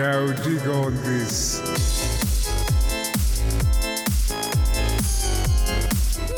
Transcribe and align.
now 0.00 0.26
dig 0.32 0.66
on 0.66 0.94
this. 1.02 1.60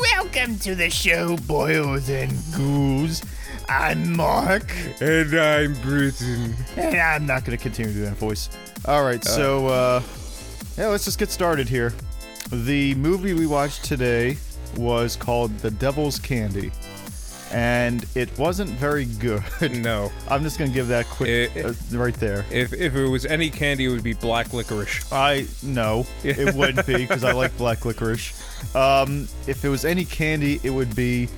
Welcome 0.01 0.59
to 0.59 0.75
the 0.75 0.91
show, 0.91 1.37
boils 1.47 2.09
and 2.09 2.33
ghouls. 2.57 3.23
I'm 3.69 4.17
Mark, 4.17 4.75
And 5.01 5.33
I'm 5.35 5.75
Britain. 5.81 6.57
and 6.77 6.97
I'm 6.97 7.25
not 7.25 7.45
going 7.45 7.57
to 7.57 7.63
continue 7.63 7.93
doing 7.93 8.07
that 8.07 8.17
voice. 8.17 8.49
All 8.87 9.05
right, 9.05 9.23
so 9.25 9.69
uh, 9.69 10.03
yeah, 10.77 10.89
let's 10.89 11.05
just 11.05 11.21
get 11.21 11.31
started 11.31 11.69
here. 11.69 11.93
The 12.51 12.97
movie 12.97 13.33
we 13.33 13.47
watched 13.47 13.85
today 13.85 14.39
was 14.77 15.15
called 15.15 15.57
The 15.59 15.71
Devil's 15.71 16.19
Candy, 16.19 16.73
and 17.53 18.05
it 18.15 18.37
wasn't 18.39 18.71
very 18.71 19.05
good. 19.05 19.43
No. 19.83 20.11
I'm 20.31 20.43
just 20.43 20.59
gonna 20.59 20.71
give 20.71 20.89
that 20.89 21.07
quick 21.07 21.53
Eh, 21.57 21.63
uh, 21.63 21.75
right 21.93 22.15
there. 22.15 22.45
If 22.51 22.73
if 22.73 22.95
it 22.95 23.07
was 23.07 23.27
any 23.27 23.51
candy, 23.51 23.85
it 23.85 23.89
would 23.89 24.03
be 24.03 24.15
black 24.15 24.53
licorice. 24.53 25.11
I 25.13 25.47
no, 25.63 26.07
it 26.25 26.55
wouldn't 26.55 26.87
be 26.87 26.97
because 26.97 27.25
I 27.25 27.33
like 27.33 27.57
black 27.57 27.85
licorice. 27.85 28.33
Um, 28.75 29.29
if 29.47 29.65
it 29.65 29.69
was 29.69 29.85
any 29.85 30.05
candy, 30.05 30.61
it 30.63 30.71
would 30.71 30.95
be. 30.97 31.29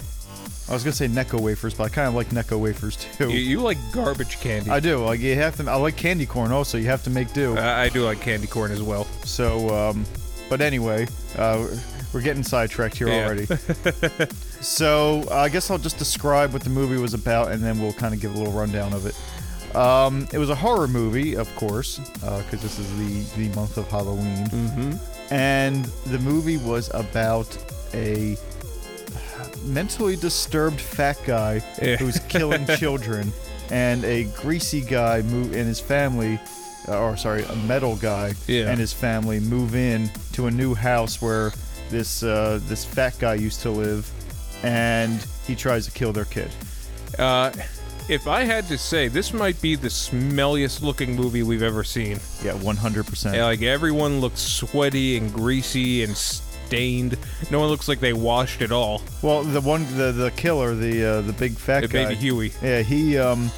I 0.68 0.72
was 0.72 0.82
gonna 0.82 0.92
say 0.94 1.08
Necco 1.08 1.38
wafers, 1.40 1.74
but 1.74 1.84
I 1.84 1.88
kind 1.90 2.08
of 2.08 2.14
like 2.14 2.28
Necco 2.28 2.58
wafers 2.58 2.96
too. 2.96 3.28
You, 3.30 3.38
you 3.38 3.60
like 3.60 3.76
garbage 3.92 4.40
candy. 4.40 4.70
I 4.70 4.80
do. 4.80 5.04
Like 5.04 5.20
you 5.20 5.34
have 5.34 5.56
to. 5.56 5.70
I 5.70 5.74
like 5.76 5.96
candy 5.96 6.24
corn 6.26 6.52
also. 6.52 6.78
You 6.78 6.86
have 6.86 7.02
to 7.04 7.10
make 7.10 7.32
do. 7.34 7.56
Uh, 7.56 7.60
I 7.60 7.88
do 7.90 8.02
like 8.04 8.20
candy 8.22 8.46
corn 8.46 8.70
as 8.72 8.82
well. 8.82 9.04
So, 9.24 9.68
um, 9.74 10.06
but 10.48 10.60
anyway, 10.62 11.06
uh, 11.36 11.66
we're 12.14 12.22
getting 12.22 12.42
sidetracked 12.42 12.96
here 12.96 13.08
Yeah. 13.08 13.24
already. 13.26 13.46
so 14.64 15.24
uh, 15.30 15.34
I 15.36 15.48
guess 15.48 15.70
I'll 15.70 15.78
just 15.78 15.98
describe 15.98 16.52
what 16.52 16.62
the 16.62 16.70
movie 16.70 16.96
was 16.96 17.14
about, 17.14 17.52
and 17.52 17.62
then 17.62 17.80
we'll 17.80 17.92
kind 17.92 18.14
of 18.14 18.20
give 18.20 18.34
a 18.34 18.38
little 18.38 18.52
rundown 18.52 18.92
of 18.92 19.06
it. 19.06 19.14
Um, 19.76 20.28
it 20.32 20.38
was 20.38 20.50
a 20.50 20.54
horror 20.54 20.86
movie, 20.88 21.36
of 21.36 21.54
course, 21.56 21.98
because 22.14 22.62
this 22.62 22.78
is 22.78 22.88
the 23.36 23.48
the 23.48 23.54
month 23.56 23.76
of 23.76 23.88
Halloween, 23.88 24.46
Mm-hmm. 24.46 25.34
and 25.34 25.84
the 26.06 26.18
movie 26.20 26.56
was 26.58 26.90
about 26.94 27.48
a 27.92 28.36
mentally 29.64 30.16
disturbed 30.16 30.80
fat 30.80 31.18
guy 31.26 31.62
Yeah. 31.82 31.96
who's 31.96 32.18
killing 32.28 32.66
children, 32.78 33.32
and 33.70 34.04
a 34.04 34.24
greasy 34.42 34.80
guy 34.80 35.22
move 35.22 35.52
and 35.54 35.66
his 35.66 35.80
family, 35.80 36.38
uh, 36.88 37.00
or 37.00 37.16
sorry, 37.16 37.44
a 37.44 37.56
metal 37.66 37.96
guy 37.96 38.34
Yeah. 38.46 38.68
and 38.70 38.78
his 38.78 38.92
family 38.92 39.40
move 39.40 39.74
in 39.74 40.10
to 40.32 40.46
a 40.46 40.50
new 40.50 40.74
house 40.74 41.20
where 41.22 41.52
this 41.90 42.22
uh, 42.22 42.60
this 42.68 42.84
fat 42.84 43.14
guy 43.18 43.34
used 43.34 43.60
to 43.62 43.70
live, 43.70 44.10
and 44.64 45.24
he 45.46 45.54
tries 45.54 45.84
to 45.84 45.92
kill 45.92 46.12
their 46.12 46.24
kid. 46.24 46.50
Uh, 47.18 47.52
if 48.08 48.26
I 48.26 48.44
had 48.44 48.66
to 48.68 48.76
say, 48.76 49.08
this 49.08 49.32
might 49.32 49.60
be 49.62 49.76
the 49.76 49.88
smelliest 49.88 50.82
looking 50.82 51.14
movie 51.14 51.42
we've 51.42 51.62
ever 51.62 51.84
seen. 51.84 52.18
Yeah, 52.42 52.54
one 52.54 52.76
hundred 52.76 53.06
percent. 53.06 53.36
Yeah, 53.36 53.44
like 53.44 53.62
everyone 53.62 54.20
looks 54.20 54.40
sweaty 54.40 55.16
and 55.16 55.32
greasy 55.32 56.02
and 56.02 56.16
stained. 56.16 57.16
No 57.50 57.60
one 57.60 57.68
looks 57.68 57.88
like 57.88 58.00
they 58.00 58.12
washed 58.12 58.62
at 58.62 58.72
all. 58.72 59.02
Well, 59.22 59.42
the 59.42 59.60
one 59.60 59.84
the 59.96 60.12
the 60.12 60.30
killer, 60.32 60.74
the 60.74 61.04
uh, 61.04 61.20
the 61.20 61.32
big 61.32 61.52
fat 61.52 61.80
The 61.80 61.88
guy, 61.88 62.04
baby 62.04 62.16
Huey. 62.16 62.52
Yeah, 62.62 62.82
he 62.82 63.16
um 63.18 63.50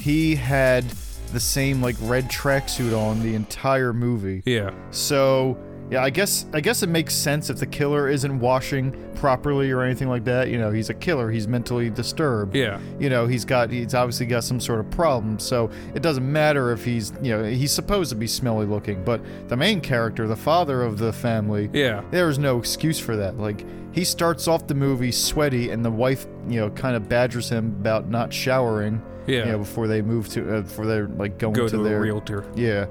he 0.00 0.34
had 0.34 0.84
the 1.32 1.40
same 1.40 1.82
like 1.82 1.96
red 2.00 2.30
tracksuit 2.30 2.98
on 2.98 3.22
the 3.22 3.34
entire 3.34 3.92
movie. 3.92 4.42
Yeah. 4.44 4.70
So 4.90 5.58
yeah, 5.90 6.02
I 6.02 6.10
guess 6.10 6.46
I 6.52 6.60
guess 6.60 6.82
it 6.82 6.88
makes 6.88 7.14
sense 7.14 7.48
if 7.50 7.58
the 7.58 7.66
killer 7.66 8.08
isn't 8.08 8.40
washing 8.40 8.92
properly 9.14 9.70
or 9.70 9.82
anything 9.82 10.08
like 10.08 10.24
that. 10.24 10.48
You 10.48 10.58
know, 10.58 10.70
he's 10.70 10.90
a 10.90 10.94
killer. 10.94 11.30
He's 11.30 11.48
mentally 11.48 11.90
disturbed. 11.90 12.54
Yeah. 12.54 12.78
You 12.98 13.08
know, 13.10 13.26
he's 13.26 13.44
got 13.44 13.70
he's 13.70 13.94
obviously 13.94 14.26
got 14.26 14.44
some 14.44 14.60
sort 14.60 14.80
of 14.80 14.90
problem. 14.90 15.38
So 15.38 15.70
it 15.94 16.02
doesn't 16.02 16.30
matter 16.30 16.72
if 16.72 16.84
he's 16.84 17.12
you 17.22 17.30
know 17.36 17.44
he's 17.44 17.72
supposed 17.72 18.10
to 18.10 18.16
be 18.16 18.26
smelly 18.26 18.66
looking, 18.66 19.02
but 19.04 19.20
the 19.48 19.56
main 19.56 19.80
character, 19.80 20.26
the 20.26 20.36
father 20.36 20.82
of 20.82 20.98
the 20.98 21.12
family, 21.12 21.70
Yeah. 21.72 22.02
there 22.10 22.28
is 22.28 22.38
no 22.38 22.58
excuse 22.58 22.98
for 22.98 23.16
that. 23.16 23.38
Like 23.38 23.64
he 23.92 24.04
starts 24.04 24.46
off 24.46 24.66
the 24.66 24.74
movie 24.74 25.10
sweaty, 25.10 25.70
and 25.70 25.84
the 25.84 25.90
wife 25.90 26.26
you 26.48 26.60
know 26.60 26.70
kind 26.70 26.94
of 26.96 27.08
badgers 27.08 27.48
him 27.48 27.74
about 27.80 28.08
not 28.10 28.32
showering. 28.32 29.00
Yeah. 29.26 29.44
You 29.46 29.52
know, 29.52 29.58
before 29.58 29.86
they 29.88 30.00
move 30.02 30.28
to 30.30 30.56
uh, 30.58 30.60
before 30.62 30.86
they're 30.86 31.08
like 31.08 31.38
going 31.38 31.54
Go 31.54 31.66
to 31.68 31.76
to, 31.76 31.82
their 31.82 32.00
realtor. 32.00 32.44
yeah, 32.54 32.86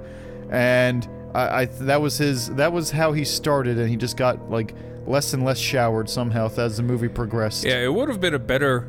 and 0.51 1.07
I, 1.33 1.61
I 1.61 1.65
that 1.65 2.01
was 2.01 2.17
his 2.17 2.49
that 2.55 2.71
was 2.73 2.91
how 2.91 3.11
he 3.13 3.23
started, 3.25 3.77
and 3.77 3.89
he 3.89 3.95
just 3.95 4.17
got 4.17 4.49
like 4.49 4.73
less 5.05 5.33
and 5.33 5.45
less 5.45 5.57
showered 5.57 6.09
somehow 6.09 6.49
as 6.57 6.77
the 6.77 6.83
movie 6.83 7.07
progressed. 7.07 7.63
Yeah, 7.63 7.83
it 7.83 7.93
would 7.93 8.09
have 8.09 8.19
been 8.19 8.33
a 8.33 8.39
better 8.39 8.87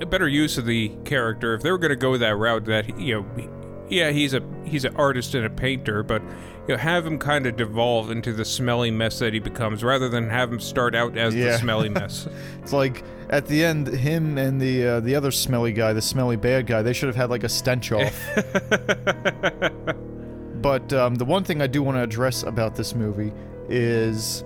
a 0.00 0.06
better 0.06 0.28
use 0.28 0.58
of 0.58 0.66
the 0.66 0.90
character 1.04 1.54
if 1.54 1.62
they 1.62 1.70
were 1.70 1.78
going 1.78 1.90
to 1.90 1.96
go 1.96 2.16
that 2.16 2.36
route. 2.36 2.64
That 2.66 2.98
you 2.98 3.14
know, 3.36 3.86
yeah, 3.88 4.10
he's 4.10 4.34
a 4.34 4.42
he's 4.64 4.84
an 4.84 4.94
artist 4.96 5.34
and 5.34 5.44
a 5.46 5.50
painter, 5.50 6.02
but 6.02 6.22
you 6.66 6.74
know, 6.74 6.76
have 6.78 7.06
him 7.06 7.18
kind 7.18 7.46
of 7.46 7.56
devolve 7.56 8.10
into 8.10 8.32
the 8.32 8.44
smelly 8.44 8.90
mess 8.90 9.18
that 9.18 9.34
he 9.34 9.38
becomes, 9.38 9.84
rather 9.84 10.08
than 10.08 10.30
have 10.30 10.50
him 10.52 10.60
start 10.60 10.94
out 10.94 11.16
as 11.18 11.34
Yeah. 11.34 11.52
the 11.52 11.58
smelly 11.58 11.88
mess. 11.90 12.26
It's 12.62 12.72
like 12.72 13.04
at 13.30 13.46
the 13.46 13.64
end, 13.64 13.86
him 13.88 14.36
and 14.38 14.60
the 14.60 14.86
uh, 14.86 15.00
the 15.00 15.14
other 15.14 15.30
smelly 15.30 15.72
guy, 15.72 15.92
the 15.92 16.02
smelly 16.02 16.36
bad 16.36 16.66
guy, 16.66 16.82
they 16.82 16.92
should 16.92 17.06
have 17.08 17.16
had 17.16 17.30
like 17.30 17.44
a 17.44 17.48
stench 17.48 17.92
off. 17.92 18.18
but 20.64 20.94
um, 20.94 21.16
the 21.16 21.26
one 21.26 21.44
thing 21.44 21.60
I 21.60 21.66
do 21.66 21.82
want 21.82 21.98
to 21.98 22.02
address 22.02 22.42
about 22.42 22.74
this 22.74 22.94
movie 22.94 23.34
is 23.68 24.42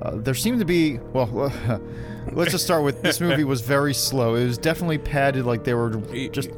uh, 0.00 0.12
there 0.16 0.32
seemed 0.32 0.60
to 0.60 0.64
be 0.64 0.98
well. 1.12 1.52
let's 2.32 2.52
just 2.52 2.64
start 2.64 2.84
with 2.84 3.02
this 3.02 3.20
movie 3.20 3.44
was 3.44 3.60
very 3.60 3.92
slow. 3.92 4.34
It 4.34 4.46
was 4.46 4.56
definitely 4.56 4.96
padded, 4.96 5.44
like 5.44 5.64
they 5.64 5.74
were 5.74 5.90
just 6.30 6.48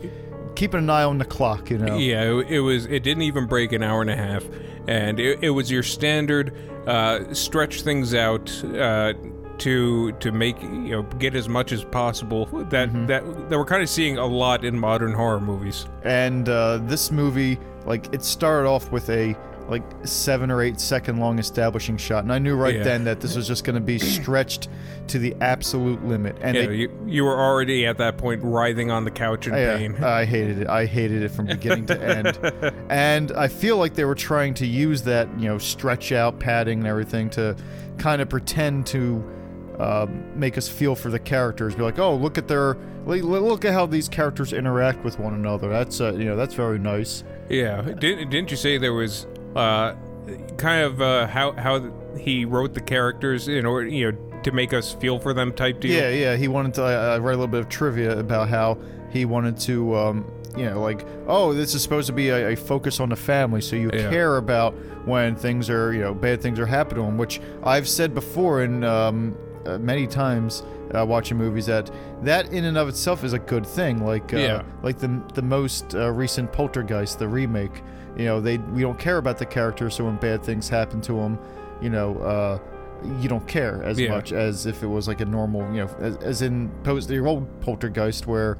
keeping 0.54 0.78
an 0.78 0.90
eye 0.90 1.02
on 1.02 1.18
the 1.18 1.24
clock. 1.24 1.70
You 1.70 1.78
know. 1.78 1.98
yeah, 1.98 2.22
it, 2.22 2.50
it 2.52 2.60
was. 2.60 2.86
It 2.86 3.02
didn't 3.02 3.24
even 3.24 3.46
break 3.46 3.72
an 3.72 3.82
hour 3.82 4.00
and 4.00 4.10
a 4.10 4.16
half, 4.16 4.44
and 4.86 5.18
it, 5.18 5.40
it 5.42 5.50
was 5.50 5.72
your 5.72 5.82
standard 5.82 6.56
uh, 6.86 7.34
stretch 7.34 7.82
things 7.82 8.14
out. 8.14 8.64
Uh, 8.64 9.14
to 9.56 10.10
to 10.12 10.32
make 10.32 10.60
you 10.60 10.90
know 10.90 11.02
get 11.18 11.36
as 11.36 11.48
much 11.48 11.70
as 11.70 11.84
possible 11.84 12.46
that 12.70 12.92
that 13.06 13.24
that 13.48 13.56
we're 13.56 13.64
kind 13.64 13.84
of 13.84 13.88
seeing 13.88 14.18
a 14.18 14.26
lot 14.26 14.64
in 14.64 14.76
modern 14.76 15.12
horror 15.12 15.40
movies. 15.40 15.86
and 16.02 16.48
uh, 16.48 16.78
this 16.78 17.12
movie 17.12 17.56
like 17.86 18.12
it 18.14 18.22
started 18.22 18.68
off 18.68 18.90
with 18.90 19.08
a 19.10 19.36
like 19.68 19.82
seven 20.04 20.50
or 20.50 20.60
eight 20.60 20.78
second 20.78 21.18
long 21.18 21.38
establishing 21.38 21.96
shot 21.96 22.22
and 22.22 22.30
i 22.30 22.38
knew 22.38 22.54
right 22.54 22.74
Yeah. 22.76 22.82
then 22.82 23.04
that 23.04 23.22
this 23.22 23.34
was 23.34 23.48
just 23.48 23.64
going 23.64 23.76
to 23.76 23.80
be 23.80 23.98
stretched 23.98 24.68
to 25.06 25.18
the 25.18 25.34
absolute 25.40 26.04
limit 26.04 26.36
and 26.42 26.54
Yeah, 26.54 26.66
they, 26.66 26.74
you, 26.74 26.98
you 27.06 27.24
were 27.24 27.38
already 27.38 27.86
at 27.86 27.96
that 27.96 28.18
point 28.18 28.42
writhing 28.42 28.90
on 28.90 29.04
the 29.04 29.10
couch 29.10 29.46
in 29.46 29.54
oh, 29.54 29.58
yeah, 29.58 29.76
pain. 29.78 29.96
Uh, 30.02 30.06
i 30.06 30.24
hated 30.26 30.58
it 30.58 30.68
i 30.68 30.84
hated 30.84 31.22
it 31.22 31.30
from 31.30 31.46
beginning 31.46 31.86
to 31.86 31.98
end 32.02 32.38
and 32.90 33.32
i 33.32 33.48
feel 33.48 33.78
like 33.78 33.94
they 33.94 34.04
were 34.04 34.14
trying 34.14 34.52
to 34.54 34.66
use 34.66 35.00
that 35.02 35.28
you 35.38 35.48
know 35.48 35.56
stretch 35.56 36.12
out 36.12 36.38
padding 36.38 36.80
and 36.80 36.86
everything 36.86 37.30
to 37.30 37.56
kind 37.96 38.20
of 38.20 38.28
pretend 38.28 38.86
to 38.88 39.24
um, 39.80 40.24
make 40.38 40.56
us 40.58 40.68
feel 40.68 40.94
for 40.94 41.10
the 41.10 41.18
characters 41.18 41.74
be 41.74 41.82
like 41.82 41.98
oh 41.98 42.14
look 42.14 42.38
at 42.38 42.46
their 42.48 42.76
look 43.06 43.64
at 43.64 43.72
how 43.72 43.86
these 43.86 44.08
characters 44.08 44.52
interact 44.52 45.04
with 45.04 45.18
one 45.18 45.34
another 45.34 45.68
that's 45.68 46.00
uh, 46.00 46.12
you 46.14 46.24
know 46.24 46.36
that's 46.36 46.54
very 46.54 46.78
nice 46.78 47.24
yeah, 47.48 47.82
didn't 47.82 48.30
didn't 48.30 48.50
you 48.50 48.56
say 48.56 48.78
there 48.78 48.94
was 48.94 49.26
uh, 49.54 49.94
kind 50.56 50.82
of 50.82 51.02
uh, 51.02 51.26
how 51.26 51.52
how 51.52 51.92
he 52.18 52.46
wrote 52.46 52.72
the 52.72 52.80
characters 52.80 53.48
in 53.48 53.66
order 53.66 53.86
you 53.86 54.10
know 54.12 54.18
to 54.44 54.50
make 54.52 54.72
us 54.72 54.94
feel 54.94 55.18
for 55.18 55.34
them 55.34 55.52
type 55.52 55.80
deal? 55.80 55.92
Yeah, 55.92 56.08
yeah. 56.08 56.36
He 56.36 56.48
wanted 56.48 56.72
to. 56.74 56.82
I 56.82 56.92
I 57.14 57.18
read 57.18 57.34
a 57.34 57.36
little 57.36 57.46
bit 57.48 57.60
of 57.60 57.68
trivia 57.68 58.18
about 58.18 58.48
how 58.48 58.78
he 59.10 59.24
wanted 59.26 59.58
to, 59.60 59.94
um, 59.96 60.30
you 60.56 60.64
know, 60.64 60.80
like, 60.80 61.04
oh, 61.26 61.52
this 61.52 61.74
is 61.74 61.82
supposed 61.82 62.06
to 62.06 62.12
be 62.14 62.30
a, 62.30 62.52
a 62.52 62.56
focus 62.56 62.98
on 63.00 63.10
the 63.10 63.16
family, 63.16 63.60
so 63.60 63.76
you 63.76 63.90
Yeah. 63.92 64.08
care 64.10 64.38
about 64.38 64.74
when 65.06 65.36
things 65.36 65.68
are, 65.68 65.92
you 65.92 66.00
know, 66.00 66.14
bad 66.14 66.40
things 66.40 66.58
are 66.58 66.66
happening 66.66 67.02
to 67.04 67.08
him. 67.08 67.18
Which 67.18 67.40
I've 67.62 67.88
said 67.88 68.14
before 68.14 68.62
in 68.64 68.84
um, 68.84 69.36
uh, 69.66 69.78
many 69.78 70.06
times 70.06 70.62
uh, 70.94 71.04
watching 71.06 71.36
movies 71.38 71.66
that 71.66 71.90
that 72.22 72.52
in 72.52 72.64
and 72.64 72.76
of 72.78 72.88
itself 72.88 73.24
is 73.24 73.32
a 73.32 73.38
good 73.38 73.66
thing. 73.66 74.04
Like, 74.04 74.32
uh, 74.34 74.38
Yeah. 74.38 74.62
like 74.82 74.98
the 74.98 75.22
the 75.34 75.42
most 75.42 75.94
uh, 75.94 76.10
recent 76.10 76.52
Poltergeist, 76.52 77.18
the 77.18 77.28
remake. 77.28 77.82
You 78.16 78.26
know, 78.26 78.40
they 78.40 78.58
we 78.58 78.82
don't 78.82 78.98
care 78.98 79.16
about 79.18 79.38
the 79.38 79.46
character, 79.46 79.90
so 79.90 80.04
when 80.04 80.16
bad 80.16 80.42
things 80.44 80.68
happen 80.68 81.00
to 81.02 81.12
them, 81.14 81.38
you 81.80 81.90
know. 81.90 82.16
Uh, 82.18 82.58
you 83.20 83.28
don't 83.28 83.46
care 83.46 83.82
as 83.82 84.00
Yeah. 84.00 84.08
much 84.12 84.32
as 84.32 84.64
if 84.64 84.82
it 84.82 84.86
was 84.86 85.06
like 85.08 85.20
a 85.20 85.26
normal, 85.26 85.60
you 85.74 85.84
know, 85.84 85.90
as, 86.00 86.16
as 86.18 86.40
in 86.42 86.70
post 86.84 87.06
the 87.08 87.18
old 87.18 87.46
Poltergeist 87.60 88.26
where 88.26 88.56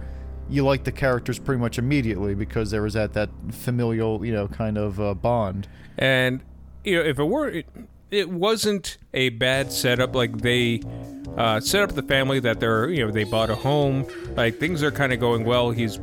you 0.50 0.62
like 0.62 0.84
the 0.84 0.93
characters 0.93 1.38
pretty 1.38 1.58
much 1.61 1.79
immediately 1.79 2.34
because 2.34 2.70
there 2.70 2.82
was 2.82 2.93
that 2.93 3.14
that 3.14 3.31
familial, 3.52 4.23
you 4.23 4.34
know, 4.34 4.46
kind 4.49 4.76
of 4.76 5.00
uh, 5.00 5.14
bond. 5.14 5.67
And 5.96 6.43
you 6.84 6.96
know, 6.96 7.08
if 7.08 7.19
it 7.19 7.25
were, 7.25 7.62
it, 8.14 8.19
it 8.20 8.31
wasn't 8.31 8.99
a 9.12 9.28
bad 9.31 9.72
setup. 9.72 10.14
Like 10.14 10.38
they 10.38 10.81
uh, 11.37 11.61
set 11.61 11.82
up 11.82 11.93
the 11.94 12.02
family 12.02 12.40
that 12.40 12.61
they're, 12.61 12.88
you 12.88 13.05
know, 13.05 13.11
they 13.12 13.25
bought 13.25 13.50
a 13.50 13.55
home. 13.55 14.06
Like 14.37 14.58
things 14.58 14.82
are 14.82 14.90
kind 14.90 15.12
of 15.12 15.20
going 15.20 15.44
well. 15.44 15.70
He's 15.70 15.99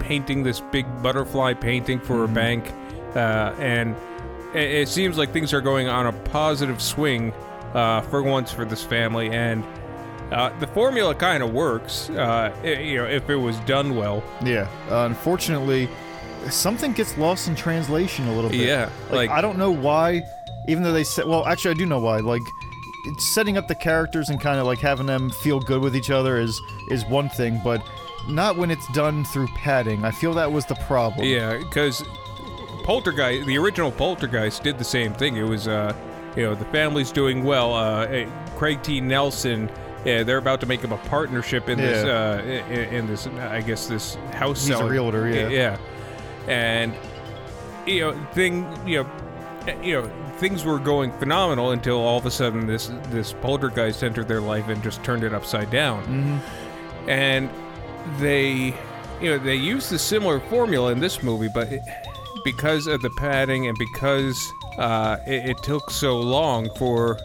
painting 0.00 0.42
this 0.42 0.60
big 0.72 0.86
butterfly 1.02 1.54
painting 1.54 2.00
for 2.00 2.24
a 2.24 2.28
bank, 2.28 2.72
uh, 3.14 3.54
and 3.58 3.94
it, 4.54 4.82
it 4.82 4.88
seems 4.88 5.16
like 5.16 5.32
things 5.32 5.52
are 5.54 5.60
going 5.60 5.88
on 5.88 6.06
a 6.06 6.12
positive 6.12 6.82
swing 6.82 7.32
uh, 7.74 8.00
for 8.02 8.22
once 8.22 8.50
for 8.52 8.64
this 8.64 8.82
family. 8.82 9.30
And 9.30 9.64
uh, 10.32 10.50
the 10.58 10.66
formula 10.66 11.14
kind 11.14 11.42
of 11.42 11.52
works, 11.52 12.10
uh, 12.10 12.52
i- 12.62 12.66
you 12.66 12.96
know, 12.98 13.04
if 13.06 13.28
it 13.30 13.36
was 13.36 13.56
done 13.60 13.94
well. 13.96 14.22
Yeah. 14.44 14.66
Uh, 14.90 15.06
unfortunately, 15.06 15.88
something 16.50 16.92
gets 16.92 17.16
lost 17.16 17.46
in 17.48 17.54
translation 17.54 18.26
a 18.28 18.34
little 18.34 18.50
bit. 18.50 18.60
Yeah, 18.60 18.90
like, 19.04 19.12
like- 19.12 19.30
I 19.30 19.40
don't 19.40 19.58
know 19.58 19.70
why. 19.70 20.22
Even 20.68 20.82
though 20.82 20.92
they 20.92 21.04
said, 21.04 21.26
well, 21.26 21.46
actually, 21.46 21.72
I 21.72 21.74
do 21.74 21.86
know 21.86 21.98
why. 21.98 22.18
Like, 22.18 22.42
it's 23.04 23.26
setting 23.26 23.56
up 23.56 23.68
the 23.68 23.74
characters 23.74 24.28
and 24.28 24.40
kind 24.40 24.58
of 24.60 24.66
like 24.66 24.78
having 24.78 25.06
them 25.06 25.30
feel 25.30 25.58
good 25.60 25.82
with 25.82 25.96
each 25.96 26.10
other 26.10 26.38
is 26.38 26.60
is 26.88 27.04
one 27.06 27.28
thing, 27.28 27.60
but 27.64 27.84
not 28.28 28.56
when 28.56 28.70
it's 28.70 28.86
done 28.92 29.24
through 29.24 29.48
padding. 29.48 30.04
I 30.04 30.10
feel 30.12 30.32
that 30.34 30.50
was 30.50 30.66
the 30.66 30.76
problem. 30.76 31.26
Yeah, 31.26 31.58
because 31.58 32.04
Poltergeist, 32.84 33.46
the 33.46 33.58
original 33.58 33.90
Poltergeist, 33.90 34.62
did 34.62 34.78
the 34.78 34.84
same 34.84 35.12
thing. 35.14 35.36
It 35.36 35.42
was, 35.42 35.68
uh, 35.68 35.94
you 36.36 36.44
know, 36.44 36.54
the 36.54 36.64
family's 36.66 37.10
doing 37.10 37.42
well. 37.44 37.74
Uh, 37.74 38.06
eh, 38.06 38.30
Craig 38.56 38.82
T. 38.82 39.00
Nelson, 39.00 39.70
yeah, 40.04 40.22
they're 40.22 40.38
about 40.38 40.60
to 40.60 40.66
make 40.66 40.80
him 40.80 40.92
a 40.92 40.98
partnership 40.98 41.68
in 41.68 41.78
this, 41.78 42.04
uh, 42.04 42.42
in, 42.44 42.94
in 42.94 43.06
this, 43.06 43.26
I 43.26 43.60
guess, 43.60 43.86
this 43.86 44.14
house. 44.32 44.66
He's 44.66 44.78
a 44.78 44.84
realtor, 44.84 45.28
yeah. 45.28 45.48
yeah, 45.48 45.78
and 46.48 46.94
you 47.86 48.00
know, 48.00 48.26
thing, 48.32 48.66
you 48.86 49.02
know, 49.02 49.10
eh, 49.66 49.80
you 49.82 50.00
know, 50.00 50.10
things 50.42 50.64
were 50.64 50.80
going 50.80 51.12
phenomenal 51.20 51.70
until 51.70 51.98
all 51.98 52.18
of 52.18 52.26
a 52.26 52.30
sudden 52.30 52.66
this 52.66 52.90
this 53.10 53.32
Poltergeist 53.32 54.02
entered 54.02 54.26
their 54.26 54.40
life 54.40 54.68
and 54.68 54.82
just 54.82 55.02
turned 55.04 55.22
it 55.22 55.32
upside 55.32 55.70
down. 55.70 56.02
Mm-hmm. 56.02 57.08
And 57.08 57.48
they, 58.18 58.74
you 59.20 59.30
know, 59.30 59.38
they 59.38 59.54
used 59.54 59.92
a 59.92 59.98
similar 59.98 60.40
formula 60.40 60.90
in 60.90 60.98
this 60.98 61.22
movie, 61.22 61.48
but 61.54 61.72
it, 61.72 61.80
because 62.44 62.88
of 62.88 63.00
the 63.02 63.10
padding 63.10 63.68
and 63.68 63.78
because 63.78 64.36
uh, 64.78 65.16
it, 65.28 65.50
it 65.50 65.62
took 65.62 65.90
so 65.90 66.18
long 66.18 66.68
for 66.76 67.18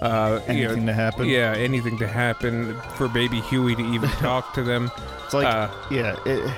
uh, 0.00 0.40
you 0.48 0.54
Anything 0.54 0.86
know, 0.86 0.92
to 0.92 0.94
happen. 0.94 1.28
Yeah, 1.28 1.52
anything 1.56 1.98
to 1.98 2.06
happen 2.06 2.74
for 2.96 3.08
baby 3.08 3.40
Huey 3.42 3.74
to 3.74 3.82
even 3.82 4.08
talk 4.20 4.54
to 4.54 4.62
them. 4.62 4.90
It's 5.24 5.34
like, 5.34 5.46
Uh, 5.46 5.68
yeah, 5.90 6.16
it 6.24 6.50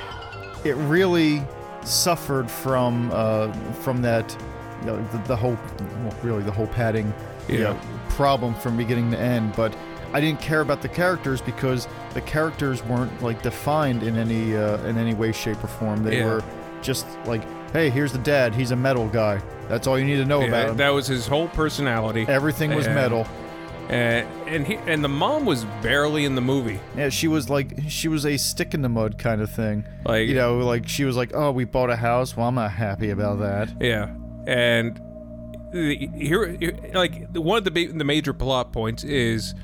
it 0.64 0.74
really 0.76 1.42
suffered 1.82 2.48
from 2.48 3.10
uh, 3.12 3.52
from 3.82 4.02
that, 4.02 4.32
you 4.32 4.55
know, 4.86 5.02
the, 5.12 5.18
the 5.28 5.36
whole, 5.36 5.58
well, 6.02 6.14
really 6.22 6.42
the 6.42 6.52
whole 6.52 6.66
padding, 6.68 7.12
you 7.48 7.58
Yeah. 7.58 7.64
know, 7.72 7.80
problem 8.10 8.54
from 8.54 8.76
beginning 8.76 9.10
to 9.10 9.18
end. 9.18 9.54
But 9.56 9.76
I 10.12 10.20
didn't 10.20 10.40
care 10.40 10.60
about 10.62 10.80
the 10.82 10.88
characters 10.88 11.40
because 11.42 11.88
the 12.14 12.20
characters 12.22 12.82
weren't 12.84 13.22
like 13.22 13.42
defined 13.42 14.02
in 14.02 14.16
any 14.16 14.56
uh, 14.56 14.78
in 14.86 14.96
any 14.98 15.14
way, 15.14 15.32
shape, 15.32 15.62
or 15.62 15.66
form. 15.68 16.02
They 16.04 16.18
Yeah. 16.18 16.26
were 16.26 16.44
just 16.82 17.06
like, 17.26 17.42
hey, 17.72 17.90
here's 17.90 18.12
the 18.12 18.18
dad. 18.18 18.54
He's 18.54 18.70
a 18.70 18.76
metal 18.76 19.08
guy. 19.08 19.40
That's 19.68 19.86
all 19.86 19.98
you 19.98 20.04
need 20.04 20.16
to 20.16 20.24
know 20.24 20.40
Yeah, 20.40 20.46
about 20.48 20.68
him. 20.70 20.76
that 20.76 20.90
was 20.90 21.06
his 21.08 21.26
whole 21.26 21.48
personality. 21.48 22.24
Everything 22.28 22.72
was 22.74 22.86
and- 22.86 22.94
metal. 22.94 23.26
and 23.88 24.26
and 24.48 24.66
he 24.66 24.76
and 24.86 25.02
the 25.04 25.08
mom 25.08 25.44
was 25.44 25.64
barely 25.82 26.24
in 26.24 26.34
the 26.34 26.40
movie. 26.40 26.80
Yeah, 26.96 27.08
she 27.08 27.28
was 27.28 27.48
like 27.50 27.72
she 27.88 28.08
was 28.08 28.24
a 28.26 28.36
stick 28.36 28.74
in 28.74 28.82
the 28.82 28.88
mud 28.88 29.18
kind 29.18 29.40
of 29.40 29.50
thing. 29.50 29.84
Like 30.04 30.28
You 30.28 30.34
know, 30.34 30.58
like 30.58 30.88
she 30.88 31.04
was 31.04 31.16
like, 31.16 31.32
"Oh, 31.34 31.50
we 31.52 31.64
bought 31.64 31.90
a 31.90 31.96
house. 31.96 32.36
Well, 32.36 32.48
I'm 32.48 32.54
not 32.56 32.72
happy 32.72 33.10
about 33.10 33.38
that." 33.40 33.68
Yeah, 33.80 34.08
and 34.46 35.00
the, 35.72 36.08
here, 36.14 36.56
like 36.94 37.28
one 37.34 37.58
of 37.58 37.64
the 37.64 37.86
the 37.86 38.04
major 38.04 38.32
plot 38.32 38.72
points 38.72 39.04
is 39.04 39.54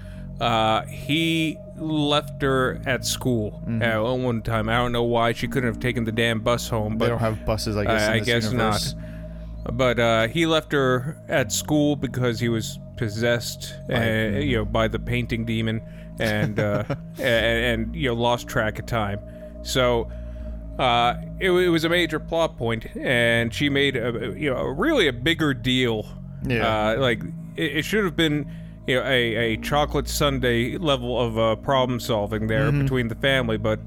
uh, 0.40 0.82
he 0.86 1.56
left 1.76 2.42
her 2.42 2.80
at 2.86 3.04
school 3.04 3.62
at 3.80 3.98
one 3.98 4.42
time. 4.42 4.68
I 4.68 4.74
don't 4.76 4.92
know 4.92 5.04
why 5.04 5.32
she 5.32 5.48
couldn't 5.48 5.68
have 5.68 5.80
taken 5.80 6.04
the 6.04 6.12
damn 6.12 6.40
bus 6.40 6.68
home, 6.68 6.92
Mm-hmm. 6.92 6.98
They 6.98 7.08
don't 7.08 7.18
have 7.18 7.44
buses, 7.46 7.76
I 7.76 7.84
guess. 7.84 8.02
I, 8.02 8.14
in 8.14 8.22
I 8.22 8.24
guess 8.24 8.44
universe. 8.50 8.94
not. 8.94 9.76
But 9.76 9.98
uh, 10.00 10.26
he 10.28 10.46
left 10.46 10.72
her 10.72 11.22
at 11.28 11.52
school 11.52 11.94
because 11.94 12.40
he 12.40 12.48
was 12.48 12.80
possessed, 12.96 13.74
uh, 13.88 14.00
you 14.00 14.56
know, 14.56 14.64
by 14.64 14.88
the 14.88 14.98
painting 14.98 15.44
demon, 15.44 15.80
and 16.18 16.58
uh, 16.58 16.84
and, 17.18 17.84
and 17.84 17.96
you 17.96 18.08
know 18.08 18.14
lost 18.14 18.48
track 18.48 18.80
of 18.80 18.86
time. 18.86 19.20
So 19.62 20.10
uh, 20.78 21.14
it, 21.40 21.50
it 21.50 21.68
was 21.68 21.84
a 21.84 21.88
major 21.88 22.18
plot 22.18 22.56
point, 22.56 22.86
and 22.96 23.52
she 23.52 23.68
made 23.68 23.96
a 23.96 24.34
you 24.36 24.50
know 24.50 24.56
a, 24.56 24.72
really 24.72 25.06
a 25.08 25.12
bigger 25.12 25.54
deal. 25.54 26.06
Yeah. 26.46 26.90
Uh, 26.92 26.96
like 27.00 27.22
it, 27.56 27.76
it 27.78 27.84
should 27.84 28.04
have 28.04 28.16
been. 28.16 28.50
You 28.84 28.96
know, 28.96 29.04
a, 29.06 29.36
a 29.52 29.56
chocolate 29.58 30.08
sundae 30.08 30.76
level 30.76 31.16
of 31.16 31.38
uh, 31.38 31.54
problem 31.54 32.00
solving 32.00 32.48
there 32.48 32.64
Mm-hmm. 32.64 32.82
between 32.82 33.06
the 33.06 33.14
family, 33.14 33.56
but 33.56 33.78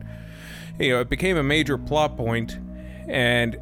you 0.79 0.91
know, 0.91 1.01
it 1.01 1.09
became 1.09 1.35
a 1.35 1.43
major 1.43 1.77
plot 1.77 2.15
point, 2.15 2.57
and 3.09 3.57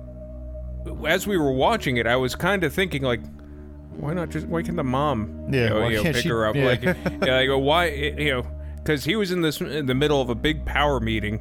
as 1.08 1.26
we 1.26 1.38
were 1.38 1.52
watching 1.52 1.98
it, 1.98 2.06
I 2.06 2.16
was 2.18 2.36
kind 2.36 2.64
of 2.64 2.72
thinking 2.72 3.02
like, 3.02 3.22
why 3.98 4.14
not 4.14 4.30
just 4.30 4.46
why 4.46 4.62
can 4.62 4.76
the 4.76 4.84
mom, 4.84 5.48
Yeah, 5.52 5.64
you 5.64 5.70
know, 5.70 5.88
you 5.88 5.98
know, 5.98 6.04
pick 6.04 6.16
she- 6.18 6.30
her 6.30 6.46
up? 6.46 6.56
yeah. 6.56 6.66
Like, 6.66 6.84
yeah, 7.26 7.38
I 7.40 7.48
go, 7.48 7.58
why, 7.58 7.88
you 7.88 8.32
know, 8.32 8.48
because 8.76 9.04
he 9.10 9.16
was 9.16 9.32
in 9.32 9.42
this 9.42 9.60
in 9.60 9.88
the 9.88 9.96
middle 9.96 10.22
of 10.22 10.30
a 10.30 10.36
big 10.36 10.64
power 10.66 11.00
meeting 11.00 11.40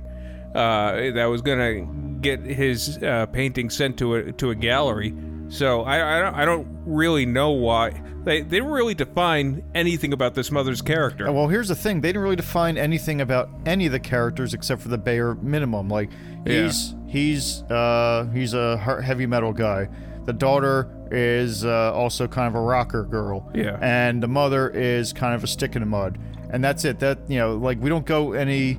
uh, 0.55 1.13
that 1.13 1.27
was 1.27 1.43
gonna 1.43 1.87
get 2.21 2.41
his 2.41 2.99
uh, 3.03 3.27
painting 3.27 3.71
sent 3.71 3.99
to 3.99 4.15
a 4.15 4.33
to 4.33 4.51
a 4.51 4.55
gallery. 4.55 5.15
So 5.49 5.83
I 5.83 6.19
I 6.19 6.21
don't, 6.21 6.35
I 6.35 6.45
don't 6.45 6.69
really 6.87 7.27
know 7.27 7.51
why 7.51 7.91
they 8.25 8.43
they 8.43 8.59
didn't 8.59 8.71
really 8.71 8.95
define 8.95 9.65
anything 9.75 10.13
about 10.13 10.35
this 10.35 10.51
mother's 10.51 10.81
character. 10.81 11.31
Well, 11.31 11.49
here's 11.49 11.69
the 11.69 11.75
thing: 11.75 12.01
they 12.01 12.09
didn't 12.09 12.23
really 12.23 12.37
define 12.37 12.79
anything 12.79 13.21
about 13.21 13.51
any 13.67 13.87
of 13.87 13.93
the 13.93 14.01
characters 14.01 14.55
except 14.55 14.81
for 14.81 14.89
the 14.89 14.99
bare 14.99 15.35
minimum. 15.37 15.89
Like 15.89 16.11
he's 16.47 16.95
he's 17.07 17.63
uh, 17.65 18.29
he's 18.33 18.55
a 18.55 18.77
heavy 18.79 19.27
metal 19.27 19.53
guy. 19.53 19.89
The 20.25 20.33
daughter 20.33 20.89
is 21.11 21.65
uh, 21.65 21.93
also 21.93 22.29
kind 22.29 22.47
of 22.49 22.55
a 22.55 22.61
rocker 22.61 23.05
girl. 23.05 23.51
Yeah. 23.55 23.77
And 23.83 24.23
the 24.23 24.29
mother 24.29 24.71
is 24.71 25.13
kind 25.13 25.35
of 25.35 25.43
a 25.43 25.49
stick 25.49 25.75
in 25.75 25.83
the 25.83 25.87
mud. 25.87 26.19
And 26.51 26.63
that's 26.63 26.85
it. 26.85 27.01
That 27.01 27.19
you 27.29 27.39
know, 27.39 27.57
like 27.57 27.81
we 27.81 27.89
don't 27.89 28.07
go 28.07 28.33
any 28.35 28.79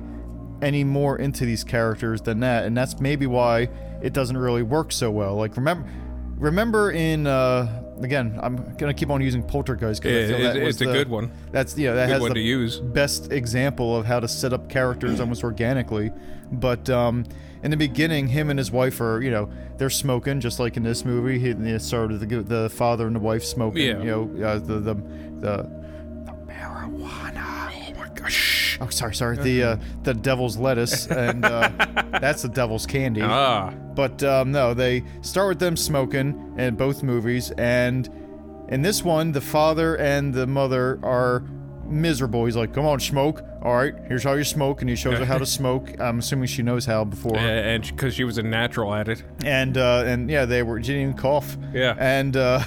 any 0.62 0.84
more 0.84 1.18
into 1.18 1.44
these 1.44 1.64
characters 1.64 2.20
than 2.22 2.40
that, 2.40 2.64
and 2.64 2.76
that's 2.76 3.00
maybe 3.00 3.26
why 3.26 3.68
it 4.02 4.12
doesn't 4.12 4.36
really 4.36 4.62
work 4.62 4.92
so 4.92 5.10
well. 5.10 5.34
Like 5.36 5.56
remember, 5.56 5.88
remember 6.36 6.90
in 6.90 7.26
uh, 7.26 7.82
again, 8.00 8.38
I'm 8.42 8.74
gonna 8.76 8.94
keep 8.94 9.10
on 9.10 9.20
using 9.20 9.42
Poltergeist 9.42 10.02
because 10.02 10.30
I 10.30 10.34
It- 10.34 10.40
it's- 10.40 10.56
it's 10.70 10.80
a 10.80 10.84
good 10.86 11.08
one. 11.08 11.30
That's 11.52 11.76
yeah, 11.78 11.92
that 11.94 12.06
Good 12.06 12.12
has 12.12 12.20
one 12.20 12.30
the 12.30 12.34
to 12.34 12.40
use. 12.40 12.78
best 12.80 13.32
example 13.32 13.96
of 13.96 14.06
how 14.06 14.20
to 14.20 14.28
set 14.28 14.52
up 14.52 14.68
characters 14.68 15.20
almost 15.20 15.44
organically. 15.44 16.10
But 16.52 16.88
um, 16.90 17.24
in 17.62 17.70
the 17.70 17.76
beginning, 17.76 18.28
him 18.28 18.50
and 18.50 18.58
his 18.58 18.70
wife 18.70 19.00
are, 19.00 19.20
you 19.22 19.30
know, 19.30 19.48
they're 19.78 19.90
smoking 19.90 20.40
just 20.40 20.60
like 20.60 20.76
in 20.76 20.82
this 20.82 21.04
movie. 21.04 21.38
He 21.38 21.52
they 21.52 21.78
started 21.78 22.20
the 22.20 22.42
the 22.42 22.68
father 22.70 23.06
and 23.06 23.16
the 23.16 23.20
wife 23.20 23.42
smoking. 23.44 23.86
Yeah. 23.86 23.98
You 24.02 24.04
know, 24.38 24.46
uh, 24.46 24.58
the 24.58 24.78
the 24.80 24.94
the 25.40 25.70
marijuana. 26.46 27.70
Oh 27.72 27.94
my 27.98 28.08
gosh. 28.14 28.53
Oh, 28.80 28.88
sorry, 28.88 29.14
sorry. 29.14 29.36
The 29.36 29.62
uh, 29.62 29.76
the 30.02 30.14
devil's 30.14 30.56
lettuce, 30.56 31.06
and 31.10 31.44
uh, 31.44 31.70
that's 32.20 32.42
the 32.42 32.48
devil's 32.48 32.86
candy. 32.86 33.22
ah, 33.22 33.70
But 33.94 34.22
um, 34.22 34.52
no, 34.52 34.74
they 34.74 35.04
start 35.22 35.48
with 35.48 35.58
them 35.58 35.76
smoking 35.76 36.54
in 36.58 36.74
both 36.76 37.02
movies, 37.02 37.50
and 37.52 38.08
in 38.68 38.82
this 38.82 39.02
one, 39.04 39.32
the 39.32 39.40
father 39.40 39.96
and 39.96 40.32
the 40.32 40.46
mother 40.46 40.98
are 41.02 41.44
miserable. 41.86 42.44
He's 42.46 42.56
like, 42.56 42.72
"Come 42.72 42.86
on, 42.86 42.98
smoke. 43.00 43.42
All 43.62 43.74
right, 43.76 43.94
here's 44.08 44.22
how 44.24 44.32
you 44.34 44.44
smoke," 44.44 44.80
and 44.80 44.88
he 44.90 44.96
shows 44.96 45.18
her 45.18 45.24
how 45.24 45.38
to 45.38 45.46
smoke. 45.60 45.98
I'm 46.00 46.18
assuming 46.18 46.46
she 46.48 46.62
knows 46.62 46.84
how 46.86 47.04
before. 47.04 47.36
and 47.36 47.82
because 47.86 48.14
she 48.14 48.24
was 48.24 48.38
a 48.38 48.42
natural 48.42 48.94
at 48.94 49.08
it. 49.08 49.22
And 49.44 49.76
uh, 49.76 50.04
and 50.06 50.30
yeah, 50.30 50.44
they 50.46 50.62
were 50.62 50.82
she 50.82 50.88
didn't 50.88 51.02
even 51.02 51.14
cough. 51.16 51.56
Yeah. 51.74 51.94
And 51.98 52.36
uh, 52.36 52.62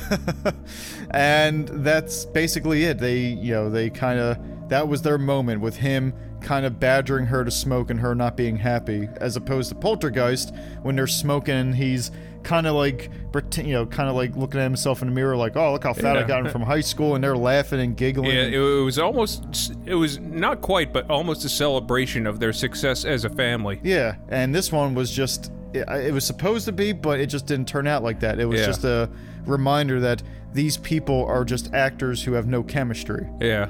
and 1.11 1.67
that's 1.69 2.25
basically 2.25 2.83
it. 2.85 2.99
They 2.99 3.17
you 3.19 3.53
know 3.53 3.69
they 3.69 3.89
kind 3.89 4.19
of 4.19 4.37
that 4.69 4.87
was 4.87 5.01
their 5.01 5.17
moment 5.17 5.61
with 5.61 5.77
him 5.77 6.13
kind 6.41 6.65
of 6.65 6.79
badgering 6.79 7.25
her 7.25 7.43
to 7.43 7.51
smoke 7.51 7.89
and 7.89 7.99
her 7.99 8.13
not 8.13 8.37
being 8.37 8.57
happy, 8.57 9.07
as 9.17 9.35
opposed 9.35 9.69
to 9.69 9.75
Poltergeist 9.75 10.53
when 10.83 10.95
they're 10.95 11.07
smoking 11.07 11.55
and 11.55 11.75
he's 11.75 12.11
kind 12.43 12.65
of 12.67 12.75
like 12.75 13.09
you 13.57 13.73
know 13.73 13.85
kind 13.85 14.07
of 14.07 14.15
like 14.15 14.33
looking 14.37 14.59
at 14.59 14.63
himself 14.63 15.01
in 15.01 15.09
the 15.09 15.13
mirror 15.13 15.35
like 15.35 15.57
oh 15.57 15.73
look 15.73 15.83
how 15.83 15.91
fat 15.93 16.15
I 16.15 16.21
Yeah. 16.21 16.27
got 16.27 16.51
from 16.51 16.61
high 16.61 16.79
school 16.81 17.15
and 17.15 17.23
they're 17.23 17.35
laughing 17.35 17.81
and 17.81 17.97
giggling. 17.97 18.31
Yeah, 18.31 18.43
it, 18.43 18.59
was 18.59 18.97
almost, 18.99 19.73
it 19.85 19.95
was 19.95 20.19
not 20.19 20.61
quite, 20.61 20.93
but 20.93 21.09
almost 21.09 21.43
a 21.43 21.49
celebration 21.49 22.25
of 22.25 22.39
their 22.39 22.53
success 22.53 23.03
as 23.03 23.25
a 23.25 23.29
family. 23.29 23.81
Yeah, 23.83 24.15
and 24.29 24.53
this 24.55 24.71
one 24.71 24.93
was 24.95 25.11
just 25.11 25.51
it, 25.73 25.85
it 25.89 26.13
was 26.13 26.25
supposed 26.25 26.65
to 26.65 26.71
be, 26.71 26.93
but 26.93 27.19
it 27.19 27.25
just 27.27 27.47
didn't 27.47 27.67
turn 27.67 27.87
out 27.87 28.01
like 28.03 28.21
that. 28.21 28.39
It 28.39 28.45
was 28.45 28.61
Yeah. 28.61 28.65
just 28.67 28.83
a 28.85 29.09
reminder 29.45 29.99
that 30.01 30.23
these 30.53 30.77
people 30.77 31.25
are 31.25 31.43
just 31.43 31.73
actors 31.73 32.23
who 32.23 32.33
have 32.33 32.47
no 32.47 32.63
chemistry. 32.63 33.27
Yeah, 33.41 33.67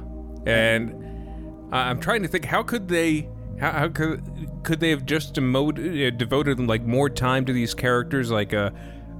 and 0.48 1.74
I'm 1.74 2.00
trying 2.00 2.22
to 2.24 2.28
think 2.28 2.46
how 2.46 2.64
could 2.64 2.88
they, 2.88 3.28
how, 3.60 3.72
how 3.72 3.90
could 3.90 4.22
could 4.64 4.80
they 4.80 4.90
have 4.92 5.06
just 5.06 5.34
demoted, 5.34 6.14
uh, 6.14 6.18
devoted 6.18 6.60
like 6.60 6.84
more 6.84 7.10
time 7.10 7.46
to 7.46 7.54
these 7.54 7.74
characters? 7.74 8.32
Like, 8.32 8.54
uh, 8.54 8.72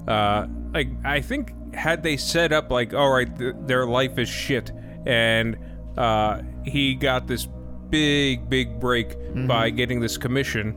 uh, 0.08 0.46
like 0.74 0.88
I 1.04 1.20
think 1.20 1.52
had 1.74 2.02
they 2.02 2.16
set 2.16 2.52
up 2.52 2.70
like, 2.70 2.94
all 2.94 3.10
right, 3.10 3.38
th- 3.38 3.54
their 3.66 3.86
life 3.86 4.18
is 4.18 4.28
shit, 4.28 4.72
and 5.06 5.56
uh, 5.96 6.40
he 6.64 6.94
got 6.94 7.26
this 7.26 7.46
big, 7.90 8.48
big 8.48 8.80
break 8.80 9.16
by 9.46 9.70
getting 9.70 10.00
this 10.00 10.16
commission. 10.18 10.76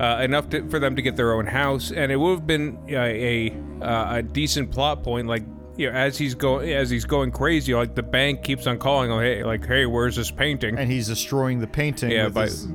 uh, 0.00 0.20
enough 0.22 0.48
to, 0.48 0.66
for 0.70 0.78
them 0.78 0.96
to 0.96 1.02
get 1.02 1.14
their 1.16 1.34
own 1.34 1.46
house, 1.46 1.92
and 1.92 2.10
it 2.10 2.16
would 2.16 2.30
have 2.30 2.46
been 2.46 2.78
a 2.88 3.50
a, 3.50 3.84
uh, 3.84 4.16
a 4.16 4.22
decent 4.22 4.70
plot 4.70 5.02
point. 5.02 5.26
Like 5.28 5.42
you 5.80 5.90
know, 5.90 5.96
as 5.96 6.18
he's 6.18 6.34
going 6.34 6.70
as 6.72 6.90
he's 6.90 7.06
going 7.06 7.32
crazy, 7.32 7.74
like 7.74 7.94
the 7.94 8.02
bank 8.02 8.42
keeps 8.42 8.66
on 8.66 8.78
calling, 8.78 9.10
oh, 9.10 9.18
hey, 9.18 9.42
like 9.42 9.66
hey, 9.66 9.86
where's 9.86 10.14
this 10.14 10.30
painting? 10.30 10.78
And 10.78 10.92
he's 10.92 11.08
destroying 11.08 11.58
the 11.58 11.66
painting 11.66 12.10
yeah, 12.10 12.24
with 12.24 12.34
by 12.34 12.44
his, 12.44 12.68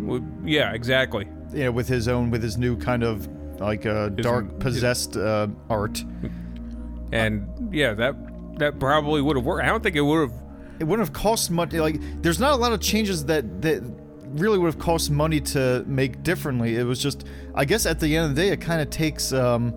yeah, 0.44 0.74
exactly. 0.74 1.28
you 1.54 1.66
know, 1.66 1.72
with 1.72 1.88
his 1.88 2.08
own 2.08 2.32
with 2.32 2.42
his 2.42 2.58
new 2.58 2.76
kind 2.76 3.04
of 3.04 3.28
like 3.60 3.86
uh, 3.86 4.10
dark 4.10 4.60
possessed 4.60 5.18
uh, 5.18 5.48
art. 5.70 6.04
and 7.12 7.48
yeah, 7.72 7.94
that 7.94 8.16
that 8.58 8.80
probably 8.80 9.22
would 9.22 9.36
have 9.36 9.46
worked. 9.46 9.64
I 9.64 9.68
don't 9.68 9.84
think 9.84 9.96
it 9.96 10.02
would 10.02 10.30
have. 10.30 10.42
It 10.80 10.86
wouldn't 10.86 11.08
have 11.08 11.16
cost 11.16 11.52
much. 11.52 11.74
Like, 11.74 11.98
there's 12.22 12.40
not 12.40 12.54
a 12.54 12.56
lot 12.56 12.74
of 12.74 12.82
changes 12.82 13.26
that 13.26 13.62
that 13.62 13.84
really 14.30 14.58
would 14.58 14.74
have 14.74 14.80
cost 14.80 15.12
money 15.12 15.40
to 15.40 15.84
make 15.86 16.24
differently. 16.24 16.76
It 16.76 16.84
was 16.84 17.00
just, 17.00 17.26
I 17.54 17.66
guess, 17.66 17.86
at 17.86 18.00
the 18.00 18.18
end 18.18 18.32
of 18.32 18.36
the 18.36 18.42
day, 18.42 18.50
it 18.50 18.60
kind 18.60 18.82
of 18.82 18.90
takes 18.90 19.32
um, 19.32 19.74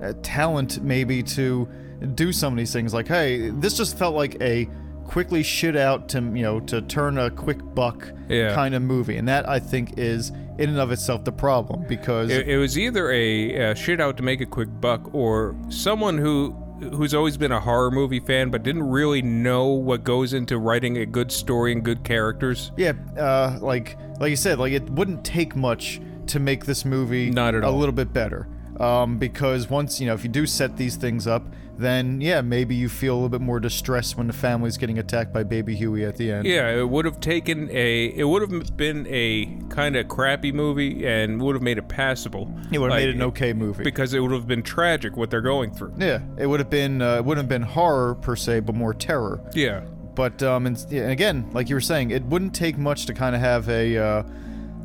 uh, 0.00 0.14
talent 0.22 0.82
maybe 0.82 1.22
to 1.24 1.68
do 2.14 2.32
some 2.32 2.52
of 2.54 2.56
these 2.58 2.72
things. 2.72 2.92
Like, 2.94 3.08
hey, 3.08 3.50
this 3.50 3.76
just 3.76 3.96
felt 3.98 4.14
like 4.14 4.36
a 4.40 4.68
quickly 5.04 5.42
shit 5.42 5.76
out 5.76 6.08
to 6.08 6.18
you 6.20 6.42
know 6.42 6.60
to 6.60 6.80
turn 6.82 7.18
a 7.18 7.30
quick 7.30 7.58
buck 7.74 8.08
Yeah. 8.28 8.54
kind 8.54 8.74
of 8.74 8.82
movie, 8.82 9.16
and 9.16 9.28
that 9.28 9.48
I 9.48 9.58
think 9.58 9.98
is 9.98 10.30
in 10.58 10.68
and 10.70 10.78
of 10.78 10.92
itself 10.92 11.24
the 11.24 11.32
problem 11.32 11.84
because 11.88 12.30
It, 12.30 12.48
it 12.48 12.58
was 12.58 12.78
either 12.78 13.10
a 13.10 13.70
uh, 13.70 13.74
shit 13.74 14.00
out 14.00 14.16
to 14.18 14.22
make 14.22 14.40
a 14.40 14.46
quick 14.46 14.68
buck, 14.80 15.12
or 15.14 15.56
someone 15.68 16.18
who 16.18 16.54
who's 16.94 17.12
always 17.12 17.36
been 17.36 17.52
a 17.52 17.60
horror 17.60 17.90
movie 17.90 18.20
fan 18.20 18.48
but 18.50 18.62
didn't 18.62 18.88
really 18.88 19.20
know 19.20 19.66
what 19.66 20.02
goes 20.02 20.32
into 20.32 20.56
writing 20.58 20.96
a 20.96 21.04
good 21.06 21.30
story 21.30 21.72
and 21.72 21.82
good 21.84 22.02
characters. 22.04 22.72
Yeah, 22.76 22.92
uh, 23.18 23.58
like 23.60 23.96
like 24.20 24.30
you 24.30 24.36
said, 24.36 24.58
like 24.58 24.72
it 24.72 24.88
wouldn't 24.90 25.24
take 25.24 25.56
much 25.56 26.00
to 26.28 26.38
make 26.38 26.64
this 26.66 26.84
movie 26.84 27.30
Not 27.30 27.54
at 27.56 27.64
a 27.64 27.66
all. 27.66 27.76
little 27.76 27.92
bit 27.94 28.12
better. 28.12 28.46
Um, 28.78 29.18
because 29.18 29.68
once 29.68 30.00
you 30.00 30.06
know, 30.06 30.14
if 30.14 30.22
you 30.22 30.30
do 30.30 30.46
set 30.46 30.76
these 30.76 30.96
things 30.96 31.26
up, 31.26 31.42
then 31.80 32.20
yeah, 32.20 32.40
maybe 32.40 32.74
you 32.74 32.88
feel 32.88 33.14
a 33.14 33.16
little 33.16 33.28
bit 33.28 33.40
more 33.40 33.58
distressed 33.60 34.16
when 34.16 34.26
the 34.26 34.32
family's 34.32 34.76
getting 34.76 34.98
attacked 34.98 35.32
by 35.32 35.42
Baby 35.42 35.74
Huey 35.74 36.04
at 36.04 36.16
the 36.16 36.30
end. 36.32 36.46
Yeah, 36.46 36.68
it 36.70 36.88
would 36.88 37.04
have 37.04 37.20
taken 37.20 37.68
a. 37.70 38.06
It 38.06 38.24
would 38.24 38.42
have 38.42 38.76
been 38.76 39.06
a 39.08 39.46
kind 39.70 39.96
of 39.96 40.08
crappy 40.08 40.52
movie 40.52 41.06
and 41.06 41.40
would 41.42 41.54
have 41.56 41.62
made 41.62 41.78
it 41.78 41.88
passable. 41.88 42.42
it 42.72 42.78
would 42.78 42.90
have 42.90 42.98
Like, 42.98 43.00
made 43.02 43.08
it 43.10 43.14
an 43.16 43.22
okay 43.22 43.52
movie. 43.52 43.82
because 43.84 44.14
it 44.14 44.20
would 44.20 44.32
have 44.32 44.46
been 44.46 44.62
tragic 44.62 45.16
what 45.16 45.30
they're 45.30 45.40
going 45.40 45.72
through. 45.72 45.94
yeah, 45.98 46.20
it 46.38 46.46
would 46.46 46.60
have 46.60 46.70
been 46.70 47.02
uh, 47.02 47.16
it 47.16 47.24
wouldn't 47.24 47.44
have 47.44 47.48
been 47.48 47.62
horror 47.68 48.14
per 48.16 48.36
se, 48.36 48.60
but 48.60 48.74
more 48.74 48.94
terror. 48.94 49.40
Yeah, 49.54 49.80
But 50.14 50.42
um, 50.42 50.66
and, 50.66 50.76
and 50.90 51.10
again, 51.10 51.48
like 51.52 51.68
you 51.68 51.76
were 51.76 51.80
saying, 51.80 52.10
it 52.10 52.22
wouldn't 52.24 52.54
take 52.54 52.76
much 52.78 53.06
to 53.06 53.14
kind 53.14 53.34
of 53.34 53.40
have 53.40 53.68
a, 53.68 53.96
uh, 53.96 54.22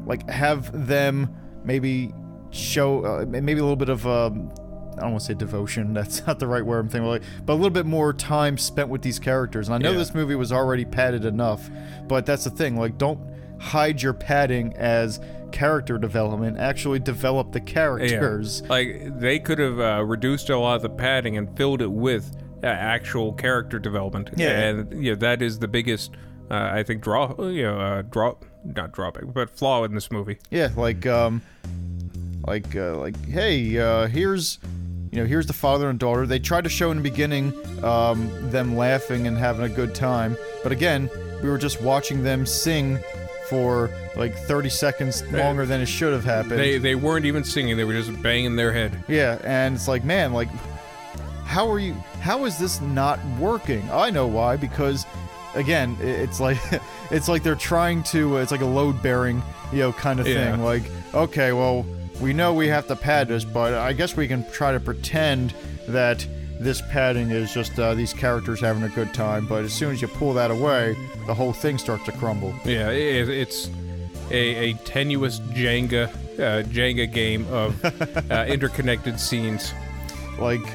like 0.06 0.30
have 0.30 0.88
them 0.88 1.36
maybe 1.64 2.14
show 2.52 3.04
uh, 3.04 3.26
maybe 3.28 3.60
a 3.60 3.64
little 3.64 3.76
bit 3.76 3.90
of 3.90 4.06
um, 4.08 4.50
I 4.98 5.02
don't 5.02 5.12
want 5.12 5.22
to 5.22 5.28
say 5.28 5.34
devotion. 5.34 5.94
That's 5.96 6.26
not 6.26 6.40
the 6.40 6.48
right 6.48 6.66
word 6.66 6.80
I'm 6.80 6.90
thinking. 6.90 7.10
Like, 7.10 7.24
but 7.46 7.54
a 7.54 7.56
little 7.56 7.70
bit 7.70 7.86
more 7.86 8.14
time 8.14 8.58
spent 8.58 8.90
with 8.90 9.02
these 9.02 9.20
characters. 9.20 9.68
And 9.68 9.76
I 9.76 9.78
know 9.78 9.92
Yeah. 9.92 9.98
this 9.98 10.14
movie 10.14 10.36
was 10.36 10.52
already 10.52 10.86
padded 10.86 11.26
enough, 11.26 11.70
but 12.08 12.26
that's 12.26 12.44
the 12.44 12.50
thing. 12.50 12.78
Like, 12.78 12.98
don't 12.98 13.20
hide 13.60 14.02
your 14.02 14.14
padding 14.14 14.74
as 14.78 15.20
character 15.52 15.98
development. 15.98 16.58
Actually, 16.58 17.00
develop 17.00 17.52
the 17.52 17.60
yeah. 17.60 17.66
characters. 17.66 18.62
Like 18.64 19.20
they 19.20 19.40
could 19.40 19.60
have 19.60 19.80
uh, 19.80 20.04
reduced 20.04 20.50
a 20.50 20.58
lot 20.58 20.76
of 20.76 20.82
the 20.82 20.90
padding 20.90 21.38
and 21.38 21.56
filled 21.58 21.82
it 21.82 21.92
with 21.92 22.36
uh, 22.64 22.68
actual 22.68 23.34
character 23.34 23.80
development. 23.80 24.32
Yeah. 24.36 24.50
and 24.60 25.04
yeah, 25.04 25.16
that 25.16 25.42
is 25.42 25.60
the 25.60 25.68
biggest, 25.68 26.12
uh, 26.52 26.70
I 26.74 26.84
think, 26.84 27.02
draw. 27.02 27.34
You 27.40 27.64
know, 27.64 27.80
uh, 27.80 28.02
draw 28.04 28.36
not 28.66 28.92
drawback, 28.92 29.24
but 29.28 29.50
flaw 29.50 29.84
in 29.84 29.94
this 29.94 30.12
movie. 30.12 30.40
Yeah, 30.50 30.70
like 30.76 31.06
um, 31.06 31.42
like 32.46 32.76
uh, 32.76 32.98
like 32.98 33.24
hey, 33.26 33.78
uh, 33.80 34.08
here's 34.08 34.60
you 35.16 35.22
know 35.22 35.28
here's 35.28 35.46
the 35.48 35.54
father 35.54 35.90
and 35.90 35.98
daughter. 35.98 36.28
They 36.28 36.40
tried 36.40 36.66
to 36.66 36.70
show 36.70 36.92
in 36.92 36.98
the 36.98 37.04
beginning 37.04 37.54
um, 37.84 38.30
them 38.52 38.76
laughing 38.76 39.28
and 39.28 39.38
having 39.38 39.66
a 39.66 39.70
good 39.70 39.96
time, 39.96 40.36
but 40.64 40.72
again, 40.72 41.10
we 41.42 41.50
were 41.50 41.58
just 41.58 41.82
watching 41.82 42.24
them 42.24 42.46
sing 42.46 43.00
for 43.50 43.90
like 44.16 44.36
30 44.36 44.70
seconds 44.70 45.24
longer 45.32 45.66
than 45.66 45.80
it 45.80 45.86
should 45.86 46.12
have 46.14 46.26
happened. 46.26 46.60
They 46.60 46.78
they 46.78 46.96
weren't 46.96 47.26
even 47.26 47.44
singing; 47.44 47.78
they 47.78 47.84
were 47.86 47.94
just 47.94 48.22
banging 48.22 48.56
their 48.56 48.74
head. 48.74 49.04
yeah, 49.08 49.40
and 49.44 49.76
it's 49.76 49.88
like 49.88 50.04
man, 50.04 50.34
like 50.34 50.50
how 51.46 51.70
are 51.70 51.80
you? 51.80 51.94
How 52.22 52.44
is 52.46 52.58
this 52.58 52.82
not 52.82 53.20
working? 53.40 53.88
I 53.92 54.10
know 54.10 54.28
why 54.28 54.58
because. 54.58 55.06
Again, 55.54 55.96
it's 56.02 56.42
like 56.42 56.58
it's 57.12 57.30
like 57.30 57.42
they're 57.42 57.56
trying 57.56 58.04
to. 58.12 58.36
It's 58.40 58.52
like 58.52 58.60
a 58.60 58.66
load 58.66 59.02
bearing, 59.02 59.42
you 59.72 59.80
know, 59.80 59.94
kind 59.94 60.20
of 60.20 60.28
Yeah. 60.28 60.52
thing. 60.52 60.62
Like, 60.62 60.84
okay, 61.14 61.54
well, 61.54 61.86
we 62.22 62.34
know 62.34 62.54
we 62.54 62.68
have 62.68 62.88
to 62.88 62.96
pad 62.96 63.28
this, 63.28 63.44
but 63.44 63.74
I 63.74 63.94
guess 63.94 64.16
we 64.16 64.28
can 64.28 64.50
try 64.52 64.72
to 64.72 64.80
pretend 64.80 65.54
that 65.88 66.26
this 66.60 66.82
padding 66.90 67.32
is 67.32 67.54
just 67.54 67.78
uh, 67.78 67.94
these 67.94 68.14
characters 68.14 68.62
having 68.62 68.84
a 68.84 68.90
good 68.90 69.14
time. 69.14 69.46
But 69.46 69.66
as 69.66 69.74
soon 69.74 69.92
as 69.92 70.02
you 70.02 70.08
pull 70.08 70.34
that 70.34 70.52
away, 70.52 70.96
the 71.28 71.34
whole 71.34 71.54
thing 71.54 71.78
starts 71.78 72.06
to 72.06 72.12
crumble. 72.14 72.54
Yeah, 72.64 72.90
it, 72.92 73.30
it's 73.30 73.70
a, 74.32 74.72
a 74.72 74.74
tenuous 74.86 75.40
Jenga 75.40 76.10
uh, 76.36 76.64
Jenga 76.64 77.12
game 77.12 77.48
of 77.48 77.84
uh, 78.32 78.46
interconnected 78.48 79.20
scenes. 79.20 79.74
Like, 80.40 80.66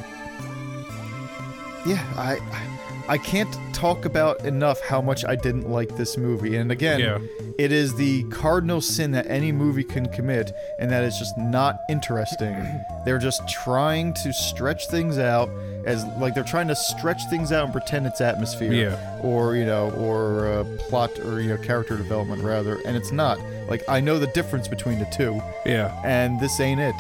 yeah, 1.86 2.04
I, 2.16 2.38
I 2.40 2.69
I 3.10 3.18
can't 3.18 3.52
talk 3.74 4.04
about 4.04 4.44
enough 4.46 4.80
how 4.82 5.00
much 5.00 5.24
I 5.24 5.34
didn't 5.34 5.68
like 5.68 5.96
this 5.96 6.16
movie. 6.16 6.54
And 6.56 6.70
again, 6.70 7.00
Yeah. 7.00 7.18
it 7.58 7.72
is 7.72 7.96
the 7.96 8.22
cardinal 8.30 8.80
sin 8.80 9.10
that 9.10 9.26
any 9.28 9.50
movie 9.50 9.82
can 9.82 10.06
commit, 10.06 10.52
and 10.78 10.88
that 10.92 11.02
is 11.02 11.18
just 11.18 11.36
not 11.36 11.80
interesting. 11.90 12.56
They're 13.04 13.18
just 13.18 13.48
trying 13.48 14.14
to 14.22 14.32
stretch 14.32 14.86
things 14.86 15.18
out 15.18 15.50
as 15.86 16.04
like 16.20 16.34
they're 16.34 16.44
trying 16.44 16.68
to 16.68 16.76
stretch 16.76 17.20
things 17.30 17.50
out 17.50 17.64
and 17.64 17.72
pretend 17.72 18.06
it's 18.06 18.20
atmosphere, 18.20 18.72
Yeah. 18.72 19.18
or 19.22 19.56
you 19.56 19.64
know, 19.64 19.90
or 19.92 20.46
uh, 20.46 20.64
plot 20.88 21.10
or 21.20 21.40
you 21.40 21.48
know, 21.48 21.56
character 21.56 21.96
development 21.96 22.42
rather, 22.44 22.78
and 22.86 22.96
it's 22.96 23.10
not. 23.10 23.40
Like 23.68 23.82
I 23.88 23.98
know 24.00 24.18
the 24.20 24.26
difference 24.28 24.68
between 24.68 24.98
the 25.00 25.06
two, 25.06 25.42
Yeah. 25.66 25.90
and 26.04 26.38
this 26.38 26.60
ain't 26.60 26.80
it. 26.80 26.94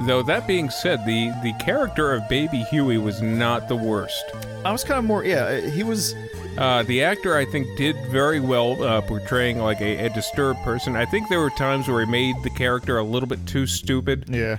Though 0.00 0.22
that 0.24 0.46
being 0.46 0.70
said, 0.70 1.04
the 1.06 1.30
the 1.42 1.52
character 1.64 2.12
of 2.12 2.28
Baby 2.28 2.58
Huey 2.70 2.98
was 2.98 3.22
not 3.22 3.68
the 3.68 3.76
worst. 3.76 4.24
I 4.64 4.72
was 4.72 4.82
kind 4.84 4.98
of 4.98 5.04
more, 5.04 5.24
yeah. 5.24 5.60
He 5.60 5.82
was 5.82 6.14
Uh, 6.58 6.84
the 6.84 7.02
actor, 7.02 7.36
I 7.36 7.44
think, 7.44 7.66
did 7.76 7.96
very 8.12 8.38
well 8.38 8.80
uh, 8.80 9.00
portraying 9.00 9.58
like 9.58 9.80
a, 9.80 10.06
a 10.06 10.08
disturbed 10.10 10.60
person. 10.62 10.94
I 10.94 11.04
think 11.04 11.28
there 11.28 11.40
were 11.40 11.50
times 11.50 11.88
where 11.88 12.04
he 12.04 12.08
made 12.10 12.36
the 12.44 12.50
character 12.50 12.98
a 12.98 13.02
little 13.02 13.28
bit 13.28 13.44
too 13.44 13.66
stupid. 13.66 14.26
Yeah. 14.28 14.58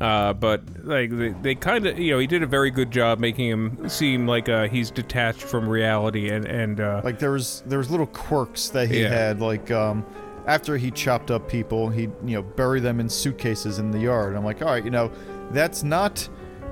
Uh, 0.00 0.32
but 0.32 0.62
like 0.84 1.10
they, 1.16 1.28
they 1.42 1.54
kind 1.54 1.86
of, 1.86 1.96
you 1.98 2.10
know, 2.12 2.18
he 2.18 2.26
did 2.26 2.42
a 2.42 2.46
very 2.46 2.70
good 2.72 2.90
job 2.90 3.18
making 3.20 3.48
him 3.48 3.88
seem 3.88 4.26
like 4.26 4.48
uh, 4.48 4.66
he's 4.68 4.90
detached 4.90 5.42
from 5.42 5.68
reality 5.68 6.30
and 6.30 6.44
and 6.44 6.80
uh, 6.80 7.00
Like 7.04 7.18
there 7.20 7.30
was 7.32 7.62
there 7.66 7.78
was 7.78 7.88
little 7.90 8.06
quirks 8.06 8.68
that 8.70 8.88
he 8.90 9.02
Yeah. 9.02 9.08
had. 9.10 9.40
Like 9.40 9.70
um, 9.70 10.04
after 10.48 10.78
he 10.78 10.90
chopped 10.90 11.30
up 11.30 11.46
people, 11.46 11.90
he 11.90 12.02
you 12.02 12.34
know 12.34 12.42
bury 12.42 12.80
them 12.80 12.98
in 12.98 13.08
suitcases 13.08 13.78
in 13.78 13.90
the 13.92 14.00
yard. 14.00 14.34
I'm 14.34 14.44
like, 14.44 14.62
all 14.62 14.68
right, 14.68 14.84
you 14.84 14.90
know, 14.90 15.12
that's 15.50 15.84
not 15.84 16.26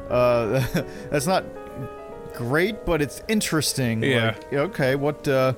uh, 0.09 0.67
that's 1.11 1.27
not 1.27 1.45
great, 2.35 2.87
but 2.87 3.03
it's 3.03 3.23
interesting. 3.29 4.03
Yeah. 4.03 4.35
Like, 4.35 4.53
okay, 4.53 4.95
what 4.97 5.29
uh, 5.29 5.53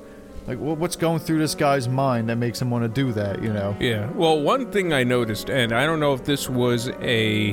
like 0.48 0.58
what's 0.58 0.96
going 0.96 1.20
through 1.20 1.38
this 1.38 1.54
guy's 1.54 1.88
mind 1.88 2.28
that 2.28 2.36
makes 2.36 2.60
him 2.60 2.70
want 2.70 2.82
to 2.82 2.88
do 2.88 3.12
that? 3.12 3.40
You 3.40 3.52
know. 3.52 3.76
Yeah. 3.78 4.10
Well, 4.10 4.40
one 4.40 4.72
thing 4.72 4.92
I 4.92 5.04
noticed, 5.04 5.48
and 5.48 5.72
I 5.72 5.86
don't 5.86 6.00
know 6.00 6.12
if 6.12 6.24
this 6.24 6.50
was 6.50 6.88
a, 7.00 7.52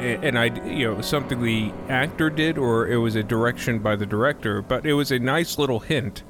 and 0.00 0.38
I, 0.38 0.46
you 0.64 0.86
know, 0.86 1.02
something 1.02 1.42
the 1.42 1.70
actor 1.90 2.30
did 2.30 2.56
or 2.56 2.88
it 2.88 2.96
was 2.96 3.14
a 3.14 3.22
direction 3.22 3.80
by 3.80 3.94
the 3.94 4.06
director, 4.06 4.62
but 4.62 4.86
it 4.86 4.94
was 4.94 5.12
a 5.12 5.18
nice 5.18 5.58
little 5.58 5.80
hint. 5.80 6.22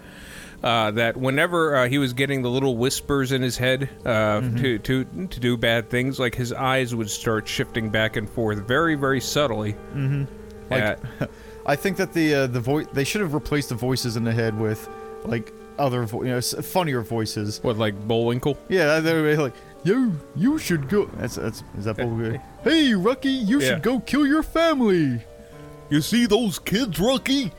Uh, 0.62 0.90
that 0.90 1.16
whenever 1.16 1.76
uh, 1.76 1.88
he 1.88 1.98
was 1.98 2.12
getting 2.12 2.42
the 2.42 2.50
little 2.50 2.76
whispers 2.76 3.30
in 3.30 3.40
his 3.42 3.56
head 3.56 3.88
uh, 4.04 4.40
to 4.40 4.78
to 4.80 5.04
to 5.04 5.38
do 5.40 5.56
bad 5.56 5.88
things, 5.88 6.18
like 6.18 6.34
his 6.34 6.52
eyes 6.52 6.94
would 6.94 7.08
start 7.08 7.46
shifting 7.46 7.90
back 7.90 8.16
and 8.16 8.28
forth, 8.28 8.58
very 8.66 8.96
very 8.96 9.20
subtly. 9.20 9.74
Mm-hmm. 9.94 10.24
Like, 10.68 10.98
I 11.66 11.76
think 11.76 11.96
that 11.98 12.12
the 12.12 12.34
uh, 12.34 12.46
the 12.48 12.58
voice 12.60 12.86
they 12.92 13.04
should 13.04 13.20
have 13.20 13.34
replaced 13.34 13.68
the 13.68 13.76
voices 13.76 14.16
in 14.16 14.24
the 14.24 14.32
head 14.32 14.58
with 14.58 14.88
like 15.24 15.52
other 15.78 16.02
vo- 16.02 16.22
you 16.24 16.30
know 16.30 16.38
s- 16.38 16.54
funnier 16.66 17.02
voices. 17.02 17.60
what 17.62 17.76
like 17.78 17.94
Bullwinkle? 18.08 18.58
Yeah, 18.68 18.98
they 18.98 19.14
were 19.14 19.36
like, 19.36 19.54
"Yo, 19.84 20.10
you 20.34 20.58
should 20.58 20.88
go." 20.88 21.06
That's 21.18 21.36
that's 21.36 21.62
is 21.78 21.84
that 21.84 21.98
Bull- 21.98 22.36
Hey, 22.64 22.94
Rocky, 22.94 23.28
you 23.30 23.60
Yeah. 23.60 23.68
should 23.68 23.82
go 23.82 24.00
kill 24.00 24.26
your 24.26 24.42
family. 24.42 25.22
You 25.88 26.00
see 26.00 26.26
those 26.26 26.58
kids, 26.58 26.98
Rocky? 26.98 27.52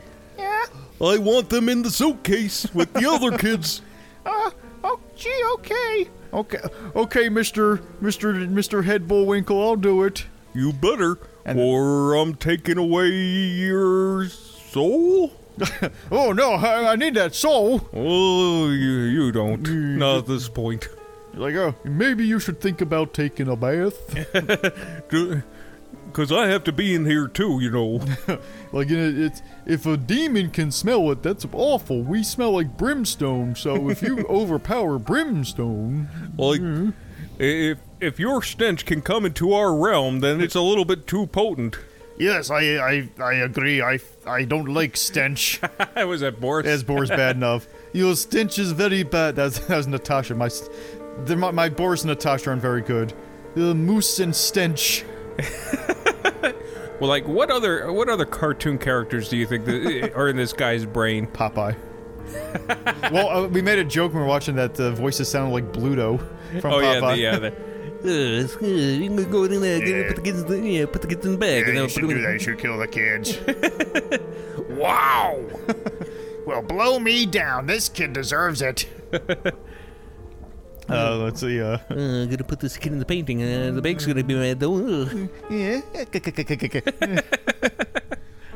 I 1.01 1.18
want 1.18 1.50
them 1.50 1.70
in 1.70 1.82
the 1.84 1.89
suitcase 1.89 2.68
with 2.74 2.91
the 2.94 3.10
other 3.10 3.38
kids. 3.46 3.82
Uh, 4.25 4.51
oh, 4.84 5.00
gee, 5.15 5.41
okay, 5.56 6.08
okay, 6.34 6.60
okay, 6.96 7.29
Mister 7.29 7.82
Mister 8.01 8.34
Mister 8.34 8.82
Head 8.84 9.08
Bullwinkle, 9.08 9.62
I'll 9.62 9.75
do 9.75 10.03
it. 10.03 10.25
You 10.53 10.74
better, 10.74 11.18
And- 11.46 11.60
or 11.60 12.15
I'm 12.15 12.36
taking 12.36 12.77
away 12.77 13.08
your 13.10 14.27
soul. 14.27 15.32
Oh 16.10 16.32
no, 16.32 16.53
I, 16.53 16.94
I 16.94 16.96
need 16.96 17.15
that 17.15 17.36
soul. 17.36 17.82
Oh, 17.94 18.70
you 18.70 19.00
you 19.01 19.32
don't. 19.34 19.62
Not 19.98 20.20
at 20.20 20.25
this 20.27 20.48
point. 20.48 20.88
Like, 21.34 21.53
oh, 21.56 21.75
maybe 21.84 22.25
you 22.25 22.39
should 22.39 22.60
think 22.62 22.79
about 22.82 23.13
taking 23.13 23.48
a 23.50 23.56
bath. 23.58 23.94
Because 26.19 26.33
I 26.33 26.47
have 26.47 26.65
to 26.65 26.73
be 26.73 26.93
in 26.93 27.05
here 27.05 27.29
too, 27.29 27.61
you 27.61 27.71
know. 27.71 28.01
Like, 28.73 28.91
it, 28.91 29.17
it's 29.17 29.41
if 29.65 29.85
a 29.85 29.95
demon 29.95 30.51
can 30.51 30.69
smell 30.69 31.09
it, 31.11 31.23
that's 31.23 31.47
awful. 31.53 32.03
We 32.03 32.23
smell 32.23 32.51
like 32.51 32.77
brimstone, 32.77 33.55
so 33.55 33.89
if 33.89 34.01
you 34.01 34.25
overpower 34.29 34.99
brimstone, 34.99 36.09
Like, 36.38 36.59
hmm. 36.59 36.89
If 37.39 37.77
if 38.01 38.19
your 38.19 38.43
stench 38.43 38.85
can 38.85 39.01
come 39.01 39.25
into 39.25 39.53
our 39.53 39.73
realm, 39.73 40.19
then 40.19 40.41
it's 40.41 40.55
a 40.55 40.61
little 40.61 40.83
bit 40.83 41.07
too 41.07 41.25
potent. 41.27 41.79
Yes, 42.17 42.51
I 42.51 42.75
I, 42.75 43.09
I 43.17 43.33
agree. 43.35 43.81
I, 43.81 43.99
I 44.27 44.43
don't 44.43 44.67
like 44.67 44.97
stench. 44.97 45.61
I 45.95 46.03
was 46.11 46.21
at 46.21 46.41
Boris. 46.41 46.67
As 46.67 46.83
Boris 46.83 47.09
bad 47.09 47.38
enough. 47.38 47.65
Your 47.93 48.13
stench 48.17 48.59
is 48.59 48.73
very 48.73 49.03
bad. 49.03 49.38
That's 49.38 49.59
that 49.67 49.77
was 49.77 49.88
Natasha. 49.88 50.35
My 50.35 50.49
st- 50.49 50.69
my, 51.29 51.51
my 51.51 51.69
Boris 51.69 52.01
and 52.03 52.09
Natasha 52.09 52.49
aren't 52.49 52.61
very 52.61 52.81
good. 52.81 53.13
The 53.55 53.73
moose 53.73 54.19
and 54.19 54.35
stench. 54.35 55.05
Well, 57.00 57.10
like 57.10 57.27
what 57.27 57.50
other 57.51 57.91
what 57.91 58.10
other 58.10 58.25
cartoon 58.25 58.77
characters 58.77 59.29
do 59.29 59.38
you 59.38 59.46
think 59.46 59.65
that 59.65 60.13
are 60.15 60.27
in 60.27 60.36
this 60.36 60.53
guy's 60.53 60.86
brain? 60.86 61.27
Popeye. 61.27 61.75
well, 63.12 63.29
uh, 63.29 63.48
we 63.48 63.62
made 63.62 63.79
a 63.79 63.84
joke 63.84 64.13
when 64.13 64.22
we 64.22 64.24
were 64.24 64.29
watching 64.29 64.56
that 64.56 64.75
the 64.75 64.91
voices 64.91 65.27
sounded 65.27 65.51
like 65.53 65.72
Bluto 65.72 66.20
from 66.62 66.74
oh 66.74 66.79
Popeye. 66.79 67.18
yeah, 67.18 67.38
the, 67.39 67.46
yeah. 67.46 67.51
The, 68.01 68.60
uh, 68.62 68.65
uh, 68.65 68.68
you 68.68 69.08
can 69.08 69.32
go 69.32 69.44
in 69.44 69.60
there, 69.62 69.79
get, 69.79 70.08
put 70.08 70.15
the 70.18 70.22
kids, 70.22 70.41
in 70.41 70.48
the, 70.48 70.70
yeah, 70.70 70.86
put 70.86 71.01
the 71.01 71.08
kids 71.08 71.25
in 71.25 71.34
the 71.34 71.38
bag, 71.38 71.68
and 71.68 71.77
then 71.77 71.89
put 71.89 72.01
them 72.01 72.12
in- 72.12 72.18
You 72.34 72.39
should 72.39 72.60
kill 72.60 72.77
the 72.77 72.88
kids. 72.88 73.38
Wow! 74.70 75.44
well, 76.46 76.62
blow 76.62 77.00
me 77.00 77.25
down. 77.25 77.65
This 77.65 77.89
kid 77.89 78.13
deserves 78.13 78.62
it. 78.62 78.86
Uh, 80.89 81.15
let's 81.17 81.39
see. 81.41 81.62
Uh, 81.62 81.77
Uh, 81.89 82.25
gonna 82.25 82.43
put 82.43 82.60
this 82.60 82.77
kid 82.77 82.91
in 82.93 83.00
the 83.00 83.05
painting. 83.05 83.41
Uh, 83.43 83.72
the 83.74 83.81
bag's 83.81 84.05
gonna 84.05 84.24
be 84.24 84.36
mad 84.36 84.60
though. 84.60 85.08
Yeah. 85.50 85.81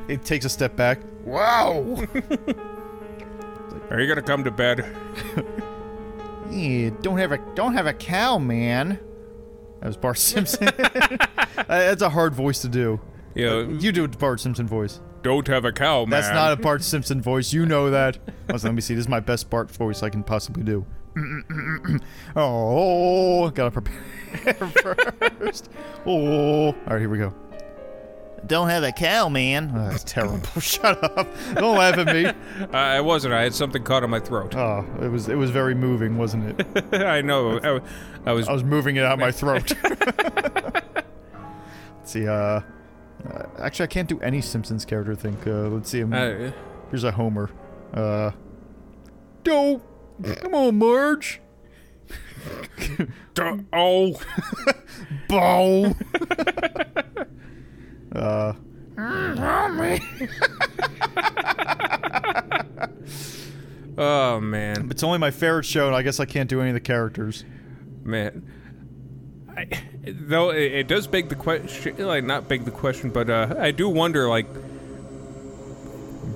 it 0.08 0.24
takes 0.26 0.46
a 0.46 0.50
step 0.50 0.76
back. 0.76 1.00
Wow! 1.24 2.04
Are 3.90 4.00
you 4.00 4.08
gonna 4.08 4.22
come 4.22 4.44
to 4.44 4.52
bed? 4.52 4.86
Yeah, 6.52 6.92
don't 7.02 7.18
have 7.18 7.32
a 7.32 7.40
don't 7.56 7.74
have 7.74 7.88
a 7.88 7.94
cow, 7.94 8.38
man. 8.38 9.00
That 9.80 9.88
was 9.88 9.98
Bart 9.98 10.20
Simpson. 10.20 10.68
Uh, 10.68 10.74
That's 11.68 12.04
a 12.04 12.10
hard 12.10 12.36
voice 12.36 12.60
to 12.62 12.68
do. 12.70 13.00
You 13.34 13.46
know, 13.48 13.60
You 13.62 13.92
do 13.92 14.04
a 14.04 14.08
Bart 14.08 14.40
Simpson 14.40 14.68
voice. 14.68 15.02
don't 15.24 15.48
have 15.48 15.66
a 15.66 15.72
cow, 15.72 16.02
man. 16.02 16.12
That's 16.12 16.30
not 16.30 16.52
a 16.54 16.56
Bart 16.58 16.84
Simpson 16.84 17.22
voice. 17.24 17.54
You 17.54 17.66
know 17.66 17.90
that. 17.90 18.20
Listen, 18.50 18.68
let 18.68 18.76
me 18.76 18.82
see. 18.82 18.94
This 18.94 19.06
is 19.06 19.10
my 19.10 19.20
best 19.20 19.50
Bart 19.50 19.72
voice 19.72 20.04
I 20.04 20.10
can 20.12 20.22
possibly 20.22 20.62
do. 20.64 20.86
Oh, 22.36 23.50
gotta 23.52 23.72
prepare 23.72 24.54
first. 25.40 25.70
Oh, 26.06 26.68
all 26.68 26.74
right, 26.88 27.00
here 27.00 27.10
we 27.10 27.18
go. 27.18 27.34
Don't 28.46 28.68
have 28.68 28.84
a 28.84 28.92
cow, 28.92 29.30
man. 29.30 29.72
Oh, 29.74 29.90
that's 29.90 30.04
terrible. 30.04 30.40
Shut 30.60 31.02
up. 31.18 31.28
Don't 31.56 31.78
laugh 31.78 31.98
at 31.98 32.08
me. 32.08 32.26
Uh, 32.74 32.78
I 32.78 33.02
wasn't. 33.02 33.34
I 33.34 33.42
had 33.44 33.54
something 33.54 33.84
caught 33.84 34.04
in 34.04 34.10
my 34.10 34.20
throat. 34.20 34.56
Oh, 34.56 34.86
it 35.02 35.08
was 35.10 35.28
it 35.30 35.36
was 35.36 35.50
very 35.52 35.76
moving, 35.76 36.18
wasn't 36.18 36.60
it? 36.60 36.94
I 36.94 37.22
know. 37.22 37.60
I, 37.60 37.80
I 38.30 38.34
was. 38.34 38.48
I 38.48 38.54
was 38.54 38.64
moving 38.64 38.96
it 38.96 39.04
out 39.06 39.14
of 39.14 39.20
my 39.20 39.32
throat. 39.32 39.72
let's 42.00 42.12
see. 42.12 42.28
Uh, 42.28 42.34
uh, 42.34 42.62
actually, 43.60 43.84
I 43.84 43.88
can't 43.88 44.10
do 44.10 44.20
any 44.22 44.42
Simpsons 44.42 44.86
character. 44.86 45.12
I 45.12 45.16
think. 45.16 45.46
Uh, 45.48 45.68
let's 45.70 45.90
see. 45.90 46.00
I'm- 46.02 46.14
Uh, 46.14 46.52
Here's 46.90 47.04
a 47.04 47.12
Homer. 47.12 47.50
Uh, 47.94 48.32
don't. 49.44 49.82
Come 50.22 50.54
on, 50.54 50.78
Marge. 50.78 51.42
duh, 53.34 53.58
oh, 53.72 54.20
Bow. 55.28 55.96
uh, 58.14 58.54
oh 63.98 64.40
man, 64.40 64.88
it's 64.92 65.04
only 65.04 65.18
my 65.18 65.32
favorite 65.32 65.66
show, 65.66 65.88
and 65.88 65.96
I 65.96 66.04
guess 66.04 66.20
I 66.20 66.26
can't 66.26 66.50
do 66.50 66.62
any 66.62 66.70
of 66.70 66.74
the 66.76 66.80
characters. 66.80 67.44
man. 68.04 68.46
I, 69.56 69.68
though 70.08 70.50
it, 70.50 70.72
it 70.72 70.88
does 70.88 71.06
beg 71.08 71.30
the 71.30 71.36
question, 71.36 71.98
like 71.98 72.24
not 72.24 72.48
beg 72.48 72.66
the 72.66 72.72
question, 72.72 73.10
but 73.10 73.30
uh, 73.30 73.56
I 73.60 73.72
do 73.72 73.90
wonder, 73.90 74.30
like, 74.30 74.48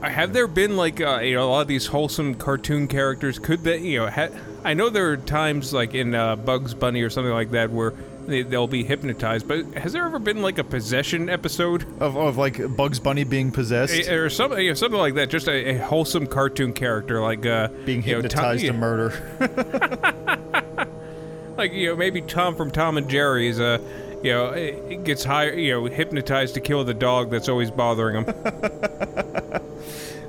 have 0.01 0.33
there 0.33 0.47
been 0.47 0.77
like 0.77 1.01
uh, 1.01 1.19
you 1.19 1.35
know 1.35 1.47
a 1.47 1.49
lot 1.49 1.61
of 1.61 1.67
these 1.67 1.87
wholesome 1.87 2.35
cartoon 2.35 2.87
characters? 2.87 3.39
Could 3.39 3.63
they, 3.63 3.79
you 3.79 3.99
know, 3.99 4.09
ha- 4.09 4.29
I 4.63 4.73
know 4.73 4.89
there 4.89 5.11
are 5.11 5.17
times 5.17 5.73
like 5.73 5.93
in 5.93 6.15
uh, 6.15 6.35
Bugs 6.35 6.73
Bunny 6.73 7.01
or 7.01 7.09
something 7.09 7.33
like 7.33 7.51
that 7.51 7.71
where 7.71 7.93
they, 8.27 8.43
they'll 8.43 8.67
be 8.67 8.83
hypnotized, 8.83 9.47
but 9.47 9.65
has 9.75 9.93
there 9.93 10.05
ever 10.05 10.19
been 10.19 10.41
like 10.41 10.57
a 10.57 10.63
possession 10.63 11.29
episode? 11.29 11.83
Of, 12.01 12.17
of 12.17 12.37
like 12.37 12.75
Bugs 12.75 12.99
Bunny 12.99 13.23
being 13.23 13.51
possessed, 13.51 14.07
or 14.09 14.29
something, 14.29 14.59
you 14.59 14.69
know, 14.69 14.75
something 14.75 14.99
like 14.99 15.15
that. 15.15 15.29
Just 15.29 15.47
a, 15.47 15.75
a 15.75 15.77
wholesome 15.77 16.27
cartoon 16.27 16.73
character, 16.73 17.21
like 17.21 17.45
uh, 17.45 17.69
being 17.85 18.03
you 18.03 18.21
know, 18.21 18.27
Tom- 18.27 18.57
hypnotized 18.57 18.65
to 18.65 18.73
murder. 18.73 20.87
like 21.57 21.73
you 21.73 21.89
know, 21.89 21.95
maybe 21.95 22.21
Tom 22.21 22.55
from 22.55 22.69
Tom 22.69 22.97
and 22.97 23.09
Jerry's, 23.09 23.59
uh, 23.59 23.79
you 24.23 24.31
know, 24.31 24.49
it 24.49 25.03
gets 25.03 25.23
high, 25.23 25.51
you 25.51 25.71
know, 25.71 25.85
hypnotized 25.85 26.55
to 26.55 26.59
kill 26.59 26.83
the 26.83 26.93
dog 26.93 27.31
that's 27.31 27.49
always 27.49 27.71
bothering 27.71 28.25
him. 28.25 28.25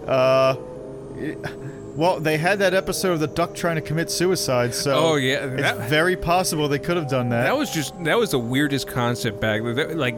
Uh, 0.09 0.57
well, 1.97 2.21
they 2.21 2.39
had 2.39 2.61
that 2.61 2.75
episode 2.75 3.13
of 3.13 3.21
the 3.21 3.27
duck 3.27 3.55
trying 3.55 3.75
to 3.77 3.81
commit 3.83 4.11
suicide, 4.11 4.75
so 4.75 4.95
Oh, 4.95 5.15
yeah, 5.17 5.45
it's 5.45 5.63
that- 5.63 5.89
very 5.89 6.17
possible 6.17 6.69
they 6.69 6.79
could 6.79 6.97
have 6.97 7.09
done 7.09 7.29
that. 7.31 7.43
that 7.43 7.57
was 7.57 7.71
just 7.71 7.93
that 8.05 8.19
was 8.19 8.31
the 8.31 8.39
weirdest 8.39 8.87
concept 8.87 9.41
back 9.41 9.63
then. 9.65 9.99
Like, 9.99 10.17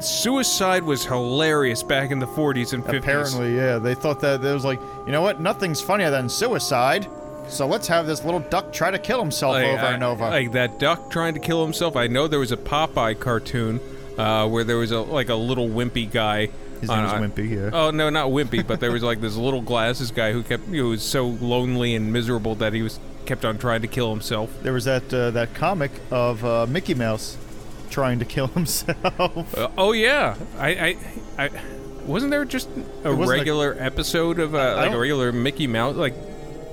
suicide 0.00 0.82
was 0.82 1.04
hilarious 1.04 1.82
back 1.82 2.10
in 2.10 2.18
the 2.18 2.26
40s 2.26 2.72
and 2.72 2.84
50s. 2.84 2.98
Apparently, 2.98 3.56
yeah, 3.56 3.78
they 3.78 3.94
thought 3.94 4.20
that 4.20 4.44
it 4.44 4.52
was 4.52 4.64
like, 4.64 4.78
you 5.06 5.12
know 5.12 5.22
what? 5.22 5.40
Nothing's 5.40 5.80
funnier 5.80 6.10
than 6.10 6.28
suicide. 6.28 7.06
So 7.48 7.66
let's 7.66 7.88
have 7.88 8.06
this 8.06 8.24
little 8.24 8.40
duck 8.40 8.72
try 8.72 8.90
to 8.92 8.98
kill 8.98 9.18
himself 9.20 9.54
Like, 9.54 9.66
over 9.66 9.82
I- 9.86 9.92
and 9.92 10.04
over. 10.04 10.24
Like 10.28 10.52
that 10.52 10.78
duck 10.78 11.10
trying 11.10 11.34
to 11.34 11.40
kill 11.40 11.64
himself. 11.64 11.96
I 11.96 12.06
know 12.06 12.28
there 12.28 12.38
was 12.38 12.52
a 12.52 12.56
Popeye 12.56 13.18
cartoon 13.18 13.80
uh, 14.18 14.46
where 14.48 14.64
there 14.64 14.76
was 14.76 14.92
a 14.92 15.00
like 15.00 15.28
a 15.30 15.34
little 15.34 15.68
wimpy 15.68 16.10
guy. 16.10 16.50
His 16.80 16.88
name 16.90 17.02
was 17.02 17.12
Wimpy, 17.12 17.50
yeah. 17.50 17.70
Oh 17.72 17.90
no, 17.90 18.10
not 18.10 18.30
wimpy, 18.30 18.66
but 18.66 18.80
there 18.80 18.92
was 18.92 19.02
like 19.02 19.20
this 19.20 19.36
little 19.36 19.60
glasses 19.62 20.10
guy 20.10 20.32
who 20.32 20.42
kept 20.42 20.64
who 20.66 20.88
was 20.90 21.02
so 21.02 21.26
lonely 21.26 21.94
and 21.94 22.12
miserable 22.12 22.54
that 22.56 22.72
he 22.72 22.82
was 22.82 22.98
kept 23.26 23.44
on 23.44 23.58
trying 23.58 23.82
to 23.82 23.88
kill 23.88 24.10
himself. 24.10 24.50
There 24.62 24.72
was 24.72 24.84
that 24.86 25.12
uh, 25.12 25.30
that 25.32 25.54
comic 25.54 25.90
of 26.10 26.44
uh, 26.44 26.66
Mickey 26.66 26.94
Mouse 26.94 27.36
trying 27.90 28.18
to 28.20 28.24
kill 28.24 28.46
himself. 28.58 29.56
Uh, 29.56 29.68
oh 29.76 29.92
yeah, 29.92 30.36
I, 30.58 30.68
I, 30.68 31.44
I 31.44 31.50
wasn't 32.06 32.30
there 32.30 32.44
just 32.44 32.68
a- 33.04 33.12
regular 33.12 33.76
episode 33.78 34.38
of 34.38 34.54
uh, 34.54 34.76
like 34.76 34.92
a 34.92 34.98
regular 34.98 35.32
Mickey 35.32 35.66
Mouse 35.66 35.96
like 35.96 36.14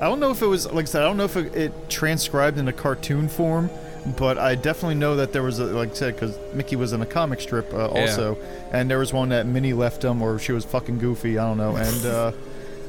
I 0.02 0.06
don't 0.06 0.20
know 0.20 0.32
if 0.32 0.42
it 0.42 0.48
was 0.48 0.72
like 0.72 0.84
I 0.84 0.86
said. 0.86 1.02
I 1.02 1.06
don't 1.06 1.18
know 1.18 1.26
if 1.26 1.36
it, 1.38 1.56
it 1.56 1.90
transcribed 1.90 2.58
in 2.58 2.68
a 2.68 2.74
cartoon 2.74 3.28
form, 3.28 3.70
but 4.16 4.38
I 4.38 4.56
definitely 4.56 4.96
know 4.96 5.16
that 5.18 5.34
there 5.34 5.44
was 5.44 5.60
a 5.60 5.66
like 5.66 5.92
I 5.92 5.94
said 5.94 6.16
because 6.16 6.38
Mickey 6.54 6.76
was 6.76 6.94
in 6.94 7.02
a 7.02 7.06
comic 7.06 7.42
strip 7.42 7.74
uh, 7.74 7.90
Yeah. 7.94 8.02
also, 8.02 8.38
and 8.72 8.90
there 8.90 9.00
was 9.00 9.14
one 9.14 9.30
that 9.30 9.46
Minnie 9.46 9.74
left 9.74 10.04
him 10.04 10.22
or 10.22 10.40
she 10.40 10.52
was 10.52 10.66
fucking 10.66 11.00
goofy. 11.00 11.38
I 11.38 11.46
don't 11.46 11.58
know, 11.58 11.76
and. 11.76 12.06
Uh, 12.06 12.32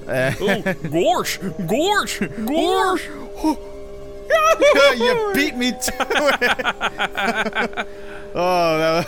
oh 0.11 0.62
gorsh 0.88 1.38
gorsh 1.66 2.18
gorsh. 2.46 3.04
you 4.98 5.33
beat 5.35 5.54
me 5.54 5.72
to 5.72 5.76
it. 5.76 7.87
oh, 8.35 8.78
that. 8.78 9.07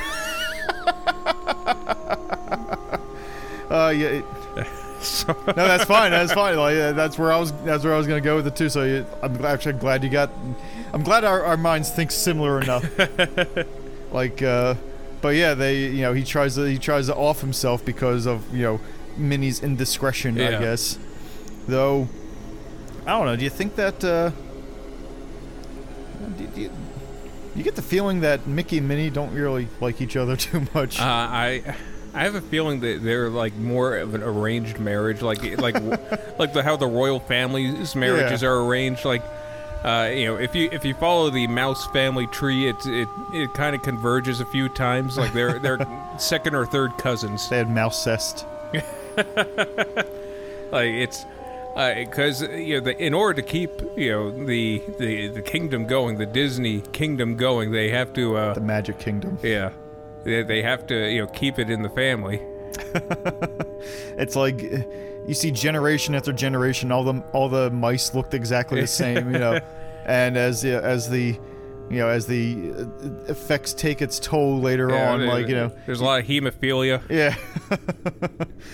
Was 3.70 3.70
uh, 3.70 3.94
yeah. 3.96 4.06
it- 4.08 4.24
no, 5.00 5.52
that's 5.54 5.84
fine. 5.84 6.10
That's 6.10 6.32
fine. 6.32 6.56
Like 6.58 6.76
uh, 6.76 6.92
that's 6.92 7.18
where 7.18 7.32
I 7.32 7.38
was. 7.38 7.52
That's 7.62 7.84
where 7.84 7.94
I 7.94 7.98
was 7.98 8.06
gonna 8.06 8.20
go 8.20 8.36
with 8.36 8.46
it 8.46 8.56
too. 8.56 8.68
So 8.68 8.84
you, 8.84 9.06
I'm 9.22 9.42
actually 9.44 9.74
glad 9.74 10.04
you 10.04 10.10
got. 10.10 10.30
I'm 10.92 11.02
glad 11.02 11.24
our, 11.24 11.42
our 11.44 11.56
minds 11.56 11.90
think 11.90 12.10
similar 12.10 12.60
enough. 12.60 12.84
like, 14.12 14.42
uh, 14.42 14.74
but 15.20 15.30
yeah, 15.36 15.54
they. 15.54 15.86
You 15.86 16.02
know, 16.02 16.12
he 16.12 16.24
tries 16.24 16.54
to 16.56 16.64
he 16.64 16.78
tries 16.78 17.06
to 17.06 17.14
off 17.14 17.40
himself 17.40 17.84
because 17.84 18.26
of 18.26 18.54
you 18.54 18.62
know 18.62 18.80
Minnie's 19.16 19.62
indiscretion. 19.62 20.40
I 20.40 20.58
guess. 20.58 20.98
Though, 21.68 22.08
I 23.06 23.10
don't 23.12 23.26
know. 23.26 23.36
Do 23.36 23.44
you 23.44 23.50
think 23.50 23.76
that? 23.76 24.02
Uh, 24.04 24.30
do, 26.36 26.46
do 26.46 26.60
you, 26.62 26.70
you 27.54 27.62
get 27.62 27.76
the 27.76 27.82
feeling 27.82 28.20
that 28.20 28.46
Mickey 28.46 28.78
and 28.78 28.88
Minnie 28.88 29.10
don't 29.10 29.32
really 29.34 29.68
like 29.80 30.00
each 30.00 30.16
other 30.16 30.36
too 30.48 30.66
much. 30.74 31.00
Uh, 31.00 31.04
I 31.04 31.62
I 32.14 32.24
have 32.24 32.34
a 32.34 32.40
feeling 32.40 32.80
that 32.80 33.02
they're 33.04 33.28
like 33.28 33.54
more 33.56 33.96
of 33.96 34.14
an 34.14 34.22
arranged 34.22 34.78
marriage, 34.80 35.22
like 35.22 35.42
like 35.58 35.74
like 36.38 36.52
the, 36.52 36.62
how 36.64 36.76
the 36.76 36.86
royal 36.86 37.20
families 37.20 37.94
marriages 37.94 38.42
Yeah. 38.42 38.48
are 38.48 38.64
arranged. 38.64 39.04
Like, 39.04 39.22
uh, 39.84 40.10
you 40.12 40.26
know, 40.26 40.36
if 40.36 40.54
you 40.54 40.68
if 40.72 40.84
you 40.84 40.94
follow 40.94 41.30
the 41.30 41.46
mouse 41.46 41.86
family 41.88 42.26
tree, 42.28 42.68
it 42.68 42.76
it, 42.86 43.08
it 43.32 43.52
kind 43.54 43.74
of 43.74 43.82
converges 43.82 44.40
a 44.40 44.46
few 44.46 44.68
times. 44.68 45.16
Like 45.16 45.32
they're 45.32 45.58
they're 45.58 45.78
second 46.18 46.54
or 46.54 46.66
third 46.66 46.96
cousins. 46.98 47.48
they 47.48 47.58
had 47.58 47.70
mouse 47.70 48.02
cest. 48.02 48.46
Like 50.72 50.86
it's 50.90 51.26
because 51.74 52.42
you 52.42 52.74
know 52.74 52.80
the, 52.80 52.96
in 53.04 53.12
order 53.12 53.42
to 53.42 53.48
keep 53.48 53.70
you 53.96 54.12
know 54.12 54.30
the, 54.46 54.80
the 54.98 55.28
the 55.28 55.42
kingdom 55.42 55.86
going, 55.86 56.16
the 56.18 56.26
Disney 56.26 56.80
kingdom 56.92 57.36
going, 57.36 57.72
they 57.72 57.90
have 57.90 58.12
to 58.12 58.36
uh, 58.36 58.54
The 58.54 58.60
Magic 58.60 58.98
Kingdom. 59.00 59.38
yeah. 59.42 59.70
They, 60.22 60.42
they 60.42 60.62
have 60.62 60.86
to, 60.88 61.10
you 61.10 61.22
know, 61.22 61.26
keep 61.28 61.58
it 61.58 61.70
in 61.70 61.80
the 61.82 61.88
family. 61.88 62.40
It's 64.18 64.36
like 64.36 64.62
uh, 64.62 64.78
you 65.30 65.34
see 65.34 65.50
generation 65.52 66.14
after 66.16 66.32
generation, 66.32 66.90
all 66.90 67.04
the 67.04 67.20
all 67.32 67.48
the 67.48 67.70
mice 67.70 68.14
looked 68.14 68.34
exactly 68.34 68.80
the 68.80 68.86
same, 69.04 69.32
you 69.32 69.38
know. 69.38 69.60
And 70.06 70.36
as 70.36 70.62
the, 70.62 70.82
as 70.82 71.08
the 71.08 71.38
you 71.90 71.96
know, 71.98 72.08
as 72.08 72.26
the 72.26 72.72
uh, 72.72 73.08
effects 73.32 73.72
take 73.72 74.00
its 74.02 74.18
toll 74.20 74.60
later 74.60 74.90
Yeah, 74.90 75.12
on, 75.12 75.18
there- 75.20 75.28
like 75.28 75.48
you 75.48 75.54
know, 75.54 75.72
there's 75.86 76.00
a 76.00 76.04
lot 76.04 76.20
of 76.20 76.26
hemophilia. 76.26 77.00
yeah, 77.08 77.34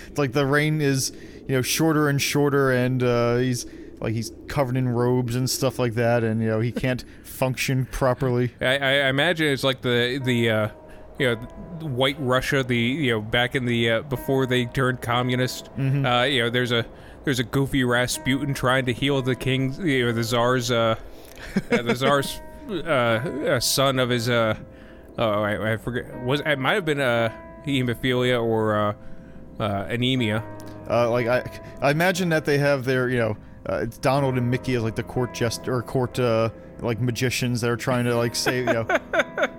it's 0.08 0.18
like 0.18 0.32
the 0.32 0.46
rain 0.46 0.80
is 0.80 1.12
you 1.48 1.54
know 1.54 1.62
shorter 1.62 2.08
and 2.08 2.20
shorter, 2.20 2.70
and 2.70 3.02
uh, 3.02 3.36
he's 3.36 3.66
like 4.00 4.12
he's 4.14 4.32
covered 4.48 4.76
in 4.76 4.88
robes 4.88 5.34
and 5.36 5.48
stuff 5.48 5.78
like 5.78 5.94
that, 5.94 6.24
and 6.24 6.40
you 6.42 6.48
know 6.48 6.60
he 6.60 6.72
can't 6.72 7.04
function 7.22 7.86
properly. 7.86 8.52
I, 8.60 8.78
I 8.78 8.90
I 9.06 9.08
imagine 9.08 9.46
it's 9.48 9.64
like 9.64 9.82
the 9.82 10.20
the 10.24 10.50
uh, 10.50 10.68
you 11.18 11.34
know 11.34 11.36
white 11.86 12.16
Russia, 12.18 12.62
the 12.62 12.76
you 12.76 13.12
know 13.12 13.20
back 13.20 13.54
in 13.54 13.66
the 13.66 13.90
uh, 13.90 14.02
before 14.02 14.46
they 14.46 14.66
turned 14.66 15.00
communist. 15.00 15.66
Mm-hmm. 15.76 16.04
Uh, 16.04 16.22
you 16.24 16.42
know, 16.42 16.50
there's 16.50 16.72
a 16.72 16.86
there's 17.24 17.38
a 17.38 17.44
goofy 17.44 17.84
Rasputin 17.84 18.54
trying 18.54 18.86
to 18.86 18.92
heal 18.92 19.20
the 19.22 19.34
king's 19.34 19.78
you 19.78 20.06
know 20.06 20.12
the 20.12 20.24
czar's 20.24 20.70
uh, 20.70 20.96
uh 21.70 21.82
the 21.82 21.94
czar's 21.94 22.40
uh, 22.70 22.74
uh 22.82 23.60
son 23.60 23.98
of 23.98 24.10
his 24.10 24.28
uh 24.28 24.56
oh 25.18 25.42
I, 25.42 25.72
I 25.72 25.76
forget 25.76 26.22
was 26.24 26.40
it 26.44 26.58
might 26.58 26.74
have 26.74 26.84
been 26.84 27.00
uh 27.00 27.32
hemophilia 27.66 28.42
or 28.42 28.76
uh, 28.76 28.94
uh 29.60 29.86
anemia. 29.88 30.44
Uh, 30.88 31.10
like 31.10 31.26
I, 31.26 31.42
I 31.80 31.90
imagine 31.90 32.28
that 32.28 32.44
they 32.44 32.58
have 32.58 32.84
their, 32.84 33.08
you 33.08 33.18
know, 33.18 33.36
uh, 33.68 33.80
it's 33.82 33.98
Donald 33.98 34.36
and 34.38 34.48
Mickey 34.48 34.74
as 34.74 34.84
like 34.84 34.94
the 34.94 35.02
court 35.02 35.34
jester 35.34 35.74
or 35.74 35.82
court 35.82 36.18
uh, 36.18 36.50
like 36.80 37.00
magicians 37.00 37.60
that 37.62 37.70
are 37.70 37.76
trying 37.76 38.04
to 38.04 38.14
like 38.14 38.36
say, 38.36 38.58
you 38.58 38.66
know, 38.66 38.84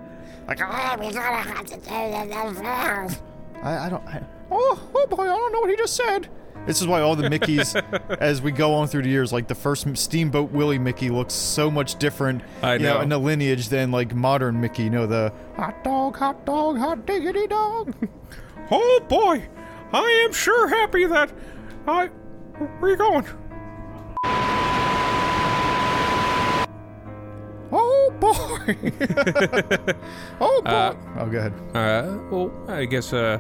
Like, 0.47 0.61
oh, 0.61 0.95
we 0.99 1.11
gotta 1.11 1.49
have 1.49 1.65
to 1.65 1.75
do 1.75 2.61
this. 2.61 3.21
I, 3.61 3.85
I 3.85 3.89
don't, 3.89 4.03
I, 4.07 4.23
oh, 4.49 4.89
oh 4.95 5.07
boy, 5.07 5.23
I 5.23 5.25
don't 5.25 5.51
know 5.51 5.59
what 5.59 5.69
he 5.69 5.75
just 5.75 5.95
said. 5.95 6.29
This 6.65 6.81
is 6.81 6.87
why 6.87 7.01
all 7.01 7.15
the 7.15 7.29
Mickeys, 7.29 7.75
as 8.19 8.41
we 8.41 8.51
go 8.51 8.73
on 8.73 8.87
through 8.87 9.03
the 9.03 9.09
years, 9.09 9.31
like 9.31 9.47
the 9.47 9.55
first 9.55 9.87
Steamboat 9.97 10.51
Willie 10.51 10.77
Mickey 10.79 11.09
looks 11.09 11.33
so 11.33 11.71
much 11.71 11.97
different, 11.97 12.41
I 12.61 12.73
you 12.73 12.79
know, 12.79 12.95
know. 12.95 13.01
in 13.01 13.09
the 13.09 13.17
lineage 13.17 13.69
than 13.69 13.91
like 13.91 14.13
modern 14.13 14.59
Mickey. 14.59 14.83
You 14.83 14.89
know, 14.89 15.07
the 15.07 15.31
hot 15.55 15.83
dog, 15.83 16.17
hot 16.17 16.45
dog, 16.45 16.77
hot 16.77 17.05
diggity 17.05 17.47
dog. 17.47 17.93
Oh 18.69 18.99
boy, 19.07 19.47
I 19.93 20.23
am 20.25 20.33
sure 20.33 20.67
happy 20.67 21.05
that 21.05 21.31
I. 21.87 22.07
Where 22.07 22.69
are 22.81 22.89
you 22.89 22.97
going? 22.97 23.25
oh 30.41 30.61
boy. 30.63 30.69
Uh, 30.69 30.95
oh, 31.17 31.25
go 31.27 31.37
ahead. 31.39 31.53
Uh, 31.73 32.17
well, 32.31 32.51
I 32.67 32.85
guess. 32.85 33.13
Uh, 33.13 33.39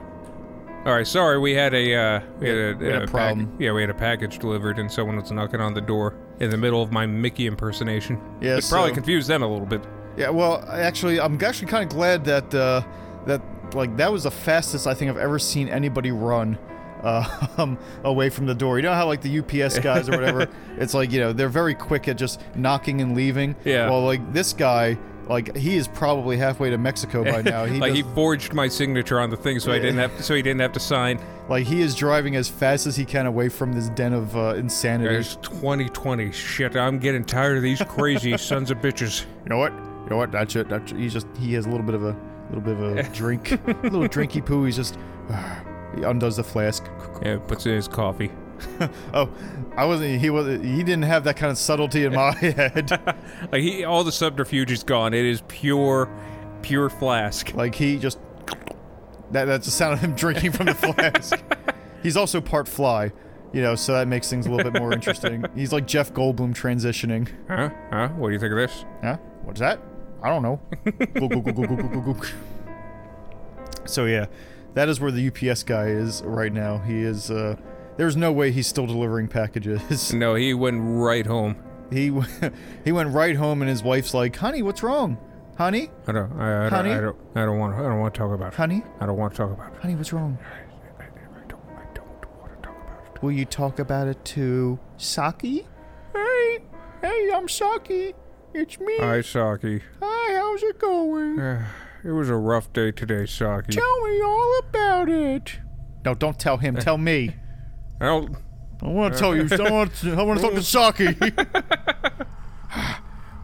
all 0.85 0.93
right. 0.93 1.07
Sorry, 1.07 1.37
we 1.39 1.53
had 1.53 1.73
a 1.73 1.95
uh, 1.95 2.21
we 2.39 2.49
had 2.49 2.57
a, 2.57 2.73
we 2.77 2.85
had 2.85 2.95
a 2.95 2.99
pack- 3.01 3.09
problem. 3.09 3.55
yeah, 3.59 3.71
we 3.71 3.81
had 3.81 3.89
a 3.89 3.93
package 3.93 4.39
delivered, 4.39 4.79
and 4.79 4.91
someone 4.91 5.17
was 5.17 5.31
knocking 5.31 5.59
on 5.59 5.73
the 5.73 5.81
door 5.81 6.15
in 6.39 6.49
the 6.49 6.57
middle 6.57 6.81
of 6.81 6.91
my 6.91 7.05
Mickey 7.05 7.47
impersonation. 7.47 8.21
Yeah, 8.41 8.57
it 8.57 8.65
probably 8.69 8.91
so- 8.91 8.95
confused 8.95 9.27
them 9.27 9.43
a 9.43 9.47
little 9.47 9.65
bit. 9.67 9.81
Yeah, 10.15 10.29
well, 10.29 10.63
actually, 10.69 11.19
I'm 11.19 11.41
actually 11.43 11.67
kind 11.67 11.83
of 11.83 11.89
glad 11.89 12.25
that 12.25 12.53
uh, 12.55 12.81
that 13.25 13.41
like 13.75 13.97
that 13.97 14.11
was 14.11 14.23
the 14.23 14.31
fastest 14.31 14.87
I 14.87 14.93
think 14.93 15.11
I've 15.11 15.17
ever 15.17 15.37
seen 15.39 15.67
anybody 15.67 16.11
run 16.11 16.57
uh, 17.03 17.47
um, 17.57 17.77
away 18.03 18.29
from 18.29 18.45
the 18.45 18.55
door. 18.55 18.77
You 18.77 18.83
know 18.83 18.93
how 18.93 19.05
like 19.07 19.21
the 19.21 19.39
UPS 19.39 19.79
guys 19.83 20.09
or 20.09 20.13
whatever, 20.13 20.47
it's 20.77 20.93
like 20.93 21.11
you 21.11 21.19
know 21.19 21.33
they're 21.33 21.49
very 21.49 21.75
quick 21.75 22.07
at 22.07 22.17
just 22.17 22.41
knocking 22.55 23.01
and 23.01 23.15
leaving. 23.15 23.55
Yeah. 23.65 23.89
Well, 23.89 24.03
like 24.05 24.33
this 24.33 24.53
guy, 24.53 24.97
like 25.29 25.55
he 25.55 25.75
is 25.77 25.87
probably 25.87 26.37
halfway 26.37 26.69
to 26.69 26.77
Mexico 26.77 27.23
by 27.23 27.41
now. 27.41 27.65
He 27.67 27.79
like 27.79 27.93
does, 27.93 27.97
he 27.97 28.03
forged 28.13 28.53
my 28.53 28.67
signature 28.67 29.19
on 29.19 29.29
the 29.29 29.37
thing, 29.37 29.59
so 29.59 29.71
I 29.71 29.79
didn't 29.79 29.97
have 29.97 30.23
so 30.23 30.35
he 30.35 30.41
didn't 30.41 30.61
have 30.61 30.71
to 30.73 30.79
sign. 30.79 31.19
like 31.49 31.65
he 31.65 31.81
is 31.81 31.95
driving 31.95 32.35
as 32.35 32.47
fast 32.47 32.87
as 32.87 32.95
he 32.95 33.05
can 33.05 33.25
away 33.25 33.49
from 33.49 33.73
this 33.73 33.89
den 33.89 34.13
of 34.13 34.35
uh, 34.37 34.55
insanity. 34.55 35.15
It's 35.15 35.35
2020. 35.37 36.31
Shit, 36.31 36.75
I'm 36.75 36.99
getting 36.99 37.23
tired 37.23 37.57
of 37.57 37.63
these 37.63 37.81
crazy 37.81 38.37
sons 38.49 38.71
of 38.71 38.77
bitches. 38.79 39.25
You 39.43 39.49
know 39.49 39.57
what? 39.57 39.73
You 39.73 40.07
know 40.09 40.17
what? 40.17 40.31
That's 40.31 40.55
it. 40.55 40.69
That's 40.69 40.91
he's 40.91 41.13
just 41.13 41.27
he 41.39 41.53
has 41.53 41.65
a 41.65 41.69
little 41.69 41.85
bit 41.85 41.95
of 41.95 42.03
a 42.03 42.15
little 42.49 42.61
bit 42.61 42.73
of 42.77 42.97
a 42.97 43.03
drink, 43.13 43.51
a 43.51 43.57
little 43.83 44.07
drinky 44.07 44.45
poo. 44.45 44.63
He's 44.65 44.77
just 44.77 44.97
he 45.95 46.03
undoes 46.03 46.37
the 46.37 46.43
flask. 46.43 46.85
Yeah, 47.21 47.37
puts 47.37 47.65
in 47.65 47.73
his 47.73 47.87
coffee. 47.87 48.31
Oh, 49.13 49.29
I 49.75 49.85
wasn't. 49.85 50.19
He 50.19 50.29
was. 50.29 50.47
He 50.61 50.77
didn't 50.83 51.03
have 51.03 51.23
that 51.25 51.37
kind 51.37 51.51
of 51.51 51.57
subtlety 51.57 52.05
in 52.05 52.13
my 52.13 52.31
head. 52.35 52.89
Like 53.51 53.61
he, 53.61 53.83
all 53.83 54.03
the 54.03 54.11
subterfuge 54.11 54.71
is 54.71 54.83
gone. 54.83 55.13
It 55.13 55.25
is 55.25 55.41
pure, 55.47 56.09
pure 56.61 56.89
flask. 56.89 57.53
Like 57.53 57.75
he 57.75 57.97
just. 57.97 58.19
That 59.31 59.45
that's 59.45 59.65
the 59.65 59.71
sound 59.71 59.93
of 59.93 59.99
him 59.99 60.13
drinking 60.15 60.51
from 60.53 60.67
the 60.67 60.73
flask. 60.73 61.41
He's 62.01 62.15
also 62.17 62.39
part 62.41 62.67
fly, 62.67 63.11
you 63.53 63.61
know, 63.61 63.75
so 63.75 63.93
that 63.93 64.07
makes 64.07 64.29
things 64.29 64.45
a 64.45 64.51
little 64.51 64.71
bit 64.71 64.79
more 64.81 64.93
interesting. 64.93 65.43
He's 65.55 65.73
like 65.73 65.85
Jeff 65.85 66.13
Goldblum 66.13 66.55
transitioning. 66.55 67.27
Huh? 67.47 67.69
Huh? 67.91 68.07
What 68.09 68.29
do 68.29 68.33
you 68.33 68.39
think 68.39 68.51
of 68.53 68.57
this? 68.57 68.85
Huh? 69.03 69.17
What's 69.43 69.59
that? 69.59 69.79
I 70.23 70.29
don't 70.29 70.43
know. 70.43 70.59
Go, 71.19 71.27
go, 71.27 71.41
go. 71.41 72.15
So 73.85 74.05
yeah, 74.05 74.27
that 74.73 74.87
is 74.89 74.99
where 74.99 75.11
the 75.11 75.27
UPS 75.27 75.63
guy 75.63 75.87
is 75.87 76.21
right 76.23 76.53
now. 76.53 76.77
He 76.79 77.01
is. 77.01 77.29
uh 77.31 77.55
There's 77.97 78.15
no 78.15 78.31
way 78.31 78.51
he's 78.51 78.67
still 78.67 78.85
delivering 78.85 79.27
packages. 79.27 80.13
No, 80.13 80.35
he 80.35 80.53
went 80.53 80.77
right 80.81 81.25
home. 81.25 81.57
He 81.91 82.09
w- 82.09 82.27
he 82.85 82.91
went 82.91 83.09
right 83.13 83.35
home, 83.35 83.61
and 83.61 83.69
his 83.69 83.81
wife's 83.83 84.13
like, 84.13 84.35
"Honey, 84.35 84.61
what's 84.61 84.83
wrong? 84.83 85.17
Honey, 85.57 85.89
I 86.05 86.11
don't. 86.11 86.31
I, 86.39 86.67
I, 86.67 86.69
Honey? 86.69 86.91
I 86.91 87.01
don't. 87.01 87.17
I 87.35 87.45
don't 87.45 87.57
want. 87.57 87.75
I 87.75 87.81
don't 87.83 87.99
want 87.99 88.13
to 88.13 88.17
talk 88.19 88.33
about 88.33 88.53
it. 88.53 88.55
honey, 88.55 88.83
I 88.99 89.05
don't 89.05 89.17
want 89.17 89.33
to 89.33 89.37
talk 89.37 89.51
about 89.51 89.73
it. 89.73 89.79
honey, 89.81 89.95
what's 89.95 90.13
wrong? 90.13 90.37
I, 90.99 91.03
I 91.03 91.07
don't. 91.47 91.61
I 91.75 91.93
don't 91.93 92.39
want 92.39 92.53
to 92.55 92.61
talk 92.61 92.75
about 92.83 93.15
it. 93.15 93.23
Will 93.23 93.31
you 93.31 93.45
talk 93.45 93.79
about 93.79 94.07
it 94.07 94.23
to 94.25 94.77
Saki? 94.97 95.65
Hey, 96.13 96.59
hey, 97.01 97.31
I'm 97.33 97.47
Saki. 97.49 98.13
It's 98.53 98.79
me. 98.79 98.97
Hi, 98.99 99.21
Saki. 99.21 99.81
Hi, 100.01 100.33
how's 100.35 100.63
it 100.63 100.79
going? 100.79 101.39
It 102.03 102.11
was 102.11 102.29
a 102.29 102.35
rough 102.35 102.71
day 102.71 102.91
today, 102.91 103.25
Saki. 103.25 103.73
Tell 103.73 104.01
me 104.07 104.21
all 104.21 104.59
about 104.59 105.09
it. 105.09 105.59
No, 106.05 106.13
don't 106.13 106.39
tell 106.39 106.55
him. 106.57 106.75
Tell 106.77 106.97
me. 106.97 107.35
I 107.99 108.05
don't. 108.05 108.35
I 108.81 108.87
want 108.87 109.13
to 109.13 109.19
tell 109.19 109.35
you. 109.35 109.47
I 109.51 109.71
want 109.71 109.95
to, 109.95 110.13
I 110.13 110.21
want 110.21 110.39
to 110.39 110.45
talk 110.45 110.53
to 110.53 110.61
Saki. 110.61 111.13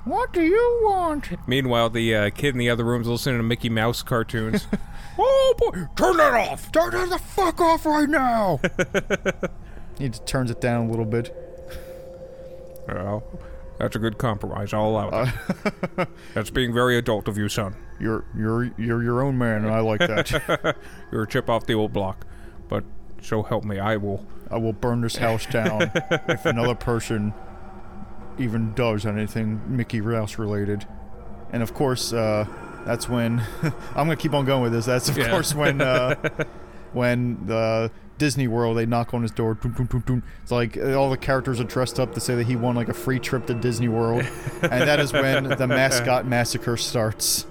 what 0.06 0.32
do 0.32 0.44
you 0.44 0.80
want? 0.84 1.30
Meanwhile, 1.48 1.90
the 1.90 2.16
uh, 2.16 2.30
kid 2.30 2.50
in 2.50 2.60
the 2.60 2.70
other 2.70 2.84
room's 2.84 3.08
listening 3.08 3.38
to 3.40 3.44
Mickey 3.44 3.70
Mouse 3.70 4.04
cartoons. 4.04 4.68
oh 5.18 5.56
boy, 5.58 5.88
turn 5.96 6.18
that 6.18 6.34
off! 6.34 6.72
Turn 6.72 6.94
it 6.94 7.10
the 7.10 7.18
fuck 7.18 7.60
off 7.60 7.86
right 7.86 8.08
now. 8.08 8.60
he 9.98 10.10
just 10.10 10.28
turns 10.28 10.52
it 10.52 10.62
down 10.62 10.86
a 10.86 10.90
little 10.90 11.06
bit. 11.06 11.36
Well, 12.88 13.24
that's 13.80 13.96
a 13.96 14.00
good 14.00 14.20
compromise. 14.20 14.72
I'll 14.72 14.86
allow 14.90 15.10
it. 15.24 16.08
that's 16.36 16.52
being 16.52 16.74
very 16.74 16.96
adult 16.98 17.28
of 17.28 17.40
you, 17.40 17.50
son. 17.50 17.76
You're 18.00 18.24
you're 18.38 18.66
you're 18.78 19.02
your 19.02 19.24
own 19.24 19.40
man, 19.40 19.66
and 19.66 19.74
I 19.74 19.80
like 19.80 20.02
that. 20.02 20.76
You're 21.12 21.24
a 21.24 21.28
chip 21.28 21.50
off 21.50 21.66
the 21.66 21.74
old 21.74 21.92
block, 21.92 22.28
but 22.70 22.84
so 23.20 23.42
help 23.42 23.64
me, 23.64 23.80
I 23.80 23.98
will. 23.98 24.28
I 24.54 24.58
will 24.58 24.74
burn 24.74 25.02
this 25.02 25.16
house 25.18 25.46
down 25.46 25.92
if 26.30 26.46
another 26.46 26.76
person 26.76 27.34
even 28.38 28.74
does 28.74 29.06
anything 29.06 29.62
Mickey 29.68 30.02
Mouse 30.02 30.38
related. 30.38 30.86
And 31.52 31.62
of 31.62 31.74
course, 31.74 32.14
uh, 32.14 32.46
that's 32.86 33.08
when 33.08 33.40
I'm 33.64 33.72
gonna 34.08 34.16
keep 34.16 34.34
on 34.34 34.46
going 34.46 34.64
with 34.64 34.72
this. 34.74 34.86
That's 34.86 35.10
of 35.10 35.18
Yeah. 35.18 35.30
course 35.30 35.54
when 35.54 35.82
uh, 35.82 36.16
when 36.94 37.46
the 37.46 37.92
Disney 38.18 38.48
World 38.48 38.78
they 38.78 38.86
knock 38.86 39.14
on 39.14 39.22
his 39.22 39.32
door. 39.32 39.56
Boom, 39.56 39.72
boom, 39.74 40.00
boom. 40.06 40.24
It's 40.42 40.52
like 40.52 40.78
uh, 40.78 40.94
all 40.94 41.10
the 41.10 41.18
characters 41.18 41.60
are 41.60 41.64
dressed 41.66 42.00
up 42.00 42.14
to 42.14 42.20
say 42.20 42.36
that 42.36 42.46
he 42.48 42.56
won 42.56 42.76
like 42.76 42.90
a 42.90 42.94
free 42.94 43.20
trip 43.20 43.46
to 43.48 43.54
Disney 43.54 43.88
World, 43.88 44.24
and 44.62 44.82
that 44.82 45.00
is 45.00 45.12
when 45.14 45.44
the 45.46 45.68
mascot 45.68 46.26
massacre 46.26 46.78
starts. 46.78 47.46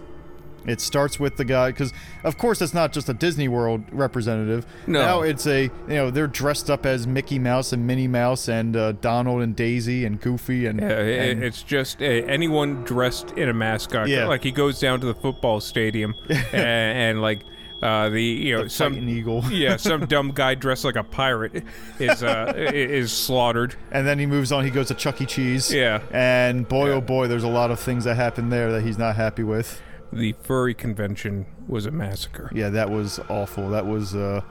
It 0.66 0.80
starts 0.80 1.18
with 1.18 1.36
the 1.36 1.44
guy 1.44 1.70
because, 1.70 1.92
of 2.24 2.38
course, 2.38 2.60
it's 2.62 2.74
not 2.74 2.92
just 2.92 3.08
a 3.08 3.14
Disney 3.14 3.48
World 3.48 3.84
representative. 3.90 4.66
No. 4.86 5.02
Now 5.02 5.22
it's 5.22 5.46
a 5.46 5.62
you 5.64 5.70
know 5.88 6.10
they're 6.10 6.26
dressed 6.26 6.70
up 6.70 6.86
as 6.86 7.06
Mickey 7.06 7.38
Mouse 7.38 7.72
and 7.72 7.86
Minnie 7.86 8.08
Mouse 8.08 8.48
and 8.48 8.76
uh, 8.76 8.92
Donald 8.92 9.42
and 9.42 9.56
Daisy 9.56 10.04
and 10.04 10.20
Goofy 10.20 10.66
and, 10.66 10.80
Yeah, 10.80 10.98
and 10.98 11.42
it's 11.42 11.62
just 11.62 12.00
uh, 12.00 12.04
anyone 12.04 12.84
dressed 12.84 13.32
in 13.32 13.48
a 13.48 13.54
mascot. 13.54 14.08
Yeah. 14.08 14.26
Like 14.26 14.42
he 14.44 14.52
goes 14.52 14.78
down 14.78 15.00
to 15.00 15.06
the 15.06 15.14
football 15.14 15.60
stadium 15.60 16.14
and, 16.28 16.54
and 16.54 17.22
like 17.22 17.40
uh, 17.82 18.08
the 18.10 18.22
you 18.22 18.56
know 18.56 18.68
some 18.68 18.96
eagle. 19.08 19.44
yeah 19.50 19.76
some 19.76 20.06
dumb 20.06 20.30
guy 20.32 20.54
dressed 20.54 20.84
like 20.84 20.94
a 20.96 21.02
pirate 21.02 21.64
is 21.98 22.22
uh, 22.22 22.52
is 22.56 23.12
slaughtered. 23.12 23.74
and 23.90 24.06
then 24.06 24.18
he 24.18 24.26
moves 24.26 24.52
on. 24.52 24.64
He 24.64 24.70
goes 24.70 24.88
to 24.88 24.94
Chuck 24.94 25.20
E. 25.20 25.26
Cheese. 25.26 25.72
Yeah. 25.72 26.00
And 26.12 26.68
boy, 26.68 26.90
oh 26.90 27.00
boy, 27.00 27.26
there's 27.26 27.42
a 27.44 27.48
lot 27.48 27.70
of 27.72 27.80
things 27.80 28.04
that 28.04 28.14
happen 28.14 28.50
there 28.50 28.70
that 28.72 28.82
he's 28.82 28.98
not 28.98 29.16
happy 29.16 29.42
with. 29.42 29.82
The 30.12 30.32
furry 30.42 30.74
convention 30.74 31.46
was 31.66 31.86
a 31.86 31.90
massacre. 31.90 32.50
Yeah, 32.54 32.68
that 32.70 32.90
was 32.90 33.18
awful. 33.28 33.70
That 33.70 33.86
was. 33.86 34.14
uh 34.14 34.42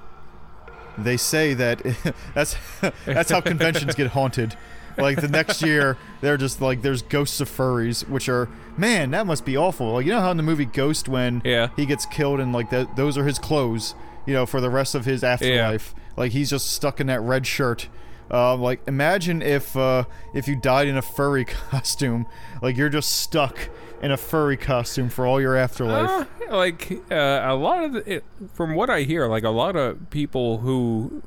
They 0.98 1.18
say 1.18 1.54
that 1.54 1.82
that's 2.34 2.56
that's 3.06 3.32
how 3.32 3.42
conventions 3.42 3.96
get 3.96 4.08
haunted. 4.08 4.56
Like 4.98 5.22
the 5.22 5.28
next 5.28 5.62
year, 5.72 5.98
they're 6.22 6.38
just 6.38 6.62
like 6.62 6.82
there's 6.82 7.02
ghosts 7.02 7.40
of 7.40 7.50
furries, 7.50 8.08
which 8.10 8.28
are 8.28 8.50
man, 8.78 9.12
that 9.12 9.26
must 9.26 9.46
be 9.46 9.56
awful. 9.56 9.94
Like 9.94 10.06
you 10.06 10.12
know 10.12 10.20
how 10.22 10.32
in 10.32 10.38
the 10.38 10.44
movie 10.44 10.66
Ghost, 10.66 11.08
when 11.08 11.42
Yeah. 11.46 11.70
he 11.76 11.86
gets 11.86 12.06
killed 12.06 12.40
and 12.40 12.52
like 12.54 12.70
that, 12.72 12.96
those 12.96 13.18
are 13.18 13.26
his 13.26 13.40
clothes, 13.40 13.96
you 14.26 14.34
know, 14.34 14.46
for 14.46 14.60
the 14.62 14.70
rest 14.70 14.96
of 14.96 15.06
his 15.06 15.24
afterlife. 15.24 15.94
Like 16.18 16.32
he's 16.34 16.50
just 16.50 16.72
stuck 16.72 17.00
in 17.00 17.08
that 17.08 17.22
red 17.22 17.48
shirt. 17.48 17.88
Um, 18.30 18.62
like 18.62 18.82
imagine 18.88 19.42
if 19.42 19.76
uh, 19.78 20.06
if 20.34 20.48
you 20.48 20.56
died 20.56 20.88
in 20.88 20.98
a 20.98 21.02
furry 21.02 21.46
costume, 21.46 22.26
like 22.62 22.76
you're 22.78 22.90
just 22.90 23.12
stuck 23.14 23.70
in 24.02 24.12
a 24.12 24.18
furry 24.18 24.58
costume 24.58 25.10
for 25.10 25.26
all 25.26 25.40
your 25.40 25.56
afterlife. 25.56 26.28
Uh, 26.50 26.56
like 26.56 26.92
uh, 27.12 27.42
a 27.44 27.56
lot 27.56 27.84
of 27.84 27.94
the, 27.94 28.14
it, 28.16 28.24
from 28.54 28.76
what 28.76 28.90
I 28.90 29.02
hear, 29.02 29.28
like 29.28 29.44
a 29.44 29.50
lot 29.50 29.76
of 29.76 30.10
people 30.10 30.60
who 30.60 31.22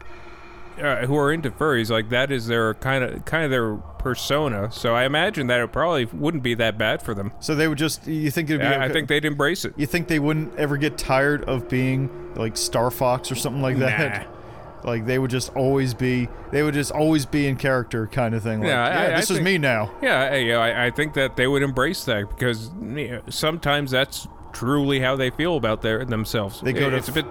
uh, 0.81 1.07
who 1.07 1.17
are 1.17 1.33
into 1.33 1.51
furries, 1.51 1.89
like 1.89 2.09
that 2.11 2.33
is 2.33 2.47
their 2.47 2.75
kind 2.75 3.05
of 3.05 3.25
kind 3.25 3.45
of 3.45 3.51
their 3.51 3.77
persona. 3.77 4.71
So 4.73 4.95
I 4.95 5.05
imagine 5.05 5.47
that 5.47 5.61
it 5.61 5.73
probably 5.73 6.05
wouldn't 6.07 6.43
be 6.43 6.55
that 6.55 6.77
bad 6.77 7.01
for 7.01 7.15
them. 7.15 7.33
so 7.41 7.55
they 7.55 7.69
would 7.69 7.79
just 7.79 8.07
you 8.07 8.31
think 8.31 8.51
it'd 8.51 8.61
be 8.61 8.67
I, 8.67 8.87
I 8.87 8.89
think 8.89 9.09
they'd 9.09 9.25
embrace 9.25 9.65
it. 9.65 9.75
you 9.77 9.87
think 9.87 10.09
they 10.09 10.19
wouldn't 10.19 10.57
ever 10.59 10.77
get 10.77 10.99
tired 10.99 11.45
of 11.45 11.69
being 11.69 12.35
like 12.35 12.57
Star 12.57 12.91
Fox 12.91 13.31
or 13.31 13.37
something 13.37 13.63
like 13.63 13.79
that? 13.79 14.27
Like 14.85 15.07
they 15.07 15.19
would 15.19 15.31
just 15.31 15.55
always 15.57 15.95
be 15.95 16.29
they 16.53 16.63
would 16.63 16.75
just 16.75 16.93
always 16.93 17.25
be 17.27 17.47
in 17.49 17.57
character 17.57 18.07
kind 18.07 18.35
of 18.35 18.43
thing. 18.43 18.61
Like, 18.61 18.69
Yeah, 18.69 18.85
I- 18.85 19.07
I 19.15 19.17
this 19.17 19.31
is 19.31 19.37
think- 19.39 19.45
me 19.45 19.59
now. 19.59 19.91
Yeah, 20.03 20.31
I, 20.33 20.37
yeah, 20.37 20.59
I, 20.59 20.87
I 20.87 20.91
think 20.91 21.15
that 21.15 21.37
they 21.37 21.47
would 21.47 21.63
embrace 21.63 22.05
that 22.05 22.29
because 22.29 22.71
you 22.81 23.09
know, 23.09 23.23
sometimes 23.31 23.91
that's 23.91 24.29
truly 24.53 25.01
how 25.01 25.17
they 25.17 25.31
feel 25.31 25.57
about 25.57 25.81
their 25.83 26.05
themselves. 26.05 26.61
They 26.61 26.73
go 26.73 26.91
to 26.91 26.97
it's 26.97 27.09
a 27.09 27.13
bit, 27.13 27.27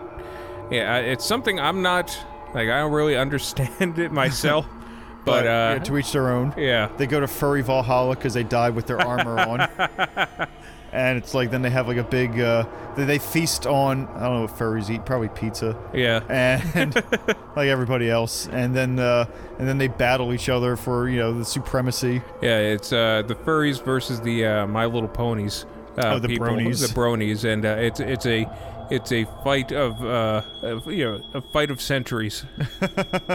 yeah, 0.72 0.98
it's 0.98 1.24
something 1.26 1.60
I'm 1.60 1.82
not 1.82 2.10
like 2.56 2.70
I 2.70 2.80
don't 2.80 2.92
really 2.92 3.16
understand 3.26 3.98
it 4.00 4.12
myself, 4.12 4.66
but, 5.26 5.46
uh, 5.46 5.76
yeah, 5.78 5.80
to 5.84 5.98
each 5.98 6.12
their 6.12 6.30
own. 6.30 6.54
yeah, 6.58 6.90
They 6.98 7.06
go 7.08 7.20
to 7.20 7.28
Furry 7.28 7.62
Valhalla 7.62 8.16
because 8.16 8.34
they 8.34 8.44
died 8.44 8.76
with 8.76 8.88
their 8.88 9.00
armor 9.00 9.40
on. 9.40 9.60
And 10.94 11.18
it's 11.18 11.34
like 11.34 11.50
then 11.52 11.64
they 11.64 11.72
have 11.72 11.88
like 11.88 11.98
a 11.98 12.04
big 12.04 12.40
uh 12.40 12.66
they, 12.96 13.06
they 13.06 13.18
feast 13.20 13.66
on 13.66 14.08
I 14.10 14.20
don't 14.28 14.34
know 14.36 14.42
what 14.44 14.52
furries 14.52 14.90
eat, 14.90 15.06
probably 15.06 15.30
pizza. 15.30 15.76
yeah, 15.94 16.20
And 16.30 16.96
like 17.56 17.68
everybody 17.68 18.10
else. 18.10 18.48
And 18.48 18.76
then 18.76 19.00
uh 19.00 19.26
and 19.60 19.68
then 19.68 19.80
they 19.80 19.88
battle 19.88 20.34
each 20.34 20.50
other 20.50 20.76
for, 20.76 21.10
you 21.10 21.18
know, 21.18 21.34
the 21.38 21.46
supremacy. 21.46 22.22
yeah. 22.42 22.60
It's 22.60 22.94
uh, 22.94 23.24
the 23.26 23.36
furries 23.36 23.84
versus 23.84 24.22
the 24.22 24.46
uh, 24.46 24.68
My 24.68 24.86
Little 24.86 25.10
Ponies. 25.10 25.66
Uh, 25.98 26.14
Oh, 26.16 26.20
the 26.20 26.28
people, 26.28 26.48
bronies. 26.48 26.88
the 26.88 26.94
bronies, 26.94 27.44
and 27.44 27.66
uh, 27.66 27.70
it's 27.80 28.00
it's 28.00 28.26
a 28.26 28.48
it's 28.90 29.12
a 29.12 29.26
fight 29.44 29.72
of, 29.72 30.04
uh, 30.04 30.42
of 30.64 30.88
you 30.92 31.06
know 31.06 31.22
a 31.36 31.42
fight 31.42 31.70
of 31.72 31.80
centuries. 31.82 32.46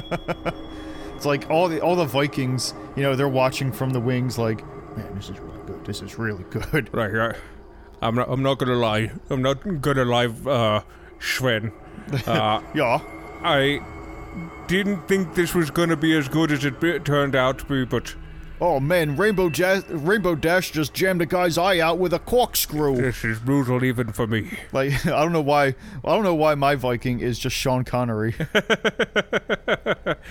It's 1.17 1.27
like 1.27 1.51
all 1.51 1.69
the 1.69 1.81
all 1.81 1.97
the 1.97 2.05
Vikings, 2.05 2.75
you 2.95 3.03
know, 3.03 3.17
they're 3.17 3.29
watching 3.29 3.73
from 3.73 3.91
the 3.91 3.99
wings 3.99 4.39
like, 4.39 4.65
man, 4.97 5.15
this 5.17 5.31
is. 5.31 5.37
This 5.89 6.03
is 6.03 6.19
really 6.19 6.45
good. 6.51 6.91
Right, 6.93 7.11
right. 7.13 7.37
I'm 8.03 8.15
not. 8.15 8.29
I'm 8.29 8.43
not 8.43 8.59
gonna 8.59 8.75
lie. 8.75 9.11
I'm 9.31 9.41
not 9.41 9.81
gonna 9.81 10.05
lie, 10.05 10.27
uh, 10.27 10.83
Sven. 11.19 11.73
Uh, 12.27 12.61
Yeah. 12.75 13.01
I 13.43 13.81
didn't 14.67 15.09
think 15.09 15.35
this 15.35 15.55
was 15.55 15.71
gonna 15.71 15.97
be 15.97 16.15
as 16.17 16.29
good 16.29 16.53
as 16.53 16.65
it 16.67 17.05
turned 17.07 17.35
out 17.35 17.61
to 17.61 17.65
be, 17.65 17.87
but 17.87 18.15
Oh 18.61 18.81
man, 18.81 19.17
Rainbow 19.17 19.51
Jazz, 19.51 19.89
Rainbow 19.89 20.35
Dash 20.35 20.73
just 20.73 20.93
jammed 20.93 21.23
a 21.23 21.27
guy's 21.27 21.57
eye 21.57 21.79
out 21.79 21.99
with 21.99 22.13
a 22.13 22.19
corkscrew. 22.19 22.97
this 22.97 23.25
is 23.25 23.39
brutal 23.39 23.85
even 23.85 24.13
for 24.13 24.27
me. 24.27 24.51
Like 24.73 25.07
I 25.07 25.23
don't 25.23 25.33
know 25.33 25.41
why 25.41 25.75
I 26.05 26.15
don't 26.15 26.25
know 26.25 26.35
why 26.35 26.55
my 26.55 26.75
Viking 26.75 27.21
is 27.21 27.39
just 27.39 27.57
Sean 27.57 27.85
Connery. 27.85 28.33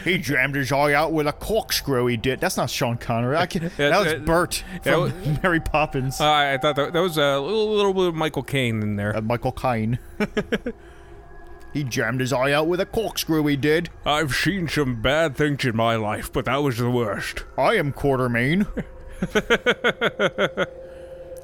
he 0.03 0.17
jammed 0.17 0.55
his 0.55 0.71
eye 0.71 0.93
out 0.93 1.11
with 1.13 1.27
a 1.27 1.33
corkscrew. 1.33 2.07
He 2.07 2.17
did. 2.17 2.39
That's 2.39 2.57
not 2.57 2.69
Sean 2.69 2.97
Connery. 2.97 3.37
I 3.37 3.45
can. 3.45 3.71
That 3.77 4.03
was 4.03 4.13
Bert 4.25 4.63
from 4.83 5.01
was- 5.01 5.13
Mary 5.43 5.59
Poppins. 5.59 6.19
Uh, 6.21 6.29
I 6.29 6.57
thought 6.61 6.75
that, 6.75 6.93
that 6.93 6.99
was 6.99 7.17
a 7.17 7.39
little, 7.39 7.73
little 7.75 7.93
bit 7.93 8.07
of 8.09 8.15
Michael 8.15 8.43
Caine 8.43 8.81
in 8.81 8.95
there. 8.95 9.15
Uh, 9.15 9.21
Michael 9.21 9.51
Caine. 9.53 9.99
He 11.77 11.83
jammed 11.83 12.21
his 12.21 12.33
eye 12.33 12.51
out 12.53 12.65
with 12.65 12.81
a 12.81 12.87
corkscrew. 12.87 13.45
He 13.45 13.55
did. 13.55 13.91
I've 14.03 14.33
seen 14.33 14.67
some 14.67 14.99
bad 14.99 15.35
things 15.35 15.63
in 15.63 15.75
my 15.75 15.95
life, 15.95 16.33
but 16.33 16.45
that 16.45 16.63
was 16.63 16.79
the 16.79 16.89
worst. 16.89 17.43
I 17.55 17.75
am 17.75 17.93
Quatermain. 17.93 18.65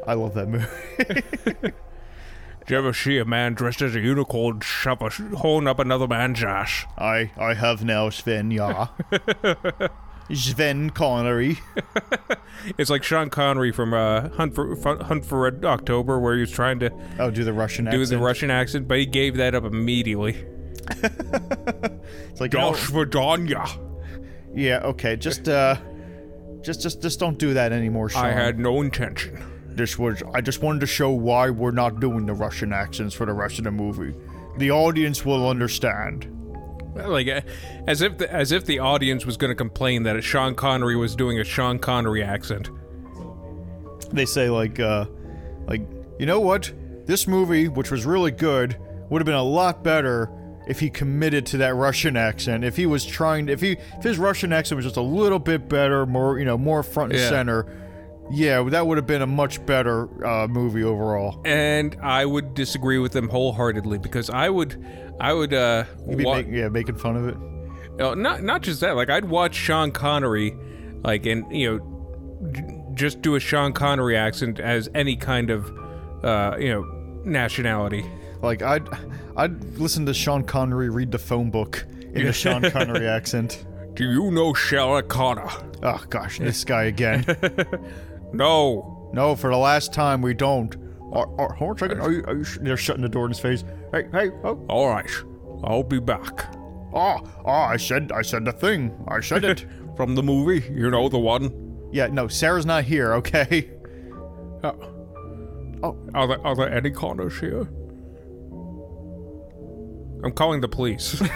I 0.07 0.15
love 0.15 0.33
that 0.33 0.47
movie. 0.47 0.65
Did 1.61 2.69
you 2.69 2.77
ever 2.79 2.93
see 2.93 3.19
a 3.19 3.25
man 3.25 3.53
dressed 3.53 3.83
as 3.83 3.93
a 3.95 3.99
unicorn 3.99 4.61
shove 4.61 5.03
a 5.03 5.09
horn 5.37 5.67
up 5.67 5.77
another 5.77 6.07
man's 6.07 6.43
ass? 6.43 6.85
I 6.97 7.31
I 7.37 7.53
have 7.53 7.85
now 7.85 8.09
Sven. 8.09 8.49
Yeah. 8.49 8.87
Sven 10.31 10.89
Connery. 10.91 11.59
It's 12.77 12.89
like 12.89 13.03
Sean 13.03 13.29
Connery 13.29 13.73
from 13.73 13.93
uh, 13.93 14.29
Hunt 14.29 14.55
for 14.55 14.73
Hunt 15.03 15.25
for 15.25 15.41
Red 15.41 15.65
October, 15.65 16.17
where 16.17 16.35
he 16.35 16.39
was 16.39 16.51
trying 16.51 16.79
to 16.79 16.91
Oh, 17.19 17.29
do 17.29 17.43
the 17.43 17.51
Russian 17.51 17.83
do 17.85 17.89
accent. 18.01 18.09
the 18.09 18.17
Russian 18.25 18.49
accent, 18.51 18.87
but 18.87 18.99
he 18.99 19.05
gave 19.05 19.35
that 19.35 19.53
up 19.53 19.65
immediately. 19.65 20.45
It's 22.29 22.39
like 22.41 22.55
oh, 22.55 22.73
Josh 22.73 22.89
Vidania. 22.89 23.67
Yeah, 24.55 24.79
okay. 24.83 25.15
Just 25.17 25.47
uh 25.49 25.75
just 26.61 26.81
just 26.81 27.01
just 27.01 27.19
don't 27.19 27.37
do 27.37 27.53
that 27.53 27.71
anymore, 27.73 28.09
Sean. 28.09 28.25
I 28.25 28.31
had 28.31 28.59
no 28.59 28.81
intention. 28.81 29.43
this 29.67 29.97
was 29.99 30.23
I 30.33 30.39
just 30.41 30.61
wanted 30.61 30.79
to 30.81 30.87
show 30.87 31.09
why 31.11 31.49
we're 31.49 31.71
not 31.71 31.99
doing 31.99 32.25
the 32.25 32.33
Russian 32.33 32.71
accents 32.71 33.13
for 33.13 33.25
the 33.25 33.33
rest 33.33 33.57
of 33.57 33.65
the 33.65 33.71
movie. 33.71 34.13
The 34.57 34.71
audience 34.71 35.25
will 35.25 35.49
understand. 35.49 36.27
Like, 36.95 37.27
uh, 37.27 37.41
as 37.87 38.01
if 38.01 38.17
the, 38.17 38.31
as 38.31 38.51
if 38.51 38.65
the 38.65 38.79
audience 38.79 39.25
was 39.25 39.37
going 39.37 39.49
to 39.51 39.55
complain 39.55 40.03
that 40.03 40.21
Sean 40.23 40.55
Connery 40.55 40.95
was 40.95 41.15
doing 41.15 41.39
a 41.39 41.43
Sean 41.43 41.79
Connery 41.79 42.23
accent. 42.23 42.69
They 44.11 44.25
say 44.25 44.49
like 44.49 44.79
uh 44.79 45.05
like 45.67 45.81
you 46.19 46.25
know 46.25 46.39
what? 46.39 46.71
This 47.05 47.27
movie, 47.27 47.67
which 47.67 47.89
was 47.91 48.05
really 48.05 48.31
good, 48.31 48.77
would 49.09 49.21
have 49.21 49.25
been 49.25 49.33
a 49.35 49.43
lot 49.43 49.83
better 49.83 50.29
if 50.67 50.79
he 50.79 50.89
committed 50.89 51.45
to 51.47 51.57
that 51.57 51.75
Russian 51.75 52.15
accent. 52.15 52.63
If 52.63 52.77
he 52.77 52.85
was 52.85 53.03
trying 53.05 53.47
to, 53.47 53.53
if 53.53 53.61
he 53.61 53.71
if 53.97 54.03
his 54.03 54.17
Russian 54.19 54.53
accent 54.53 54.77
was 54.77 54.85
just 54.85 54.97
a 54.97 55.01
little 55.01 55.39
bit 55.39 55.67
better, 55.67 56.05
more 56.05 56.37
you 56.39 56.45
know, 56.45 56.57
more 56.57 56.83
front 56.83 57.11
and 57.11 57.19
Yeah. 57.21 57.29
center, 57.29 57.65
yeah, 58.31 58.63
that 58.69 58.85
would 58.87 58.97
have 58.97 59.07
been 59.07 59.21
a 59.23 59.27
much 59.27 59.65
better 59.65 60.07
uh, 60.25 60.47
movie 60.47 60.83
overall. 60.83 61.41
And 61.43 61.97
I 62.01 62.25
would 62.25 62.53
disagree 62.53 62.99
with 62.99 63.11
them 63.11 63.27
wholeheartedly 63.29 63.97
because 63.97 64.29
I 64.29 64.49
would, 64.49 64.81
I 65.19 65.33
would, 65.33 65.53
uh, 65.53 65.85
You'd 66.07 66.17
be 66.17 66.25
wa- 66.25 66.35
make- 66.35 66.47
yeah, 66.49 66.69
making 66.69 66.95
fun 66.95 67.15
of 67.15 67.27
it. 67.27 68.01
Uh, 68.01 68.15
not 68.15 68.41
not 68.43 68.61
just 68.61 68.81
that. 68.81 68.95
Like 68.95 69.09
I'd 69.09 69.25
watch 69.25 69.53
Sean 69.55 69.91
Connery, 69.91 70.55
like 71.03 71.25
and 71.27 71.45
you 71.55 71.69
know, 71.77 72.51
j- 72.51 72.81
just 72.95 73.21
do 73.21 73.35
a 73.35 73.39
Sean 73.39 73.71
Connery 73.73 74.17
accent 74.17 74.59
as 74.59 74.89
any 74.95 75.15
kind 75.15 75.49
of, 75.51 75.71
uh, 76.23 76.55
you 76.59 76.69
know, 76.69 76.81
nationality. 77.23 78.03
Like 78.41 78.61
I'd 78.63 78.87
I'd 79.37 79.63
listen 79.77 80.05
to 80.07 80.13
Sean 80.13 80.43
Connery 80.43 80.89
read 80.89 81.11
the 81.11 81.19
phone 81.19 81.51
book 81.51 81.85
in 82.13 82.25
a 82.27 82.33
Sean 82.33 82.69
Connery 82.71 83.07
accent. 83.19 83.65
Do 83.93 84.03
you 84.11 84.31
know 84.31 84.53
Sarah 84.55 85.03
Connor? 85.03 85.47
Oh 85.83 86.03
gosh, 86.09 86.39
this 86.39 86.63
guy 86.63 86.83
again. 86.85 87.23
No. 88.33 89.09
No, 89.13 89.35
for 89.35 89.51
the 89.51 89.57
last 89.57 89.93
time 89.93 90.21
we 90.23 90.33
don't. 90.33 90.75
Hold 91.13 91.39
on 91.39 91.75
a 91.75 91.79
second. 91.79 91.99
Are 92.01 92.11
you, 92.11 92.23
are 92.25 92.35
you 92.37 92.43
sh- 92.43 92.57
they're 92.61 92.77
shutting 92.77 93.03
the 93.03 93.09
door 93.09 93.25
in 93.25 93.31
his 93.31 93.39
face. 93.39 93.63
Hey, 93.91 94.07
hey, 94.11 94.31
oh, 94.43 94.59
All 94.69 94.89
right. 94.89 95.09
I'll 95.63 95.83
be 95.83 95.99
back. 95.99 96.47
ah, 96.93 97.21
ah! 97.45 97.67
I 97.67 97.77
said, 97.77 98.11
I 98.11 98.21
said 98.23 98.45
the 98.45 98.51
thing. 98.51 98.91
I 99.07 99.19
said 99.21 99.43
it. 99.45 99.65
From 99.95 100.15
the 100.15 100.23
movie, 100.23 100.65
you 100.73 100.89
know 100.89 101.07
the 101.07 101.19
one. 101.19 101.89
yeah, 101.91 102.07
no, 102.07 102.27
Sarah's 102.27 102.65
not 102.65 102.83
here. 102.83 103.13
Okay. 103.15 103.69
Uh, 104.63 104.71
Oh. 105.85 105.97
Are 106.15 106.27
there 106.27 106.39
are 106.47 106.55
there 106.55 106.71
any 106.73 106.89
Connors 106.89 107.37
here? 107.39 107.67
I'm 110.23 110.31
calling 110.33 110.61
the 110.61 110.69
police. 110.69 111.21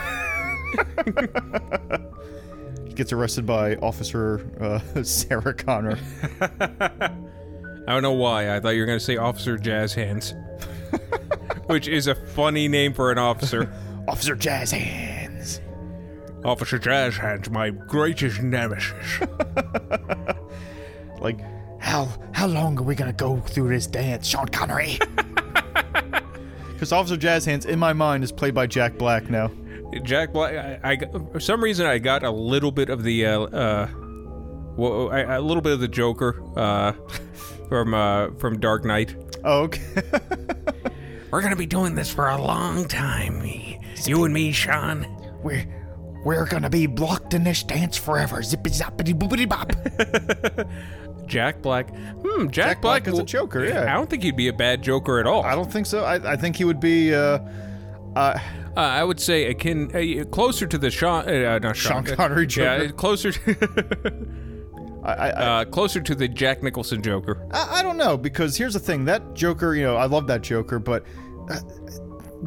He 2.87 2.93
gets 2.93 3.11
arrested 3.13 3.45
by 3.45 3.75
Officer 3.75 4.49
uh, 4.59 5.03
Sarah 5.03 5.53
Connor. 5.53 5.97
I 7.87 7.93
don't 7.93 8.03
know 8.03 8.11
why. 8.11 8.53
I 8.55 8.59
thought 8.59 8.69
you 8.71 8.81
were 8.81 8.85
going 8.85 8.99
to 8.99 9.03
say 9.03 9.15
Officer 9.17 9.57
Jazz 9.57 9.93
Hands, 9.93 10.33
which 11.67 11.87
is 11.87 12.07
a 12.07 12.15
funny 12.15 12.67
name 12.67 12.93
for 12.93 13.11
an 13.11 13.17
officer. 13.17 13.73
Officer 14.07 14.35
Jazz 14.35 14.71
Hands. 14.71 15.61
Officer 16.45 16.77
Jazz 16.79 17.17
Hands, 17.17 17.49
my 17.49 17.69
greatest 17.69 18.41
nemesis. 18.41 19.19
Like, 21.19 21.39
How 21.79 22.07
how 22.31 22.45
long 22.45 22.77
are 22.77 22.83
we 22.83 22.93
gonna 22.93 23.11
go 23.11 23.39
through 23.39 23.69
this 23.69 23.87
dance, 23.87 24.27
Sean 24.27 24.47
Connery? 24.47 24.99
because 26.73 26.91
Officer 26.91 27.17
Jazz 27.17 27.43
Hands 27.43 27.65
in 27.65 27.79
my 27.79 27.91
mind 27.93 28.23
is 28.23 28.31
played 28.31 28.53
by 28.53 28.67
Jack 28.67 28.99
Black 28.99 29.27
now. 29.29 29.49
Jack 30.03 30.31
Black. 30.31 30.53
I, 30.83 30.91
I 30.91 30.97
for 31.31 31.39
some 31.39 31.63
reason 31.63 31.87
I 31.87 31.97
got 31.97 32.23
a 32.23 32.29
little 32.29 32.71
bit 32.71 32.89
of 32.89 33.01
the 33.03 33.25
uh, 33.25 33.39
uh 33.41 33.87
well, 34.75 35.09
I, 35.09 35.21
a 35.21 35.41
little 35.41 35.61
bit 35.61 35.73
of 35.73 35.79
the 35.79 35.87
Joker 35.87 36.43
uh 36.55 36.93
from 37.69 37.93
uh 37.93 38.29
from 38.37 38.59
Dark 38.59 38.85
Knight. 38.85 39.15
Oh, 39.43 39.63
okay. 39.63 40.01
We're 41.31 41.41
gonna 41.41 41.55
be 41.55 41.65
doing 41.65 41.95
this 41.95 42.11
for 42.13 42.29
a 42.29 42.41
long 42.41 42.87
time, 42.87 43.39
me, 43.41 43.79
you 44.05 44.23
and 44.23 44.33
me, 44.33 44.51
Sean. 44.51 45.05
We're 45.43 45.65
we're 46.25 46.45
gonna 46.45 46.69
be 46.69 46.87
blocked 46.87 47.33
in 47.33 47.43
this 47.43 47.63
dance 47.63 47.97
forever. 47.97 48.37
Zippity 48.37 48.81
zappity 48.81 49.13
boopity 49.13 49.47
bop. 49.47 49.71
Jack 51.27 51.61
Black. 51.61 51.93
Hmm, 51.95 52.47
Jack, 52.47 52.51
Jack 52.51 52.81
Black 52.81 53.07
is 53.07 53.19
a 53.19 53.23
Joker, 53.23 53.65
yeah. 53.65 53.83
I 53.83 53.95
don't 53.95 54.09
think 54.09 54.23
he'd 54.23 54.37
be 54.37 54.47
a 54.47 54.53
bad 54.53 54.81
Joker 54.81 55.19
at 55.19 55.27
all. 55.27 55.43
I 55.43 55.55
don't 55.55 55.71
think 55.71 55.85
so. 55.85 56.03
I, 56.05 56.33
I 56.33 56.35
think 56.37 56.55
he 56.55 56.63
would 56.63 56.79
be. 56.79 57.13
Uh, 57.13 57.39
uh, 58.15 58.39
Uh, 58.75 58.79
I 58.79 59.03
would 59.03 59.19
say 59.19 59.45
akin, 59.49 59.91
uh, 59.93 60.23
closer 60.25 60.67
to 60.67 60.77
the 60.77 60.89
Sean, 60.91 61.27
uh, 61.27 61.57
not 61.59 61.75
Sean, 61.75 62.05
Sean 62.05 62.15
Connery 62.15 62.47
Yeah, 62.55 62.87
closer. 62.89 63.31
I, 63.47 64.11
I, 65.07 65.13
I 65.13 65.29
Uh, 65.61 65.65
closer 65.65 66.01
to 66.01 66.13
the 66.15 66.27
Jack 66.27 66.61
Nicholson 66.63 67.01
Joker. 67.01 67.47
I, 67.51 67.79
I 67.79 67.83
don't 67.83 67.97
know 67.97 68.17
because 68.17 68.57
here's 68.57 68.73
the 68.73 68.79
thing: 68.79 69.05
that 69.05 69.33
Joker, 69.33 69.73
you 69.75 69.83
know, 69.83 69.95
I 69.95 70.05
love 70.05 70.27
that 70.27 70.41
Joker, 70.41 70.79
but 70.79 71.05
uh, 71.49 71.59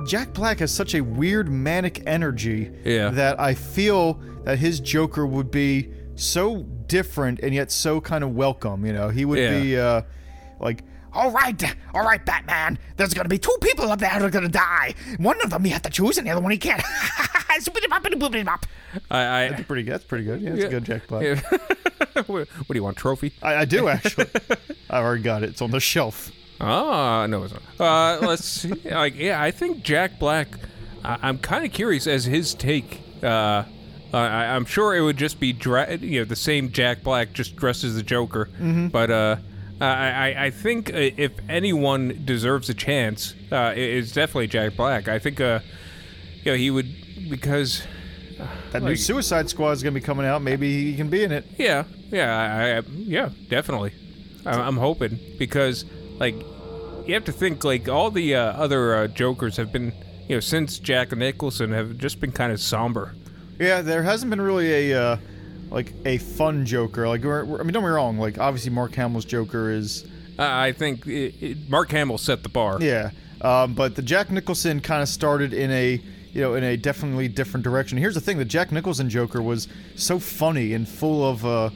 Jack 0.07 0.33
Black 0.33 0.59
has 0.61 0.73
such 0.73 0.95
a 0.95 1.01
weird 1.01 1.49
manic 1.51 2.03
energy 2.07 2.71
Yeah. 2.85 3.11
that 3.11 3.41
I 3.41 3.55
feel 3.55 4.21
that 4.45 4.59
his 4.59 4.79
Joker 4.81 5.27
would 5.27 5.51
be 5.51 5.91
so 6.17 6.63
different 6.87 7.41
and 7.41 7.55
yet 7.55 7.73
so 7.73 8.01
kind 8.01 8.23
of 8.23 8.35
welcome. 8.35 8.85
You 8.85 8.93
know, 8.93 9.09
he 9.09 9.25
would 9.25 9.39
Yeah. 9.39 9.61
be 9.61 9.79
uh, 9.79 10.03
like. 10.61 10.85
All 11.13 11.33
right, 11.33 11.61
all 11.93 12.05
right, 12.05 12.25
Batman. 12.25 12.79
There's 12.97 13.15
gonna 13.15 13.29
be 13.29 13.37
two 13.39 13.57
people 13.63 13.91
up 13.91 13.99
there 13.99 14.11
that 14.11 14.23
are 14.23 14.31
gonna 14.31 14.49
die. 14.49 14.95
One 15.19 15.41
of 15.43 15.51
them 15.51 15.67
you 15.67 15.73
have 15.73 15.83
to 15.83 15.91
choose, 15.91 16.19
and 16.19 16.27
the 16.29 16.31
other 16.31 16.41
one 16.41 16.53
you 16.53 16.59
can't. 16.59 16.81
I, 19.11 19.47
I 19.47 19.63
Pretty 19.67 19.83
good. 19.83 19.95
That's 19.95 20.05
pretty 20.05 20.23
good. 20.25 20.41
Yeah, 20.41 20.51
that's 20.51 20.63
Yeah. 20.63 20.69
good, 20.69 20.85
Jack 20.85 21.09
Black. 21.09 21.25
Yeah. 21.25 21.41
what, 22.27 22.49
what 22.49 22.69
do 22.69 22.75
you 22.75 22.83
want, 22.83 22.97
trophy? 22.97 23.33
I, 23.43 23.57
I 23.57 23.65
do 23.65 23.89
actually. 23.89 24.27
I 24.91 24.99
already 24.99 25.23
got 25.23 25.43
it. 25.43 25.51
It's 25.51 25.63
on 25.63 25.71
the 25.71 25.81
shelf. 25.81 26.33
Ah, 26.61 27.27
no, 27.27 27.43
it's 27.45 27.55
not. 27.55 27.63
Uh, 28.23 28.27
let's 28.27 28.45
see. 28.45 28.73
Like, 28.85 29.17
yeah, 29.17 29.41
I 29.43 29.51
think 29.51 29.83
Jack 29.83 30.19
Black. 30.19 30.49
I, 31.05 31.19
I'm 31.23 31.39
kind 31.39 31.65
of 31.65 31.73
curious 31.73 32.07
as 32.07 32.25
his 32.25 32.55
take. 32.55 33.01
Uh, 33.23 33.65
I, 34.13 34.19
I'm 34.55 34.65
sure 34.65 34.95
it 34.97 35.01
would 35.03 35.17
just 35.17 35.39
be 35.41 35.53
dra- 35.53 35.97
you 35.97 36.21
know 36.21 36.25
the 36.25 36.37
same 36.37 36.73
Jack 36.73 37.03
Black 37.03 37.33
just 37.33 37.57
dressed 37.57 37.85
as 37.85 37.95
the 37.95 38.03
Joker. 38.03 38.49
But 38.89 39.11
uh, 39.11 39.37
I, 39.81 39.87
I 39.87 40.45
I 40.47 40.51
think 40.51 40.93
uh, 40.93 40.97
if 40.99 41.33
anyone 41.49 42.23
deserves 42.25 42.69
a 42.69 42.75
chance, 42.75 43.35
uh, 43.53 43.73
it- 43.75 43.79
it's 43.99 44.13
definitely 44.13 44.49
Jack 44.49 44.77
Black. 44.77 45.07
I 45.09 45.19
think 45.19 45.41
uh, 45.41 45.61
you 46.43 46.53
know 46.53 46.59
he 46.59 46.71
would 46.71 46.89
because 47.31 47.83
That 48.73 48.83
new 48.83 48.89
Like- 48.91 48.99
Suicide 48.99 49.49
Squad 49.49 49.73
is 49.73 49.83
gonna 49.83 49.95
be 49.95 50.01
coming 50.01 50.27
out. 50.27 50.43
Maybe 50.43 50.85
he 50.91 50.97
can 50.97 51.09
be 51.09 51.25
in 51.25 51.33
it. 51.33 51.45
Yeah, 51.59 51.85
yeah, 52.11 52.37
I, 52.37 52.79
I, 52.79 52.83
yeah, 52.97 53.31
definitely. 53.49 53.93
I, 54.47 54.53
I'm 54.61 54.77
hoping 54.77 55.19
because, 55.39 55.85
like, 56.19 56.35
you 57.07 57.15
have 57.15 57.25
to 57.25 57.33
think 57.33 57.65
like 57.65 57.89
all 57.89 58.11
the 58.11 58.35
uh, 58.37 58.43
other 58.53 58.95
uh, 58.95 59.07
Jokers 59.09 59.57
have 59.57 59.73
been, 59.73 59.93
you 60.29 60.37
know, 60.37 60.41
since 60.41 60.79
Jack 60.79 61.13
Nicholson 61.17 61.73
have 61.73 61.99
just 61.99 62.21
been 62.21 62.33
kind 62.33 62.53
of 62.53 62.61
somber. 62.61 63.15
Yeah, 63.59 63.83
there 63.83 64.03
hasn't 64.03 64.31
been 64.31 64.41
really 64.41 64.93
a 64.93 65.01
uh, 65.03 65.17
like 65.71 65.93
a 66.05 66.19
fun 66.19 66.65
Joker. 66.67 67.07
Like, 67.09 67.23
we're, 67.23 67.45
we're- 67.45 67.61
I 67.61 67.65
mean, 67.65 67.73
don't 67.75 67.83
get 67.83 67.89
me 67.89 67.95
wrong. 67.95 68.19
Like, 68.19 68.39
obviously, 68.39 68.71
Mark 68.71 68.95
Hamill's 68.95 69.25
Joker 69.25 69.71
is 69.71 70.07
I 70.39 70.69
I 70.69 70.73
think 70.73 71.07
it, 71.07 71.35
it, 71.43 71.69
Mark 71.71 71.91
Hamill 71.91 72.19
set 72.19 72.43
the 72.43 72.49
bar. 72.49 72.79
yeah, 72.81 73.11
um, 73.43 73.75
but 73.75 73.95
the 73.97 74.03
Jack 74.03 74.31
Nicholson 74.31 74.81
kind 74.81 75.03
of 75.03 75.09
started 75.09 75.53
in 75.53 75.71
a 75.71 76.01
you 76.33 76.41
know 76.41 76.55
in 76.55 76.65
a 76.65 76.77
definitely 76.77 77.29
different 77.29 77.65
direction. 77.65 77.99
Here's 77.99 78.15
the 78.15 78.21
thing: 78.21 78.39
the 78.39 78.45
Jack 78.45 78.73
Nicholson 78.73 79.09
Joker 79.11 79.43
was 79.43 79.69
so 79.97 80.19
funny 80.19 80.73
and 80.75 80.89
full 80.89 81.29
of 81.29 81.45
uh, 81.47 81.71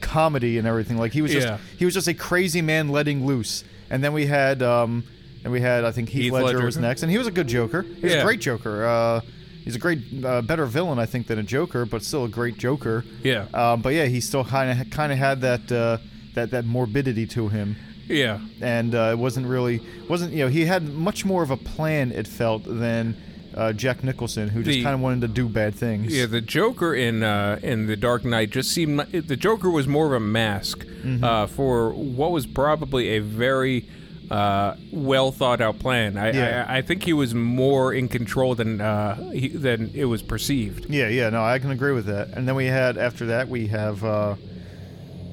comedy 0.00 0.58
and 0.58 0.66
everything. 0.66 0.96
Like, 0.96 1.12
he 1.12 1.22
was 1.22 1.32
just 1.32 1.46
Yeah. 1.46 1.58
he 1.78 1.84
was 1.84 1.94
just 1.94 2.08
a 2.08 2.14
crazy 2.14 2.62
man 2.62 2.88
letting 2.88 3.26
loose. 3.26 3.64
And 3.90 4.02
then 4.04 4.12
we 4.12 4.26
had 4.26 4.62
um, 4.62 5.04
and 5.44 5.52
we 5.52 5.60
had 5.60 5.84
I 5.84 5.90
think 5.92 6.08
Heath, 6.08 6.24
Heath 6.24 6.32
Ledger, 6.32 6.46
Ledger. 6.58 6.64
was 6.66 6.76
next, 6.76 7.02
and 7.02 7.10
he 7.10 7.18
was 7.18 7.26
a 7.26 7.30
good 7.30 7.48
Joker. 7.48 7.82
He 7.82 8.02
was 8.02 8.12
Yeah. 8.12 8.20
a 8.20 8.24
great 8.24 8.40
Joker. 8.40 8.84
Uh, 8.84 9.20
he's 9.64 9.76
a 9.76 9.78
great, 9.78 10.00
uh, 10.24 10.42
better 10.42 10.66
villain 10.66 10.98
I 10.98 11.06
think 11.06 11.26
than 11.26 11.38
a 11.38 11.42
Joker, 11.42 11.84
but 11.86 12.02
still 12.02 12.24
a 12.24 12.28
great 12.28 12.58
Joker. 12.58 13.04
Yeah. 13.22 13.46
Um, 13.54 13.80
but 13.82 13.90
yeah, 13.94 14.06
he 14.06 14.20
still 14.20 14.44
kind 14.44 14.80
of 14.80 14.90
kind 14.90 15.12
of 15.12 15.18
had 15.18 15.40
that 15.42 15.72
uh, 15.72 15.98
that 16.34 16.50
that 16.50 16.64
morbidity 16.66 17.26
to 17.28 17.48
him, 17.48 17.76
Yeah, 18.08 18.40
and 18.60 18.94
uh, 18.94 19.10
it 19.12 19.18
wasn't 19.18 19.46
really 19.46 19.80
wasn't 20.08 20.32
you 20.32 20.44
know 20.44 20.48
he 20.48 20.66
had 20.66 20.82
much 20.92 21.24
more 21.24 21.42
of 21.42 21.50
a 21.50 21.56
plan 21.56 22.12
it 22.12 22.28
felt 22.28 22.64
than 22.64 23.16
uh, 23.58 23.72
Jack 23.72 24.02
Nicholson, 24.04 24.48
who 24.48 24.62
just 24.62 24.76
The- 24.76 24.82
kind 24.84 24.94
of 24.94 25.00
wanted 25.00 25.20
to 25.22 25.28
do 25.28 25.48
bad 25.48 25.74
things. 25.74 26.16
yeah. 26.16 26.26
The 26.26 26.40
Joker 26.40 26.94
in 26.94 27.22
uh, 27.22 27.58
in 27.62 27.86
the 27.86 27.96
Dark 27.96 28.24
Knight 28.24 28.50
just 28.50 28.70
seemed 28.70 29.00
the 29.00 29.36
Joker 29.36 29.68
was 29.70 29.86
more 29.86 30.06
of 30.06 30.12
a 30.12 30.20
mask 30.20 30.84
Mm-hmm. 30.98 31.22
uh, 31.24 31.46
for 31.46 31.90
what 31.90 32.32
was 32.32 32.44
probably 32.46 33.10
a 33.10 33.20
very 33.20 33.86
uh, 34.30 34.74
well 34.92 35.30
thought 35.32 35.60
out 35.60 35.78
plan. 35.78 36.16
I, 36.18 36.32
Yeah. 36.32 36.66
I, 36.68 36.78
I 36.78 36.82
think 36.82 37.04
he 37.04 37.12
was 37.12 37.34
more 37.34 37.92
in 37.94 38.08
control 38.08 38.54
than 38.56 38.80
uh, 38.80 39.30
he, 39.30 39.48
than 39.48 39.90
it 39.94 40.04
was 40.06 40.22
perceived. 40.22 40.86
yeah, 40.90 41.08
yeah. 41.08 41.30
No, 41.30 41.42
I 41.44 41.58
can 41.60 41.70
agree 41.70 41.92
with 41.92 42.06
that. 42.06 42.28
And 42.36 42.46
then 42.48 42.54
we 42.56 42.66
had 42.66 42.98
after 42.98 43.26
that 43.26 43.48
we 43.48 43.68
have 43.68 44.02
uh, 44.04 44.34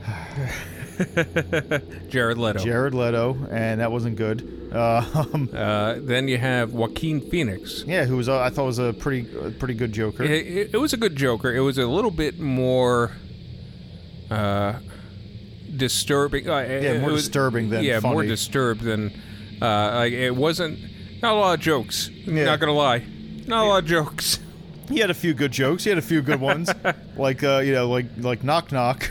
Jared 2.10 2.38
Leto. 2.38 2.60
Jared 2.60 2.94
Leto, 2.94 3.38
and 3.52 3.80
that 3.82 3.92
wasn't 3.92 4.16
good. 4.16 4.70
Uh, 4.74 5.26
um, 5.34 5.50
Uh, 5.54 5.96
then 6.00 6.28
you 6.28 6.38
have 6.38 6.74
Joaquin 6.74 7.22
Phoenix. 7.22 7.84
yeah, 7.88 8.06
who 8.06 8.18
was 8.18 8.28
uh, 8.30 8.40
I 8.40 8.50
thought 8.50 8.66
was 8.66 8.80
a 8.80 8.94
pretty 8.94 9.28
a 9.38 9.52
pretty 9.52 9.74
good 9.74 9.94
Joker. 9.94 10.24
It, 10.24 10.32
it, 10.48 10.70
it 10.74 10.78
was 10.78 10.94
a 10.94 10.98
good 10.98 11.16
Joker. 11.16 11.54
It 11.54 11.62
was 11.62 11.78
a 11.78 11.86
little 11.86 12.12
bit 12.12 12.40
more 12.40 13.12
uh, 14.30 14.80
disturbing. 15.76 16.50
Uh, 16.50 16.60
Yeah, 16.82 17.00
more 17.00 17.12
disturbing 17.12 17.70
than 17.70 17.84
yeah, 17.84 18.00
more 18.00 18.24
disturbed 18.24 18.82
than 18.82 19.12
uh, 19.62 19.92
like 19.96 20.14
it 20.14 20.36
wasn't. 20.36 20.80
Not 21.22 21.34
a 21.34 21.38
lot 21.40 21.54
of 21.58 21.60
jokes. 21.62 22.10
Yeah. 22.10 22.46
Not 22.46 22.60
gonna 22.60 22.74
lie, 22.74 23.04
not 23.48 23.66
a 23.66 23.68
lot 23.68 23.84
of 23.84 23.90
jokes. 23.90 24.40
He 24.88 25.00
had 25.00 25.10
a 25.10 25.16
few 25.16 25.34
good 25.34 25.52
jokes. 25.52 25.84
He 25.84 25.90
had 25.90 25.98
a 25.98 26.02
few 26.04 26.22
good 26.22 26.40
ones, 26.40 26.70
like 27.18 27.44
uh, 27.44 27.58
you 27.66 27.74
know, 27.74 27.90
like 27.90 28.06
like 28.20 28.44
knock 28.44 28.72
knock, 28.72 29.10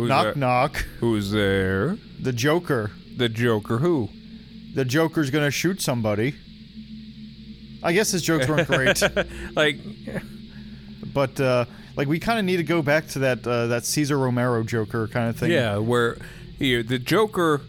Who's 0.00 0.08
knock 0.08 0.24
there? 0.24 0.34
knock. 0.36 0.76
Who's 1.00 1.30
there? 1.30 1.96
The 2.20 2.32
Joker. 2.32 2.90
The 3.16 3.28
Joker. 3.28 3.78
Who? 3.78 4.08
The 4.74 4.84
Joker's 4.84 5.30
gonna 5.30 5.50
shoot 5.50 5.80
somebody. 5.80 6.34
I 7.82 7.92
guess 7.92 8.10
his 8.10 8.22
jokes 8.22 8.46
weren't 8.46 8.68
great, 8.68 9.02
Like, 9.56 9.78
but 11.14 11.40
uh, 11.40 11.64
like 11.96 12.08
we 12.08 12.18
kind 12.18 12.38
of 12.38 12.44
need 12.44 12.58
to 12.58 12.62
go 12.62 12.82
back 12.82 13.08
to 13.08 13.20
that 13.20 13.46
uh, 13.46 13.68
that 13.68 13.84
Cesar 13.84 14.18
Romero 14.18 14.62
Joker 14.62 15.08
kind 15.08 15.28
of 15.30 15.36
thing. 15.36 15.50
yeah, 15.50 15.78
where 15.78 16.16
you 16.58 16.78
know, 16.78 16.82
the 16.82 16.98
Joker. 16.98 17.62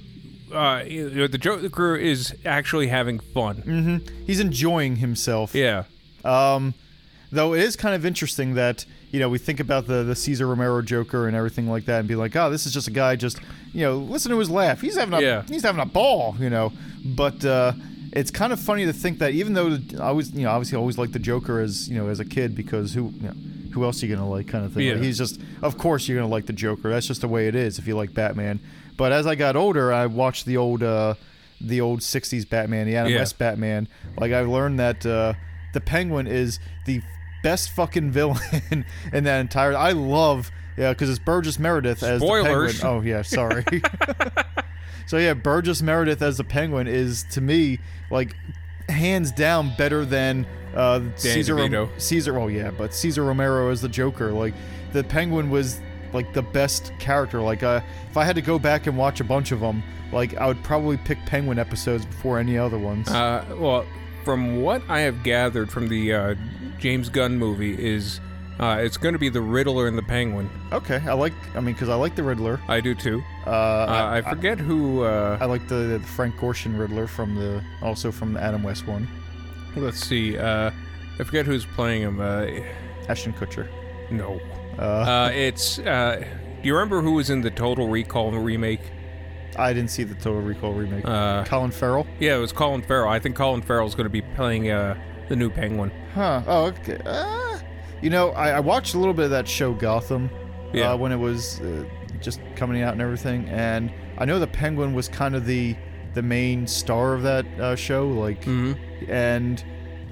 Uh, 0.54 0.84
you 0.86 1.10
know, 1.10 1.28
the 1.28 1.38
Joker 1.38 1.96
is 1.96 2.36
actually 2.44 2.88
having 2.88 3.20
fun. 3.20 3.64
Mm-hmm. 3.66 4.26
He's 4.26 4.42
enjoying 4.42 4.98
himself. 4.98 5.56
Yeah. 5.56 5.86
Um, 6.26 6.74
though 7.32 7.54
it 7.54 7.62
is 7.62 7.78
kind 7.78 7.96
of 7.96 8.06
interesting 8.06 8.56
that 8.56 8.86
you 9.12 9.20
know 9.20 9.30
we 9.30 9.38
think 9.38 9.60
about 9.60 9.88
the 9.88 10.04
the 10.04 10.16
Cesar 10.16 10.48
Romero 10.48 10.82
Joker 10.82 11.28
and 11.28 11.36
everything 11.36 11.70
like 11.70 11.86
that, 11.86 12.00
and 12.00 12.08
be 12.08 12.16
like, 12.16 12.36
oh, 12.36 12.50
this 12.50 12.66
is 12.66 12.74
just 12.74 12.88
a 12.88 12.92
guy 12.92 13.16
just 13.16 13.40
you 13.74 13.82
know 13.82 13.98
listen 13.98 14.32
to 14.32 14.40
his 14.40 14.50
laugh. 14.50 14.82
He's 14.82 14.96
having 14.98 15.14
a 15.14 15.22
Yeah. 15.22 15.44
he's 15.48 15.64
having 15.64 15.82
a 15.82 15.86
ball, 15.86 16.36
you 16.40 16.50
know. 16.50 16.72
But 17.04 17.44
uh, 17.46 17.74
it's 18.14 18.32
kind 18.32 18.52
of 18.54 18.60
funny 18.60 18.86
to 18.86 18.94
think 18.94 19.20
that 19.20 19.32
even 19.32 19.54
though 19.54 19.78
I 20.00 20.12
was 20.12 20.32
you 20.32 20.44
know 20.44 20.52
obviously 20.52 20.76
I 20.78 20.80
always 20.80 20.98
liked 20.98 21.14
the 21.14 21.20
Joker 21.20 21.60
as 21.60 21.90
you 21.90 21.96
know 21.98 22.08
as 22.10 22.20
a 22.20 22.26
kid 22.26 22.56
because 22.56 22.94
who 22.94 23.12
you 23.22 23.28
know 23.28 23.34
who 23.74 23.84
else 23.86 24.04
are 24.04 24.06
you 24.06 24.16
gonna 24.16 24.30
like 24.30 24.48
kind 24.48 24.66
of 24.66 24.74
thing. 24.74 24.90
Like, 24.90 25.02
he's 25.02 25.18
just 25.18 25.40
of 25.62 25.78
course 25.78 26.08
you're 26.08 26.18
gonna 26.18 26.32
like 26.32 26.46
the 26.46 26.54
Joker. 26.54 26.90
That's 26.90 27.08
just 27.08 27.22
the 27.22 27.28
way 27.28 27.48
it 27.48 27.56
is 27.56 27.80
if 27.80 27.88
you 27.88 27.96
like 27.96 28.14
Batman. 28.14 28.60
But 28.98 29.12
as 29.14 29.26
I 29.26 29.36
got 29.36 29.56
older, 29.56 29.92
I 29.94 30.06
watched 30.06 30.46
the 30.46 30.58
old 30.58 30.84
uh, 30.84 31.16
the 31.60 31.82
old 31.82 32.00
'60s 32.02 32.48
Batman, 32.48 32.86
the 32.88 32.96
Adam 32.98 33.12
Yeah. 33.14 33.20
West 33.20 33.38
Batman. 33.40 33.88
Like 34.20 34.32
I 34.34 34.42
learned 34.42 34.80
that 34.80 35.06
uh, 35.06 35.34
the 35.74 35.82
Penguin 35.82 36.28
is 36.28 36.60
the 36.86 37.02
best 37.44 37.72
fucking 37.72 38.12
villain 38.12 38.86
in 39.14 39.24
that 39.24 39.40
entire. 39.40 39.76
I 39.76 39.92
love 39.92 40.52
yeah 40.78 40.92
because 40.92 41.10
it's 41.10 41.20
Burgess 41.20 41.60
Meredith 41.60 42.04
as 42.04 42.22
Spoilers. 42.22 42.76
the 42.76 42.82
Penguin. 42.82 43.04
Oh 43.04 43.08
yeah, 43.08 43.22
sorry. 43.22 43.66
so 45.06 45.18
yeah, 45.18 45.34
Burgess 45.34 45.82
Meredith 45.82 46.22
as 46.22 46.38
the 46.38 46.44
Penguin 46.44 46.88
is 46.88 47.24
to 47.32 47.42
me 47.42 47.80
like 48.10 48.36
hands 48.90 49.32
down 49.32 49.74
better 49.78 50.06
than 50.06 50.46
uh, 50.76 51.02
Caesar 51.16 51.56
Rom- 51.56 51.90
Caesar. 51.98 52.38
Oh 52.38 52.48
yeah, 52.48 52.72
but 52.72 52.94
Cesar 52.94 53.24
Romero 53.24 53.70
as 53.70 53.82
the 53.82 53.90
Joker. 53.90 54.32
Like 54.32 54.54
the 54.94 55.04
Penguin 55.04 55.50
was 55.50 55.82
like 56.14 56.34
the 56.34 56.42
best 56.42 56.92
character. 57.00 57.42
Like 57.42 57.64
uh, 57.64 57.82
if 58.10 58.18
I 58.18 58.26
had 58.26 58.36
to 58.36 58.42
go 58.42 58.60
back 58.60 58.88
and 58.88 58.98
watch 58.98 59.20
a 59.20 59.24
bunch 59.24 59.52
of 59.52 59.60
them, 59.60 59.84
like 60.12 60.36
I 60.36 60.48
would 60.48 60.64
probably 60.64 60.98
pick 60.98 61.18
Penguin 61.26 61.60
episodes 61.60 62.06
before 62.06 62.40
any 62.40 62.58
other 62.58 62.78
ones. 62.78 63.10
Uh, 63.10 63.46
well, 63.58 63.86
from 64.24 64.62
what 64.62 64.82
I 64.90 65.02
have 65.02 65.24
gathered 65.24 65.70
from 65.72 65.88
the 65.88 66.14
uh, 66.14 66.36
James 66.80 67.10
Gunn 67.10 67.38
movie, 67.38 67.74
is 67.82 68.20
uh, 68.60 68.78
it's 68.80 68.98
going 68.98 69.14
to 69.14 69.20
be 69.20 69.30
the 69.30 69.42
Riddler 69.42 69.88
and 69.88 69.98
the 69.98 70.04
Penguin. 70.04 70.50
okay, 70.72 71.02
I 71.08 71.14
like. 71.14 71.34
I 71.56 71.60
mean, 71.62 71.74
because 71.74 71.90
I 71.90 71.96
like 71.96 72.16
the 72.16 72.24
Riddler. 72.24 72.60
I 72.68 72.80
do 72.82 72.94
too. 72.96 73.24
Uh, 73.46 73.50
Uh, 73.50 74.22
I 74.26 74.30
forget 74.30 74.60
who. 74.60 75.04
Uh, 75.04 75.38
I 75.42 75.46
like 75.46 75.68
the, 75.68 75.76
the 75.76 76.00
Frank 76.00 76.36
Gorshin 76.38 76.78
Riddler 76.80 77.08
from 77.08 77.36
the 77.36 77.64
also 77.82 78.12
from 78.12 78.34
the 78.34 78.42
Adam 78.42 78.64
West 78.64 78.88
one. 78.88 79.08
let's 79.76 80.06
see. 80.06 80.38
Uh, 80.38 80.72
I 81.20 81.24
forget 81.24 81.46
who's 81.46 81.66
playing 81.66 82.02
him. 82.04 82.20
Uh, 82.20 82.48
Ashton 83.10 83.34
Kutcher. 83.34 83.68
no. 84.12 84.40
Uh, 84.78 84.82
Uh, 84.82 85.32
it's. 85.34 85.80
Uh, 85.80 86.24
do 86.62 86.68
you 86.68 86.74
remember 86.74 87.02
who 87.02 87.14
was 87.14 87.30
in 87.30 87.42
the 87.42 87.50
Total 87.52 87.88
Recall 87.88 88.32
remake? 88.32 88.82
I 89.58 89.74
didn't 89.74 89.90
see 89.92 90.04
the 90.04 90.16
Total 90.16 90.42
Recall 90.42 90.74
remake. 90.74 91.04
Uh, 91.06 91.44
Colin 91.46 91.72
Farrell. 91.72 92.08
yeah, 92.20 92.36
it 92.36 92.40
was 92.40 92.52
Colin 92.54 92.82
Farrell. 92.82 93.10
I 93.10 93.20
think 93.20 93.36
Colin 93.36 93.62
Farrell's 93.62 93.96
going 93.96 94.06
to 94.06 94.10
be 94.10 94.22
playing 94.22 94.70
uh, 94.72 94.96
the 95.30 95.36
new 95.36 95.50
Penguin. 95.50 95.92
Huh. 96.14 96.42
Oh, 96.48 96.66
okay. 96.68 96.98
Uh, 97.06 97.60
you 98.02 98.10
know, 98.10 98.30
I, 98.32 98.52
I 98.52 98.60
watched 98.60 98.94
a 98.96 98.98
little 98.98 99.14
bit 99.14 99.26
of 99.26 99.32
that 99.32 99.48
show 99.48 99.74
Gotham 99.74 100.30
Yeah. 100.74 100.92
uh, 100.94 100.98
when 100.98 101.12
it 101.12 101.18
was 101.18 101.60
uh, 101.62 101.86
just 102.22 102.40
coming 102.56 102.82
out 102.82 102.94
and 102.94 103.02
everything, 103.02 103.48
and 103.50 103.92
I 104.18 104.26
know 104.26 104.40
the 104.40 104.48
Penguin 104.48 104.94
was 104.94 105.08
kind 105.08 105.36
of 105.36 105.46
the 105.46 105.76
the 106.14 106.22
main 106.22 106.68
star 106.68 107.14
of 107.14 107.24
that 107.24 107.46
uh, 107.60 107.74
show, 107.76 108.06
like, 108.08 108.44
Mhm. 108.44 108.78
and 109.10 109.64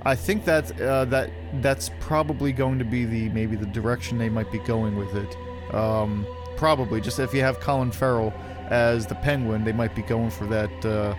I 0.04 0.16
think 0.16 0.46
that 0.46 0.80
uh, 0.80 1.04
that 1.06 1.30
that's 1.62 1.92
probably 2.00 2.54
going 2.54 2.80
to 2.80 2.86
be 2.86 3.04
the 3.06 3.28
maybe 3.30 3.56
the 3.58 3.66
direction 3.66 4.18
they 4.18 4.30
might 4.30 4.50
be 4.52 4.60
going 4.60 4.96
with 4.96 5.14
it. 5.16 5.74
Um, 5.76 6.26
probably 6.56 7.02
just 7.02 7.20
if 7.20 7.34
you 7.34 7.42
have 7.42 7.60
Colin 7.60 7.92
Farrell 7.92 8.34
as 8.70 9.06
the 9.08 9.16
Penguin, 9.16 9.64
they 9.64 9.72
might 9.74 9.96
be 9.96 10.02
going 10.02 10.30
for 10.30 10.46
that 10.48 10.86
uh, 10.86 11.16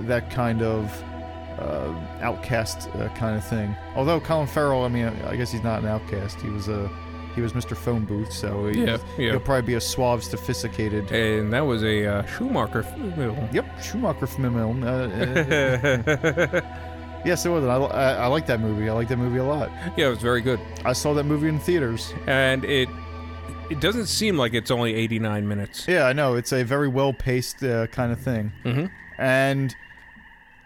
that 0.00 0.30
kind 0.30 0.62
of 0.62 0.90
uh, 1.58 1.94
outcast 2.20 2.88
uh, 2.96 3.08
kind 3.10 3.36
of 3.36 3.44
thing. 3.46 3.74
Although 3.94 4.20
Colin 4.20 4.46
Farrell, 4.46 4.84
I 4.84 4.88
mean, 4.88 5.06
I 5.26 5.36
guess 5.36 5.50
he's 5.52 5.62
not 5.62 5.80
an 5.82 5.88
outcast. 5.88 6.40
He 6.40 6.50
was 6.50 6.68
a 6.68 6.90
he 7.34 7.40
was 7.42 7.52
Mr. 7.52 7.76
Phone 7.76 8.04
Booth, 8.06 8.32
so 8.32 8.66
he, 8.68 8.82
Yeah, 8.84 8.96
yeah. 9.18 9.30
he'll 9.32 9.40
probably 9.40 9.66
be 9.66 9.74
a 9.74 9.80
suave, 9.80 10.24
sophisticated. 10.24 11.12
And 11.12 11.52
that 11.52 11.60
was 11.60 11.82
a 11.82 12.06
uh, 12.06 12.26
Schumacher 12.26 12.82
film. 12.82 13.48
Yep, 13.52 13.82
Schumacher 13.82 14.26
film. 14.26 14.82
Uh, 14.82 14.86
uh, 14.86 16.60
yes, 17.26 17.44
it 17.44 17.50
was. 17.50 17.64
I, 17.64 17.76
I, 17.76 18.12
I 18.14 18.26
like 18.28 18.46
that 18.46 18.60
movie. 18.60 18.88
I 18.88 18.92
like 18.92 19.08
that 19.08 19.18
movie 19.18 19.38
a 19.38 19.44
lot. 19.44 19.70
yeah, 19.98 20.06
it 20.06 20.10
was 20.10 20.18
very 20.22 20.40
good. 20.40 20.60
I 20.86 20.94
saw 20.94 21.12
that 21.14 21.24
movie 21.24 21.48
in 21.48 21.58
theaters. 21.58 22.14
And 22.26 22.64
it 22.64 22.88
it 23.70 23.80
doesn't 23.80 24.06
seem 24.06 24.36
like 24.36 24.54
it's 24.54 24.70
only 24.70 24.94
89 24.94 25.46
minutes. 25.48 25.86
Yeah, 25.88 26.04
I 26.04 26.12
know. 26.12 26.34
It's 26.34 26.52
a 26.52 26.62
very 26.62 26.88
well 26.88 27.12
paced 27.12 27.62
uh, 27.62 27.86
kind 27.88 28.12
of 28.12 28.18
thing. 28.20 28.52
Mhm. 28.64 28.90
And 29.18 29.74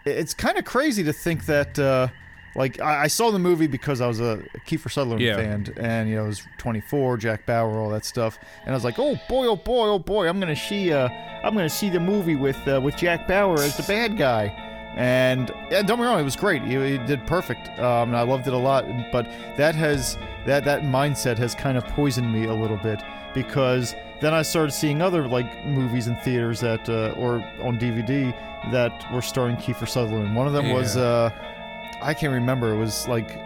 it's 0.05 0.33
kind 0.33 0.57
of 0.57 0.65
crazy 0.65 1.03
to 1.03 1.13
think 1.13 1.45
that, 1.45 1.77
uh, 1.79 2.07
like, 2.55 2.81
I, 2.81 3.03
I 3.03 3.07
saw 3.07 3.31
the 3.31 3.39
movie 3.39 3.67
because 3.67 4.01
I 4.01 4.07
was 4.07 4.19
a 4.19 4.43
Kiefer 4.67 4.91
Sutherland 4.91 5.21
Yeah. 5.21 5.35
fan, 5.37 5.67
and, 5.77 6.09
you 6.09 6.15
know, 6.15 6.25
I 6.25 6.27
was 6.27 6.41
24, 6.57 7.17
Jack 7.17 7.45
Bauer, 7.45 7.79
all 7.79 7.89
that 7.91 8.03
stuff. 8.03 8.37
And 8.65 8.71
I 8.71 8.73
was 8.75 8.83
like, 8.83 8.99
oh 8.99 9.15
boy, 9.29 9.45
oh 9.47 9.55
boy, 9.55 9.87
oh 9.87 9.99
boy, 9.99 10.27
I'm 10.27 10.39
going 10.39 10.53
to 10.53 10.59
see, 10.61 10.91
uh, 10.91 11.07
I'm 11.43 11.53
going 11.53 11.69
to 11.69 11.73
see 11.73 11.89
the 11.89 11.99
movie 11.99 12.35
with, 12.35 12.57
uh, 12.67 12.81
with 12.83 12.97
Jack 12.97 13.27
Bauer 13.27 13.55
as 13.55 13.77
the 13.77 13.83
bad 13.83 14.17
guy. 14.17 14.67
And, 15.01 15.49
and 15.71 15.87
don't 15.87 15.97
get 15.97 16.03
me 16.03 16.05
wrong, 16.05 16.19
it 16.19 16.23
was 16.23 16.35
great. 16.35 16.61
He, 16.61 16.75
he 16.75 16.99
did 16.99 17.25
perfect. 17.25 17.69
Um, 17.79 18.09
and 18.09 18.15
I 18.15 18.21
loved 18.21 18.45
it 18.45 18.53
a 18.53 18.57
lot. 18.57 18.85
But 19.11 19.25
that 19.57 19.73
has 19.73 20.15
that 20.45 20.63
that 20.65 20.83
mindset 20.83 21.39
has 21.39 21.55
kind 21.55 21.75
of 21.75 21.83
poisoned 21.85 22.31
me 22.31 22.45
a 22.45 22.53
little 22.53 22.77
bit 22.77 23.01
because 23.33 23.95
then 24.19 24.35
I 24.35 24.43
started 24.43 24.71
seeing 24.73 25.01
other 25.01 25.27
like 25.27 25.65
movies 25.65 26.07
in 26.07 26.15
theaters 26.17 26.59
that 26.59 26.87
uh, 26.87 27.15
or 27.17 27.37
on 27.63 27.79
DVD 27.79 28.31
that 28.71 29.11
were 29.11 29.23
starring 29.23 29.55
Kiefer 29.55 29.89
Sutherland. 29.89 30.35
One 30.35 30.45
of 30.45 30.53
them 30.53 30.69
was 30.69 30.95
uh, 30.97 31.31
I 31.99 32.13
can't 32.13 32.33
remember. 32.33 32.71
It 32.71 32.77
was 32.77 33.07
like 33.07 33.39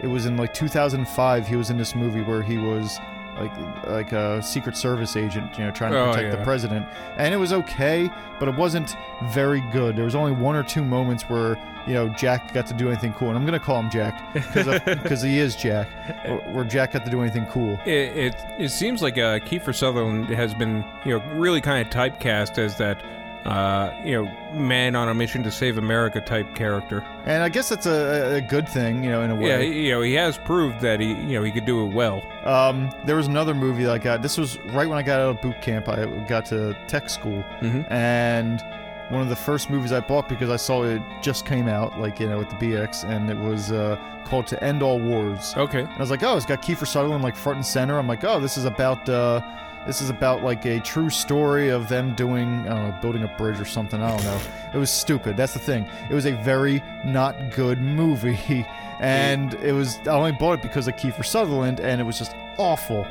it 0.00 0.06
was 0.06 0.26
in 0.26 0.36
like 0.36 0.54
2005. 0.54 1.48
He 1.48 1.56
was 1.56 1.70
in 1.70 1.76
this 1.76 1.96
movie 1.96 2.22
where 2.22 2.42
he 2.42 2.56
was 2.56 3.00
like 3.36 3.86
like 3.86 4.12
a 4.12 4.42
Secret 4.42 4.76
Service 4.76 5.16
agent, 5.16 5.58
you 5.58 5.64
know, 5.64 5.70
trying 5.70 5.92
to 5.92 5.98
Oh, 6.00 6.12
protect 6.12 6.36
the 6.36 6.44
president. 6.44 6.86
And 7.16 7.32
it 7.34 7.36
was 7.38 7.52
okay, 7.52 8.10
but 8.38 8.48
it 8.48 8.54
wasn't 8.54 8.94
very 9.30 9.60
good. 9.72 9.96
There 9.96 10.04
was 10.04 10.14
only 10.14 10.32
one 10.32 10.56
or 10.56 10.62
two 10.62 10.84
moments 10.84 11.24
where 11.24 11.58
you 11.86 11.94
know 11.94 12.08
Jack 12.10 12.52
got 12.54 12.66
to 12.68 12.74
do 12.74 12.88
anything 12.88 13.12
cool, 13.14 13.28
and 13.28 13.36
I'm 13.36 13.44
gonna 13.44 13.58
call 13.60 13.78
him 13.80 13.90
Jack 13.90 14.32
because 14.32 15.22
he 15.22 15.38
is 15.38 15.54
Jack, 15.56 15.88
where- 16.26 16.38
where 16.52 16.64
Jack 16.64 16.92
got 16.92 17.04
to 17.04 17.10
do 17.10 17.20
anything 17.22 17.46
cool. 17.46 17.78
It, 17.84 18.16
it 18.16 18.36
it 18.58 18.68
seems 18.70 19.02
like 19.02 19.18
uh, 19.18 19.38
Kiefer 19.40 19.74
Sutherland 19.74 20.28
has 20.30 20.54
been 20.54 20.84
you 21.04 21.18
know 21.18 21.24
really 21.34 21.60
kind 21.60 21.86
of 21.86 21.92
typecast 21.92 22.58
as 22.58 22.76
that 22.78 23.02
uh, 23.44 23.90
you 24.04 24.12
know 24.12 24.30
man 24.58 24.94
on 24.96 25.08
a 25.08 25.14
mission 25.14 25.42
to 25.42 25.50
save 25.50 25.76
America 25.78 26.20
type 26.20 26.54
character. 26.54 27.04
And 27.26 27.42
I 27.42 27.48
guess 27.48 27.68
that's 27.68 27.86
a, 27.86 28.36
a 28.36 28.40
good 28.40 28.68
thing, 28.68 29.02
you 29.04 29.10
know, 29.10 29.22
in 29.22 29.30
a 29.30 29.34
way. 29.34 29.48
Yeah, 29.48 29.58
he- 29.60 29.86
you 29.86 29.92
know 29.92 30.00
he 30.02 30.14
has 30.14 30.38
proved 30.38 30.80
that 30.80 31.00
he 31.00 31.08
you 31.08 31.38
know 31.38 31.42
he 31.42 31.50
could 31.52 31.66
do 31.66 31.84
it 31.86 31.92
well. 31.92 32.22
Um, 32.44 32.90
there 33.04 33.16
was 33.16 33.26
another 33.26 33.54
movie 33.54 33.84
that 33.84 33.92
I 33.92 33.98
got. 33.98 34.22
This 34.22 34.38
was 34.38 34.58
right 34.72 34.88
when 34.88 34.98
I 34.98 35.02
got 35.02 35.20
out 35.20 35.30
of 35.30 35.40
boot 35.42 35.60
camp. 35.60 35.88
I 35.88 36.06
got 36.26 36.46
to 36.46 36.76
tech 36.88 37.08
school, 37.10 37.44
Mhm. 37.60 37.90
and 37.90 38.62
one 39.10 39.20
of 39.20 39.28
the 39.28 39.36
first 39.36 39.68
movies 39.68 39.92
I 39.92 40.00
bought 40.00 40.28
because 40.30 40.48
I 40.48 40.56
saw 40.56 40.82
it 40.84 41.02
just 41.20 41.44
came 41.44 41.68
out, 41.68 42.00
like 42.00 42.18
you 42.20 42.26
know, 42.28 42.38
with 42.38 42.48
the 42.48 42.56
BX, 42.56 43.04
and 43.04 43.28
it 43.28 43.36
was 43.36 43.70
uh, 43.70 43.98
called 44.24 44.46
"To 44.48 44.64
End 44.64 44.82
All 44.82 44.98
Wars." 44.98 45.52
Okay. 45.56 45.80
And 45.80 45.88
I 45.90 45.98
was 45.98 46.10
like, 46.10 46.22
oh, 46.22 46.36
it's 46.38 46.46
got 46.46 46.62
Kiefer 46.62 46.86
Sutherland 46.86 47.22
like 47.22 47.36
front 47.36 47.56
and 47.56 47.66
center. 47.66 47.98
I'm 47.98 48.08
like, 48.08 48.24
oh, 48.24 48.40
this 48.40 48.56
is 48.56 48.64
about 48.64 49.06
uh, 49.08 49.42
this 49.86 50.00
is 50.00 50.10
about 50.10 50.42
like 50.42 50.64
a 50.66 50.80
true 50.80 51.10
story 51.10 51.68
of 51.68 51.88
them 51.88 52.14
doing 52.14 52.66
I 52.68 52.74
don't 52.74 52.90
know, 52.90 52.98
building 53.02 53.22
a 53.24 53.28
bridge 53.36 53.60
or 53.60 53.64
something. 53.64 54.02
I 54.02 54.10
don't 54.10 54.24
know. 54.24 54.40
It 54.72 54.78
was 54.78 54.90
stupid. 54.90 55.36
That's 55.36 55.52
the 55.54 55.58
thing. 55.58 55.88
It 56.10 56.14
was 56.14 56.26
a 56.26 56.32
very 56.42 56.82
not 57.04 57.50
good 57.54 57.80
movie, 57.80 58.66
and 59.00 59.54
it 59.54 59.72
was 59.72 59.98
I 60.06 60.10
only 60.10 60.32
bought 60.32 60.54
it 60.54 60.62
because 60.62 60.88
of 60.88 60.94
Kiefer 60.96 61.24
Sutherland, 61.24 61.80
and 61.80 62.00
it 62.00 62.04
was 62.04 62.18
just 62.18 62.34
awful. 62.58 63.06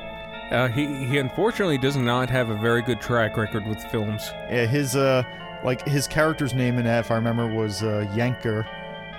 Uh, 0.52 0.68
he 0.68 1.06
he 1.06 1.18
unfortunately 1.18 1.78
does 1.78 1.96
not 1.96 2.30
have 2.30 2.50
a 2.50 2.56
very 2.56 2.82
good 2.82 3.00
track 3.02 3.38
record 3.38 3.66
with 3.68 3.84
films. 3.86 4.30
Yeah, 4.50 4.66
his 4.66 4.96
uh, 4.96 5.24
like 5.64 5.88
his 5.88 6.08
character's 6.08 6.54
name 6.54 6.78
in 6.78 6.86
that, 6.86 7.06
if 7.06 7.12
I 7.12 7.16
remember, 7.16 7.48
was 7.48 7.82
uh, 7.84 8.06
Yanker, 8.14 8.68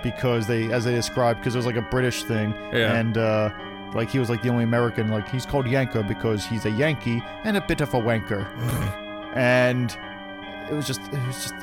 because 0.03 0.45
they, 0.47 0.71
as 0.71 0.85
they 0.85 0.93
described, 0.93 1.39
because 1.39 1.55
it 1.55 1.57
was 1.57 1.65
like 1.65 1.75
a 1.75 1.81
British 1.81 2.23
thing, 2.23 2.53
Yeah. 2.71 2.93
and 2.95 3.17
uh, 3.17 3.49
like 3.93 4.09
he 4.09 4.19
was 4.19 4.29
like 4.29 4.41
the 4.41 4.49
only 4.49 4.63
American. 4.63 5.09
Like 5.09 5.29
he's 5.29 5.45
called 5.45 5.65
Yanker 5.65 6.07
because 6.07 6.45
he's 6.45 6.65
a 6.65 6.71
Yankee 6.71 7.23
and 7.43 7.57
a 7.57 7.61
bit 7.61 7.81
of 7.81 7.93
a 7.93 7.99
wanker, 7.99 8.45
and 9.35 9.95
it 10.69 10.73
was 10.73 10.87
just, 10.87 11.01
it 11.01 11.27
was 11.27 11.43
just 11.43 11.55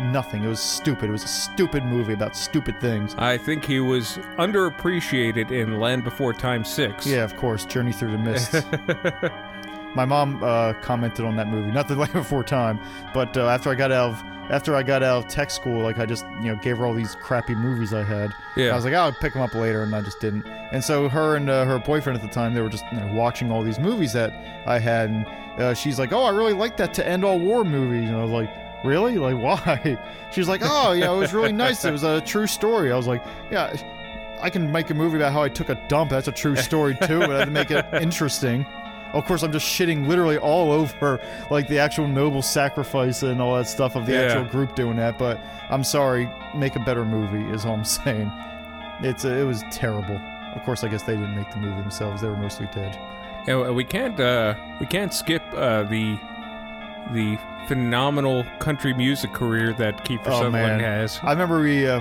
nothing. 0.00 0.44
It 0.44 0.48
was 0.48 0.60
stupid. 0.60 1.08
It 1.08 1.12
was 1.12 1.24
a 1.24 1.28
stupid 1.28 1.84
movie 1.84 2.12
about 2.12 2.36
stupid 2.36 2.80
things. 2.80 3.14
I 3.18 3.36
think 3.38 3.64
he 3.64 3.80
was 3.80 4.18
underappreciated 4.38 5.50
in 5.50 5.78
Land 5.78 6.04
Before 6.04 6.32
Time 6.32 6.64
Six. 6.64 7.06
Yeah, 7.06 7.24
of 7.24 7.36
course, 7.36 7.64
Journey 7.64 7.92
Through 7.92 8.12
the 8.12 8.18
Mist. 8.18 8.52
My 9.94 10.04
mom 10.04 10.42
uh, 10.42 10.74
commented 10.82 11.24
on 11.24 11.36
that 11.36 11.48
movie, 11.48 11.70
not 11.70 11.88
the 11.88 11.94
like 11.96 12.12
before 12.12 12.44
time, 12.44 12.80
but 13.12 13.36
uh, 13.36 13.48
after 13.48 13.70
I 13.70 13.74
got 13.74 13.92
out 13.92 14.10
of 14.10 14.24
after 14.50 14.74
I 14.74 14.82
got 14.82 15.02
out 15.02 15.24
of 15.24 15.30
tech 15.30 15.50
school, 15.50 15.82
like 15.82 15.98
I 15.98 16.06
just 16.06 16.24
you 16.42 16.48
know 16.48 16.56
gave 16.56 16.78
her 16.78 16.86
all 16.86 16.94
these 16.94 17.14
crappy 17.16 17.54
movies 17.54 17.94
I 17.94 18.02
had. 18.02 18.34
Yeah. 18.56 18.72
I 18.72 18.74
was 18.74 18.84
like, 18.84 18.94
oh, 18.94 18.98
I'll 18.98 19.12
pick 19.12 19.32
them 19.32 19.42
up 19.42 19.54
later, 19.54 19.82
and 19.82 19.94
I 19.94 20.02
just 20.02 20.20
didn't. 20.20 20.46
And 20.46 20.82
so 20.82 21.08
her 21.08 21.36
and 21.36 21.48
uh, 21.48 21.64
her 21.64 21.78
boyfriend 21.78 22.18
at 22.18 22.22
the 22.22 22.32
time, 22.32 22.54
they 22.54 22.60
were 22.60 22.68
just 22.68 22.84
you 22.92 23.00
know, 23.00 23.12
watching 23.14 23.50
all 23.50 23.62
these 23.62 23.78
movies 23.78 24.12
that 24.12 24.32
I 24.66 24.78
had, 24.78 25.10
and 25.10 25.26
uh, 25.60 25.74
she's 25.74 25.98
like, 25.98 26.12
oh, 26.12 26.24
I 26.24 26.30
really 26.30 26.52
like 26.52 26.76
that 26.78 26.92
To 26.94 27.06
End 27.06 27.24
All 27.24 27.38
War 27.38 27.64
movie, 27.64 28.04
and 28.04 28.16
I 28.16 28.22
was 28.22 28.30
like. 28.30 28.50
Really? 28.82 29.18
Like 29.18 29.36
why? 29.66 29.98
She's 30.32 30.48
like, 30.48 30.62
oh, 30.64 30.92
yeah, 30.92 31.12
it 31.12 31.18
was 31.18 31.34
really 31.34 31.52
nice. 31.52 31.84
It 31.84 31.92
was 31.92 32.02
a 32.02 32.22
true 32.22 32.46
story. 32.46 32.90
I 32.90 32.96
was 32.96 33.06
like, 33.06 33.22
yeah, 33.50 33.76
I 34.40 34.48
can 34.48 34.72
make 34.72 34.88
a 34.88 34.94
movie 34.94 35.16
about 35.16 35.34
how 35.34 35.42
I 35.42 35.50
took 35.50 35.68
a 35.68 35.74
dump. 35.88 36.10
That's 36.10 36.28
a 36.28 36.32
true 36.32 36.56
story 36.56 36.96
too, 37.02 37.18
but 37.20 37.32
I 37.32 37.38
had 37.40 37.44
to 37.44 37.50
make 37.50 37.70
it 37.70 37.84
interesting. 37.92 38.64
Of 39.12 39.24
course, 39.24 39.42
I'm 39.42 39.52
just 39.52 39.66
shitting 39.66 40.06
literally 40.06 40.38
all 40.38 40.70
over 40.72 41.20
like 41.50 41.66
the 41.68 41.78
actual 41.78 42.06
noble 42.06 42.42
sacrifice 42.42 43.22
and 43.22 43.40
all 43.42 43.56
that 43.56 43.66
stuff 43.66 43.96
of 43.96 44.06
the 44.06 44.12
Yeah. 44.12 44.20
actual 44.22 44.44
group 44.44 44.74
doing 44.74 44.96
that. 44.96 45.18
But 45.18 45.40
I'm 45.68 45.82
sorry, 45.84 46.30
make 46.54 46.76
a 46.76 46.80
better 46.80 47.04
movie 47.04 47.44
is 47.52 47.64
all 47.64 47.74
I'm 47.74 47.84
saying. 48.04 48.30
It's 49.02 49.24
it 49.24 49.46
was 49.46 49.62
terrible. 49.70 50.20
Of 50.54 50.62
course, 50.64 50.84
I 50.84 50.88
guess 50.88 51.02
they 51.04 51.14
didn't 51.14 51.36
make 51.36 51.50
the 51.50 51.58
movie 51.58 51.80
themselves. 51.80 52.20
They 52.22 52.28
were 52.28 52.36
mostly 52.36 52.68
dead. 52.74 52.98
Yeah, 53.48 53.70
we 53.70 53.84
can't 53.84 54.18
uh, 54.20 54.54
we 54.80 54.86
can't 54.86 55.12
skip 55.14 55.42
uh, 55.54 55.84
the 55.84 56.18
the 57.12 57.38
phenomenal 57.66 58.44
country 58.58 58.92
music 58.92 59.32
career 59.32 59.72
that 59.74 60.04
Kiefer 60.04 60.26
Oh, 60.26 60.42
Sutherland 60.42 60.52
man. 60.52 60.80
has. 60.80 61.18
I 61.22 61.30
remember 61.32 61.60
we. 61.60 61.86
Uh, 61.88 62.00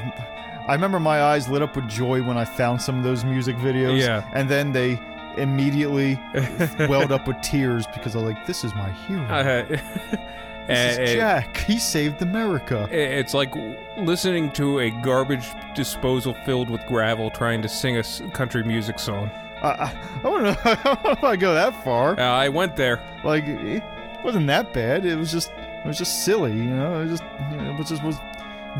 I 0.68 0.74
remember 0.74 0.99
my 0.99 1.22
eyes 1.24 1.49
lit 1.49 1.62
up 1.64 1.76
with 1.76 1.88
joy 1.88 2.22
when 2.22 2.38
I 2.38 2.45
found 2.45 2.80
some 2.82 2.97
of 2.99 3.03
those 3.03 3.24
music 3.26 3.55
videos. 3.57 3.99
Yeah. 3.99 4.30
And 4.34 4.47
then 4.49 4.72
they 4.72 4.99
immediately 5.38 6.20
welled 6.88 7.12
up 7.12 7.28
with 7.28 7.40
tears 7.42 7.86
because 7.88 8.16
I 8.16 8.20
was 8.20 8.34
like, 8.34 8.46
"This 8.46 8.64
is 8.64 8.74
my 8.76 8.90
hero. 8.90 9.24
Uh, 9.24 9.66
this 10.68 10.98
is 10.98 11.14
Jack. 11.14 11.58
He 11.58 11.78
saved 11.78 12.22
America." 12.22 12.88
it's 12.92 13.34
like 13.34 13.54
listening 13.98 14.52
to 14.54 14.80
a 14.80 14.90
garbage 14.90 15.48
disposal 15.76 16.34
filled 16.46 16.70
with 16.70 16.86
gravel 16.88 17.30
trying 17.30 17.62
to 17.62 17.70
sing 17.70 17.98
a 17.98 18.04
country 18.32 18.64
music 18.64 19.00
song. 19.00 19.32
I, 19.62 19.70
I, 19.70 20.04
I 20.18 20.22
don't 20.22 20.44
know. 20.44 20.56
I 20.66 20.76
don't 20.76 21.04
know 21.04 21.12
if 21.12 21.24
I 21.24 21.36
go 21.36 21.54
that 21.54 21.84
far. 21.84 22.20
Uh, 22.20 22.24
I 22.24 22.50
went 22.50 22.76
there. 22.76 23.02
Like, 23.24 23.46
it 23.48 23.84
wasn't 24.24 24.48
that 24.48 24.74
bad. 24.74 25.06
It 25.06 25.16
was 25.16 25.32
just, 25.32 25.52
it 25.52 25.86
was 25.86 25.98
just 25.98 26.24
silly. 26.24 26.52
You 26.52 26.76
know, 26.76 27.02
it 27.02 27.10
was 27.10 27.20
just, 27.20 27.32
you 27.52 27.58
know, 27.58 27.72
it 27.72 27.78
was 27.78 27.90
just 27.90 28.04
was 28.04 28.18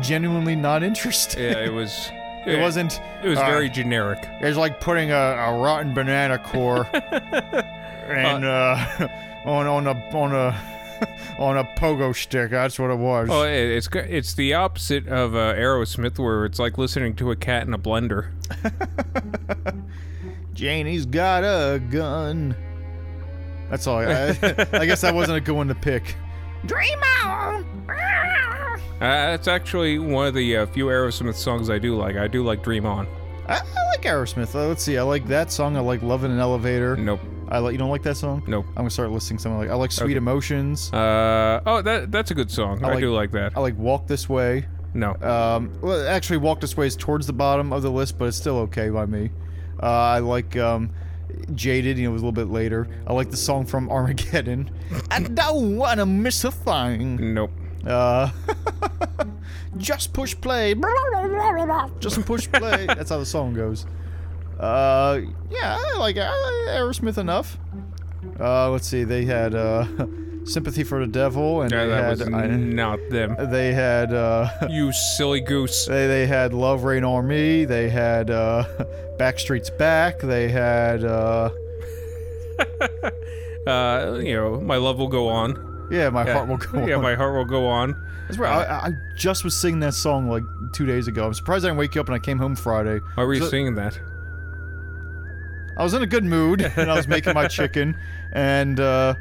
genuinely 0.00 0.56
not 0.56 0.82
interesting. 0.82 1.42
Yeah, 1.42 1.64
it 1.64 1.72
was. 1.72 2.10
It 2.46 2.60
wasn't. 2.60 3.00
It 3.22 3.28
was 3.28 3.38
uh, 3.38 3.46
very 3.46 3.68
generic. 3.68 4.18
It's 4.40 4.56
like 4.56 4.80
putting 4.80 5.10
a, 5.10 5.14
a 5.14 5.60
rotten 5.60 5.94
banana 5.94 6.38
core 6.38 6.88
and 6.94 8.44
uh, 8.44 9.08
on 9.44 9.66
on 9.66 9.86
a 9.86 10.16
on 10.16 10.34
a 10.34 10.60
on 11.38 11.58
a 11.58 11.64
pogo 11.76 12.14
stick. 12.14 12.50
That's 12.50 12.78
what 12.78 12.90
it 12.90 12.98
was. 12.98 13.28
Oh, 13.30 13.42
it's 13.42 13.88
it's 13.92 14.34
the 14.34 14.54
opposite 14.54 15.06
of 15.08 15.34
uh, 15.34 15.54
Aerosmith, 15.54 16.18
where 16.18 16.44
it's 16.44 16.58
like 16.58 16.78
listening 16.78 17.14
to 17.16 17.30
a 17.30 17.36
cat 17.36 17.66
in 17.66 17.74
a 17.74 17.78
blender. 17.78 18.30
Janie's 20.54 21.06
got 21.06 21.42
a 21.44 21.78
gun. 21.78 22.54
That's 23.70 23.86
all. 23.86 23.98
I, 23.98 24.30
I 24.72 24.86
guess 24.86 25.02
that 25.02 25.14
wasn't 25.14 25.38
a 25.38 25.40
good 25.40 25.54
one 25.54 25.68
to 25.68 25.74
pick. 25.74 26.16
Dream 26.66 26.98
on. 27.24 27.64
Uh, 27.88 28.96
that's 29.00 29.48
actually 29.48 29.98
one 29.98 30.26
of 30.26 30.34
the 30.34 30.58
uh, 30.58 30.66
few 30.66 30.86
Aerosmith 30.86 31.34
songs 31.34 31.70
I 31.70 31.78
do 31.78 31.96
like. 31.96 32.16
I 32.16 32.28
do 32.28 32.44
like 32.44 32.62
Dream 32.62 32.84
On. 32.84 33.06
I, 33.48 33.54
I 33.56 33.86
like 33.96 34.02
Aerosmith. 34.02 34.54
Uh, 34.54 34.68
let's 34.68 34.82
see. 34.82 34.98
I 34.98 35.02
like 35.02 35.26
that 35.28 35.50
song. 35.50 35.76
I 35.76 35.80
like 35.80 36.02
Love 36.02 36.24
in 36.24 36.30
an 36.30 36.38
Elevator. 36.38 36.96
Nope. 36.96 37.20
I 37.48 37.58
like. 37.58 37.72
You 37.72 37.78
don't 37.78 37.90
like 37.90 38.02
that 38.02 38.16
song? 38.18 38.42
Nope. 38.46 38.66
I'm 38.70 38.74
gonna 38.76 38.90
start 38.90 39.10
listing 39.10 39.38
something 39.38 39.58
like. 39.58 39.70
I 39.70 39.74
like 39.74 39.90
Sweet 39.90 40.04
Okay. 40.04 40.16
Emotions. 40.16 40.92
Uh, 40.92 41.60
oh, 41.66 41.80
that 41.82 42.12
that's 42.12 42.30
a 42.30 42.34
good 42.34 42.50
song. 42.50 42.84
I, 42.84 42.88
like- 42.88 43.00
do 43.00 43.12
like 43.12 43.32
that. 43.32 43.56
I 43.56 43.60
like 43.60 43.76
Walk 43.78 44.06
This 44.06 44.28
Way. 44.28 44.66
No. 44.92 45.14
Um, 45.14 45.72
well, 45.80 46.06
actually, 46.06 46.36
Walk 46.38 46.60
This 46.60 46.76
Way 46.76 46.86
is 46.86 46.94
towards 46.96 47.26
the 47.26 47.32
bottom 47.32 47.72
of 47.72 47.82
the 47.82 47.90
list, 47.90 48.18
but 48.18 48.26
it's 48.26 48.36
still 48.36 48.58
okay 48.58 48.90
by 48.90 49.06
me. 49.06 49.30
Uh, 49.82 49.86
I 49.86 50.18
like 50.18 50.56
um, 50.56 50.90
Jaded, 51.54 51.98
you 51.98 52.04
know, 52.04 52.10
it 52.10 52.12
was 52.12 52.22
a 52.22 52.24
little 52.26 52.44
bit 52.46 52.52
later. 52.52 52.88
I 53.06 53.12
like 53.12 53.30
the 53.30 53.36
song 53.36 53.66
from 53.66 53.90
Armageddon. 53.90 54.70
I 55.10 55.20
don't 55.20 55.76
wanna 55.76 56.06
miss 56.06 56.44
a 56.44 56.50
thing. 56.52 57.34
Nope. 57.34 57.50
Uh, 57.86 58.30
just 59.76 60.12
push 60.12 60.34
play. 60.40 60.74
Just 62.00 62.24
push 62.26 62.48
play. 62.50 62.86
That's 62.88 63.10
how 63.10 63.18
the 63.18 63.26
song 63.26 63.54
goes. 63.54 63.86
Uh, 64.58 65.20
yeah, 65.50 65.78
I 65.78 65.96
like 65.98 66.18
uh, 66.18 66.30
Aerosmith 66.68 67.16
enough. 67.16 67.58
Uh, 68.38 68.70
let's 68.70 68.86
see. 68.86 69.04
They 69.04 69.24
had 69.24 69.54
uh, 69.54 69.86
Sympathy 70.52 70.82
for 70.84 71.00
the 71.00 71.06
Devil, 71.12 71.62
and 71.62 71.70
Yeah, 71.72 71.84
they 71.86 71.94
had 71.94 72.22
I- 72.34 72.46
not 72.48 72.98
them. 73.10 73.36
they 73.50 73.72
had 73.72 74.12
uh, 74.12 74.48
You 74.70 74.92
silly 74.92 75.40
goose. 75.40 75.86
they 75.86 76.06
they 76.06 76.26
had 76.26 76.52
Love 76.52 76.84
Rain 76.84 77.04
on 77.04 77.26
Me. 77.28 77.64
They 77.64 77.88
had 77.88 78.30
uh, 78.30 78.64
Backstreet's 79.18 79.70
Back. 79.70 80.18
They 80.20 80.48
had 80.48 81.04
uh, 81.04 81.50
Uh, 83.66 84.18
you 84.22 84.34
know, 84.34 84.58
my 84.58 84.76
love 84.76 84.98
will 84.98 85.06
go 85.08 85.28
on. 85.28 85.88
yeah, 85.92 86.08
My 86.08 86.24
Yeah, 86.26 86.32
Heart 86.32 86.48
Will 86.48 86.56
Go 86.56 86.78
On 86.80 86.88
yeah, 86.88 86.94
On. 86.96 87.02
my 87.02 87.14
heart 87.14 87.34
will 87.34 87.44
go 87.44 87.66
on. 87.68 87.94
That's 88.26 88.38
right. 88.38 88.66
I, 88.66 88.86
I 88.88 88.90
just 89.16 89.44
was 89.44 89.54
singing 89.54 89.80
that 89.80 89.92
song 89.92 90.28
like 90.30 90.42
two 90.72 90.86
days 90.86 91.08
ago. 91.08 91.26
I'm 91.26 91.34
surprised 91.34 91.64
I 91.64 91.68
didn't 91.68 91.78
wake 91.78 91.94
you 91.94 92.00
up 92.00 92.06
and 92.08 92.14
I 92.14 92.18
came 92.20 92.38
home 92.38 92.56
Friday. 92.56 93.00
Why 93.14 93.24
were 93.24 93.34
you 93.34 93.42
So- 93.42 93.48
singing 93.50 93.74
that? 93.74 93.98
I 95.76 95.82
was 95.84 95.92
in 95.94 96.02
a 96.02 96.06
good 96.06 96.24
mood 96.24 96.62
and 96.76 96.90
I 96.90 96.94
was 96.94 97.06
making 97.06 97.34
my 97.34 97.48
chicken, 97.48 97.96
and 98.32 98.80
uh, 98.80 99.14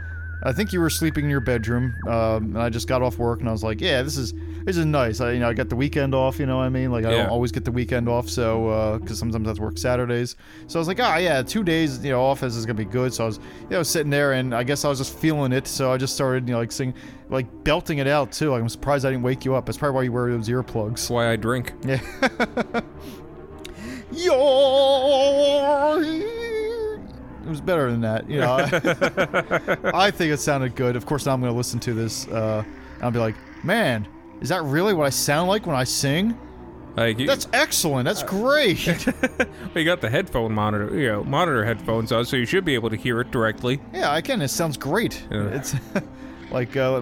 I 0.44 0.54
think 0.54 0.72
you 0.72 0.80
were 0.80 0.90
sleeping 0.90 1.26
in 1.26 1.30
your 1.30 1.42
bedroom. 1.42 1.94
Um, 2.08 2.56
and 2.56 2.58
I 2.60 2.70
just 2.70 2.88
got 2.88 3.02
off 3.02 3.18
work 3.18 3.40
and 3.42 3.50
I 3.50 3.52
was 3.52 3.64
like, 3.64 3.82
"Yeah, 3.82 4.02
this 4.04 4.16
is 4.18 4.34
this 4.64 4.78
is 4.78 4.86
nice." 4.86 5.20
I 5.20 5.34
you 5.34 5.40
know 5.40 5.50
I 5.50 5.54
got 5.54 5.68
the 5.70 5.76
weekend 5.76 6.16
off. 6.16 6.40
You 6.40 6.46
know 6.46 6.58
what 6.58 6.64
I 6.64 6.70
mean? 6.70 6.92
Like 6.92 7.04
I 7.06 7.12
Yeah. 7.12 7.18
don't 7.24 7.30
always 7.30 7.52
get 7.52 7.66
the 7.66 7.72
weekend 7.72 8.08
off, 8.08 8.30
so 8.30 8.98
because 9.02 9.20
sometimes 9.20 9.46
I 9.48 9.50
have 9.50 9.58
to 9.58 9.64
work 9.64 9.78
Saturdays. 9.78 10.36
So 10.68 10.80
I 10.80 10.82
was 10.82 10.88
like, 10.88 11.00
"Ah, 11.02 11.18
yeah, 11.18 11.42
two 11.42 11.64
days 11.64 12.04
you 12.04 12.12
know 12.12 12.22
off 12.22 12.42
is 12.44 12.66
gonna 12.66 12.74
be 12.76 12.86
good." 12.86 13.14
So 13.14 13.24
I 13.26 13.28
was 13.28 13.40
you 13.64 13.70
know 13.72 13.84
sitting 13.84 14.10
there 14.10 14.34
and 14.34 14.56
I 14.56 14.64
guess 14.64 14.86
I 14.86 14.90
was 14.90 14.98
just 15.00 15.18
feeling 15.18 15.52
it. 15.52 15.68
So 15.68 15.92
I 15.92 15.98
just 15.98 16.14
started 16.16 16.48
you 16.48 16.54
know 16.54 16.60
like 16.60 16.72
sing 16.72 16.94
like 17.30 17.46
belting 17.64 17.98
it 18.00 18.08
out 18.08 18.32
too. 18.32 18.50
Like, 18.52 18.62
I'm 18.62 18.70
surprised 18.70 19.06
I 19.06 19.10
didn't 19.12 19.24
wake 19.24 19.44
you 19.46 19.56
up. 19.56 19.66
That's 19.66 19.78
probably 19.78 19.96
why 19.96 20.04
you 20.04 20.12
wear 20.14 20.32
those 20.32 20.48
earplugs. 20.50 20.90
That's 20.96 21.10
why 21.10 21.32
I 21.32 21.36
drink. 21.36 21.74
Yeah. 21.86 22.00
Your. 24.12 24.40
It 27.50 27.54
was 27.54 27.62
better 27.62 27.90
than 27.90 28.02
that, 28.02 28.30
you 28.30 28.40
know. 28.40 28.58
I 29.94 30.12
think 30.12 30.32
it 30.32 30.40
sounded 30.40 30.76
good. 30.76 30.96
Of 30.96 31.08
course, 31.08 31.26
now 31.26 31.34
I'm 31.34 31.42
going 31.42 31.52
to 31.52 31.58
listen 31.58 31.80
to 31.80 31.94
this 31.94 32.28
uh, 32.28 32.64
and 33.00 33.04
I'll 33.04 33.12
be 33.12 33.18
like, 33.18 33.34
man, 33.64 34.08
is 34.40 34.50
that 34.50 34.62
really 34.64 34.94
what 34.94 35.08
I 35.08 35.10
sound 35.10 35.50
like 35.50 35.66
when 35.66 35.76
I 35.76 35.84
sing? 35.84 36.38
Like 36.96 37.18
you, 37.18 37.26
That's 37.26 37.48
excellent. 37.54 38.06
That's 38.06 38.22
great. 38.22 38.86
you 39.76 39.84
got 39.86 40.02
the 40.02 40.10
headphone 40.10 40.54
monitor, 40.54 40.96
you 40.96 41.08
know, 41.08 41.24
monitor 41.24 41.66
headphones 41.66 42.12
on, 42.12 42.26
so 42.26 42.36
you 42.36 42.46
should 42.46 42.66
be 42.66 42.76
able 42.76 42.90
to 42.90 42.96
hear 42.96 43.20
it 43.22 43.32
directly. 43.32 43.80
yeah, 43.94 44.12
I 44.12 44.22
can. 44.22 44.42
It 44.42 44.50
sounds 44.50 44.78
great. 44.78 45.24
Yeah. 45.32 45.48
It's 45.48 45.76
like, 46.52 46.76
uh, 46.76 47.02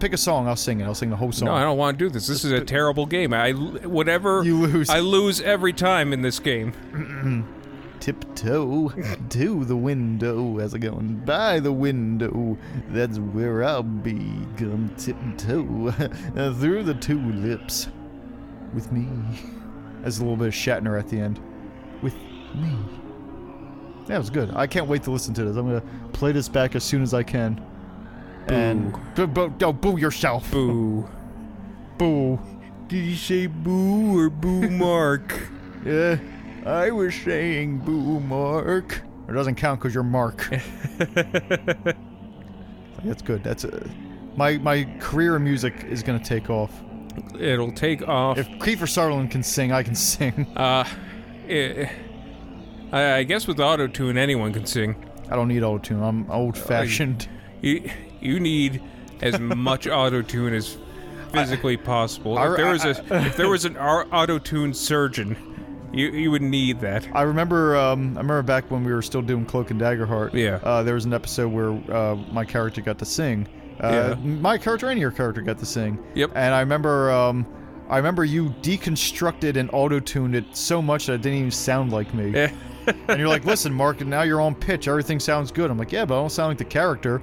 pick 0.00 0.12
a 0.12 0.16
song. 0.16 0.48
I'll 0.48 0.56
sing 0.56 0.80
it. 0.80 0.84
I'll 0.84 0.94
sing 0.94 1.10
the 1.10 1.16
whole 1.16 1.32
song. 1.32 1.46
No, 1.46 1.54
I 1.54 1.62
don't 1.62 1.76
want 1.76 1.98
to 1.98 2.04
do 2.04 2.08
this. 2.08 2.26
This 2.28 2.44
is 2.44 2.52
a 2.52 2.64
terrible 2.64 3.04
game. 3.04 3.34
I 3.34 3.52
whatever 3.52 4.42
You 4.42 4.58
lose. 4.58 4.88
I 4.88 5.00
lose 5.00 5.40
every 5.40 5.72
time 5.72 6.12
in 6.12 6.22
this 6.22 6.38
game. 6.38 7.52
Tiptoe 8.02 8.88
to 9.28 9.64
the 9.64 9.76
window 9.76 10.58
as 10.58 10.74
I 10.74 10.78
go 10.78 10.90
by 10.90 11.60
the 11.60 11.70
window. 11.70 12.58
That's 12.88 13.20
where 13.20 13.62
I'll 13.62 13.84
be. 13.84 14.18
Come 14.56 14.92
tiptoe 14.98 15.92
through 16.54 16.82
the 16.82 16.94
tulips 16.94 17.86
with 18.74 18.90
me. 18.90 19.08
There's 20.00 20.18
a 20.18 20.22
little 20.22 20.36
bit 20.36 20.48
of 20.48 20.52
Shatner 20.52 20.98
at 20.98 21.10
the 21.10 21.20
end. 21.20 21.38
With 22.02 22.16
me. 22.56 22.76
That 24.08 24.18
was 24.18 24.30
good. 24.30 24.50
I 24.52 24.66
can't 24.66 24.88
wait 24.88 25.04
to 25.04 25.12
listen 25.12 25.32
to 25.34 25.44
this. 25.44 25.56
I'm 25.56 25.68
gonna 25.68 26.08
play 26.12 26.32
this 26.32 26.48
back 26.48 26.74
as 26.74 26.82
soon 26.82 27.02
as 27.02 27.14
I 27.14 27.22
can. 27.22 27.64
And 28.48 28.98
boo, 29.14 29.28
boo, 29.28 29.54
no, 29.60 29.72
boo 29.72 29.96
yourself. 29.96 30.50
Boo. 30.50 31.08
Boo. 31.98 32.40
Did 32.88 33.04
you 33.04 33.14
say 33.14 33.46
boo 33.46 34.18
or 34.18 34.28
boo 34.28 34.68
Mark? 34.70 35.40
Yeah, 35.84 36.16
I 36.66 36.90
was 36.90 37.14
saying 37.14 37.78
boo, 37.78 38.20
Mark. 38.20 39.02
It 39.28 39.32
doesn't 39.32 39.56
count 39.56 39.80
because 39.80 39.94
you're 39.94 40.04
Mark. 40.04 40.48
That's 43.04 43.22
good. 43.22 43.42
That's 43.42 43.64
a, 43.64 43.90
my 44.36 44.58
my 44.58 44.84
career 45.00 45.36
in 45.36 45.44
music 45.44 45.84
is 45.88 46.02
gonna 46.02 46.22
take 46.22 46.50
off. 46.50 46.70
It'll 47.38 47.72
take 47.72 48.06
off. 48.06 48.38
If 48.38 48.48
Kiefer 48.48 48.88
Sutherland 48.88 49.30
can 49.30 49.42
sing, 49.42 49.72
I 49.72 49.82
can 49.82 49.94
sing. 49.94 50.46
uh, 50.56 50.84
eh, 51.48 51.88
I, 52.92 53.14
I 53.14 53.22
guess 53.24 53.46
with 53.46 53.58
auto 53.58 53.88
tune 53.88 54.16
anyone 54.16 54.52
can 54.52 54.66
sing. 54.66 54.94
I 55.30 55.36
don't 55.36 55.48
need 55.48 55.62
auto 55.62 55.78
tune. 55.78 56.02
I'm 56.02 56.30
old 56.30 56.56
fashioned. 56.56 57.28
You 57.60 57.90
you 58.20 58.38
need 58.38 58.82
as 59.20 59.40
much 59.40 59.88
auto 59.88 60.22
tune 60.22 60.54
as 60.54 60.78
physically 61.32 61.76
possible. 61.76 62.38
If 62.38 62.56
there 62.56 62.70
was 62.70 62.84
a 62.84 63.26
if 63.26 63.36
there 63.36 63.48
was 63.48 63.64
an 63.64 63.76
auto 63.76 64.38
tune 64.38 64.74
surgeon, 64.74 65.51
you 65.92 66.08
you 66.10 66.30
would 66.30 66.42
need 66.42 66.80
that. 66.80 67.06
I 67.14 67.22
remember. 67.22 67.76
Um, 67.76 68.16
I 68.16 68.20
remember 68.20 68.42
back 68.42 68.70
when 68.70 68.84
we 68.84 68.92
were 68.92 69.02
still 69.02 69.22
doing 69.22 69.44
Cloak 69.44 69.70
and 69.70 69.78
Dagger 69.78 70.06
Heart. 70.06 70.34
Yeah. 70.34 70.58
Uh, 70.62 70.82
there 70.82 70.94
was 70.94 71.04
an 71.04 71.12
episode 71.12 71.52
where 71.52 71.70
uh, 71.94 72.16
my 72.32 72.44
character 72.44 72.80
got 72.80 72.98
to 73.00 73.04
sing. 73.04 73.48
Uh, 73.80 73.88
Yeah. 74.18 74.24
My 74.24 74.58
character 74.58 74.88
and 74.88 74.98
your 75.00 75.10
character 75.10 75.42
got 75.42 75.58
to 75.58 75.66
sing. 75.66 75.98
Yep. 76.14 76.32
And 76.34 76.54
I 76.54 76.60
remember. 76.60 77.10
Um, 77.10 77.46
I 77.90 77.96
remember 77.98 78.24
you 78.24 78.48
deconstructed 78.62 79.56
and 79.56 79.68
auto-tuned 79.72 80.34
it 80.34 80.56
so 80.56 80.80
much 80.80 81.06
that 81.06 81.14
it 81.14 81.22
didn't 81.22 81.38
even 81.38 81.50
sound 81.50 81.92
like 81.92 82.14
me. 82.14 82.34
Eh, 82.34 82.50
and 83.08 83.18
you're 83.18 83.28
like, 83.28 83.44
"Listen, 83.44 83.72
Mark, 83.74 84.00
now 84.00 84.22
you're 84.22 84.40
on 84.40 84.54
pitch. 84.54 84.88
Everything 84.88 85.20
sounds 85.20 85.52
good." 85.52 85.70
I'm 85.70 85.76
like, 85.76 85.92
"Yeah, 85.92 86.06
but 86.06 86.14
I 86.16 86.20
don't 86.22 86.30
sound 86.30 86.50
like 86.50 86.58
the 86.58 86.64
character." 86.64 87.20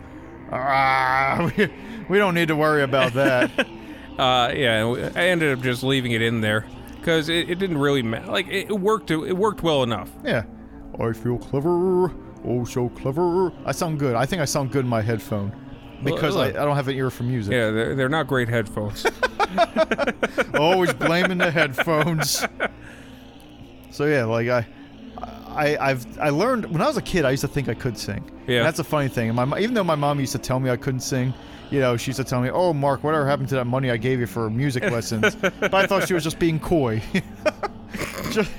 Ah, 0.51 1.51
we, 1.57 1.69
we 2.07 2.17
don't 2.17 2.33
need 2.35 2.49
to 2.49 2.55
worry 2.55 2.83
about 2.83 3.13
that. 3.13 3.67
Uh, 4.19 4.51
yeah, 4.53 5.11
I 5.15 5.27
ended 5.29 5.57
up 5.57 5.63
just 5.63 5.81
leaving 5.81 6.11
it 6.11 6.21
in 6.21 6.41
there 6.41 6.65
because 6.99 7.29
it, 7.29 7.49
it 7.49 7.59
didn't 7.59 7.77
really 7.77 8.03
matter. 8.03 8.27
Like 8.31 8.47
it, 8.47 8.69
it 8.69 8.79
worked. 8.79 9.11
It 9.11 9.37
worked 9.37 9.63
well 9.63 9.83
enough. 9.83 10.09
yeah. 10.23 10.43
I 10.99 11.13
feel 11.13 11.37
clever. 11.37 12.11
Oh, 12.45 12.65
so 12.65 12.89
clever. 12.89 13.53
I 13.65 13.71
sound 13.71 13.99
good. 13.99 14.15
I 14.15 14.25
think 14.25 14.41
I 14.41 14.45
sound 14.45 14.71
good 14.71 14.83
in 14.83 14.89
my 14.89 15.01
headphone 15.01 15.55
because 16.03 16.35
I, 16.35 16.47
I 16.47 16.51
don't 16.51 16.75
have 16.75 16.87
an 16.87 16.95
ear 16.95 17.09
for 17.09 17.23
music. 17.23 17.53
Yeah, 17.53 17.71
they're, 17.71 17.95
they're 17.95 18.09
not 18.09 18.27
great 18.27 18.49
headphones. 18.49 19.05
Always 20.55 20.93
blaming 20.93 21.37
the 21.37 21.51
headphones. 21.51 22.45
So 23.91 24.05
yeah, 24.05 24.25
like 24.25 24.49
I, 24.49 24.67
I, 25.47 25.77
I've 25.77 26.19
I 26.19 26.29
learned 26.29 26.65
when 26.65 26.81
I 26.81 26.87
was 26.87 26.97
a 26.97 27.01
kid. 27.01 27.25
I 27.25 27.31
used 27.31 27.41
to 27.41 27.47
think 27.47 27.69
I 27.69 27.73
could 27.73 27.97
sing. 27.97 28.29
Yeah. 28.47 28.57
And 28.57 28.65
that's 28.65 28.79
a 28.79 28.83
funny 28.83 29.07
thing. 29.07 29.29
And 29.29 29.49
my 29.49 29.59
even 29.59 29.73
though 29.73 29.83
my 29.83 29.95
mom 29.95 30.19
used 30.19 30.33
to 30.33 30.39
tell 30.39 30.59
me 30.59 30.69
I 30.69 30.77
couldn't 30.77 31.01
sing, 31.01 31.33
you 31.69 31.79
know, 31.79 31.97
she 31.97 32.09
used 32.09 32.17
to 32.17 32.23
tell 32.23 32.41
me, 32.41 32.49
"Oh, 32.49 32.73
Mark, 32.73 33.03
whatever 33.03 33.27
happened 33.27 33.49
to 33.49 33.55
that 33.55 33.65
money 33.65 33.91
I 33.91 33.97
gave 33.97 34.19
you 34.19 34.27
for 34.27 34.49
music 34.49 34.83
lessons?" 34.91 35.35
but 35.35 35.73
I 35.73 35.85
thought 35.85 36.07
she 36.07 36.13
was 36.13 36.23
just 36.23 36.39
being 36.39 36.59
coy. 36.59 37.01
just, 38.31 38.51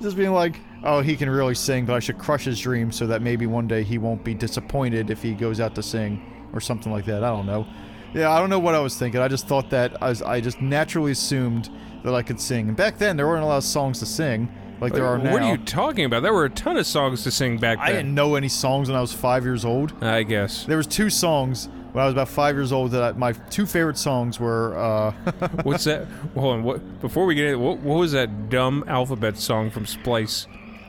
just 0.00 0.16
being 0.16 0.32
like, 0.32 0.60
"Oh, 0.82 1.00
he 1.00 1.16
can 1.16 1.28
really 1.30 1.54
sing, 1.54 1.84
but 1.84 1.94
I 1.94 2.00
should 2.00 2.18
crush 2.18 2.44
his 2.44 2.60
dream 2.60 2.92
so 2.92 3.06
that 3.06 3.22
maybe 3.22 3.46
one 3.46 3.66
day 3.66 3.82
he 3.82 3.98
won't 3.98 4.24
be 4.24 4.34
disappointed 4.34 5.10
if 5.10 5.22
he 5.22 5.34
goes 5.34 5.60
out 5.60 5.74
to 5.74 5.82
sing 5.82 6.22
or 6.52 6.60
something 6.60 6.92
like 6.92 7.04
that." 7.06 7.22
I 7.24 7.28
don't 7.28 7.46
know. 7.46 7.66
Yeah, 8.14 8.30
I 8.30 8.38
don't 8.38 8.48
know 8.48 8.60
what 8.60 8.76
I 8.76 8.78
was 8.78 8.96
thinking. 8.96 9.20
I 9.20 9.26
just 9.26 9.48
thought 9.48 9.70
that 9.70 10.00
I, 10.00 10.08
was, 10.08 10.22
I 10.22 10.40
just 10.40 10.60
naturally 10.60 11.10
assumed 11.10 11.68
that 12.04 12.14
I 12.14 12.22
could 12.22 12.40
sing. 12.40 12.68
And 12.68 12.76
back 12.76 12.96
then, 12.96 13.16
there 13.16 13.26
weren't 13.26 13.42
a 13.42 13.46
lot 13.46 13.56
of 13.56 13.64
songs 13.64 13.98
to 13.98 14.06
sing 14.06 14.48
like 14.80 14.92
there 14.92 15.06
are 15.06 15.18
now. 15.18 15.32
what 15.32 15.42
are 15.42 15.50
you 15.50 15.58
talking 15.58 16.04
about? 16.04 16.22
There 16.22 16.32
were 16.32 16.44
a 16.44 16.50
ton 16.50 16.76
of 16.76 16.86
songs 16.86 17.22
to 17.24 17.30
sing 17.30 17.58
back 17.58 17.78
then. 17.78 17.86
I 17.86 17.92
didn't 17.92 18.14
know 18.14 18.34
any 18.34 18.48
songs 18.48 18.88
when 18.88 18.96
I 18.96 19.00
was 19.00 19.12
five 19.12 19.44
years 19.44 19.64
old. 19.64 19.92
I 20.02 20.22
guess. 20.22 20.64
There 20.64 20.76
was 20.76 20.86
two 20.86 21.10
songs 21.10 21.68
when 21.92 22.02
I 22.02 22.06
was 22.06 22.12
about 22.12 22.28
five 22.28 22.56
years 22.56 22.72
old 22.72 22.90
that 22.92 23.02
I, 23.02 23.12
my 23.12 23.32
two 23.32 23.66
favorite 23.66 23.98
songs 23.98 24.40
were. 24.40 24.76
Uh, 24.76 25.10
What's 25.62 25.84
that? 25.84 26.06
Hold 26.34 26.54
on. 26.54 26.62
What? 26.64 27.00
Before 27.00 27.24
we 27.26 27.34
get 27.34 27.46
into 27.46 27.58
what, 27.58 27.78
what 27.78 27.98
was 27.98 28.12
that 28.12 28.48
dumb 28.48 28.84
alphabet 28.86 29.36
song 29.38 29.70
from 29.70 29.86
Splice? 29.86 30.46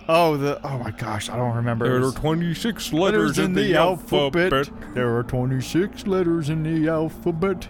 oh, 0.07 0.37
the 0.37 0.59
oh 0.67 0.77
my 0.77 0.91
gosh, 0.91 1.29
I 1.29 1.37
don't 1.37 1.55
remember. 1.55 1.85
There 1.87 2.07
are 2.07 2.11
26 2.11 2.93
letters 2.93 3.37
letters 3.37 3.39
in 3.39 3.53
the 3.53 3.75
alphabet. 3.75 4.69
There 4.93 5.15
are 5.17 5.23
26 5.23 6.07
letters 6.07 6.49
in 6.49 6.63
the 6.63 6.89
alphabet. 6.89 7.67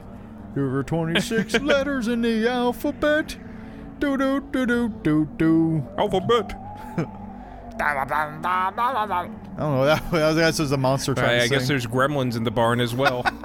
There 0.53 0.73
are 0.73 0.83
26 0.83 1.53
letters 1.61 2.07
in 2.07 2.21
the 2.21 2.47
alphabet. 2.47 3.37
Do 3.99 4.17
do 4.17 4.41
do 4.51 4.65
do 4.65 4.89
do 5.03 5.25
do. 5.37 5.87
Alphabet. 5.97 6.53
I 7.79 8.03
don't 9.57 9.71
know. 9.75 9.85
That, 9.85 10.03
that 10.11 10.35
was 10.35 10.57
just 10.57 10.71
a 10.73 10.77
monster 10.77 11.13
trying 11.13 11.35
I, 11.35 11.37
to 11.39 11.43
I 11.43 11.47
guess 11.47 11.67
there's 11.67 11.85
gremlins 11.87 12.35
in 12.37 12.43
the 12.43 12.51
barn 12.51 12.79
as 12.79 12.93
well. 12.95 13.23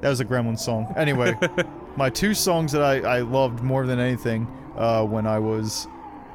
That 0.00 0.10
was 0.10 0.20
a 0.20 0.24
Gremlin 0.24 0.58
song. 0.58 0.92
Anyway, 0.96 1.34
my 1.96 2.10
two 2.10 2.34
songs 2.34 2.72
that 2.72 2.82
I, 2.82 2.98
I 3.00 3.20
loved 3.20 3.62
more 3.62 3.86
than 3.86 3.98
anything 3.98 4.46
uh, 4.76 5.04
when 5.04 5.26
I 5.26 5.38
was 5.38 5.86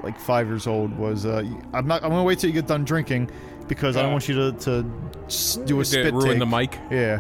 like 0.03 0.20
five 0.20 0.47
years 0.47 0.66
old 0.66 0.97
was 0.97 1.26
uh, 1.26 1.43
I'm 1.74 1.86
not 1.88 2.03
I'm 2.03 2.10
gonna 2.10 2.24
wait 2.24 2.39
till 2.39 2.49
you 2.49 2.53
get 2.53 2.68
done 2.68 2.84
drinking 2.86 3.30
because 3.68 3.95
I 3.97 4.01
don't 4.01 4.10
Uh, 4.10 4.14
want 4.14 4.28
you 4.30 4.36
to, 4.36 4.51
to 4.60 5.66
do 5.66 5.80
a 5.82 5.86
spit 5.86 6.07
it 6.07 6.14
ruin 6.14 6.30
take. 6.30 6.39
the 6.39 6.45
mic? 6.45 6.80
Yeah. 6.89 7.20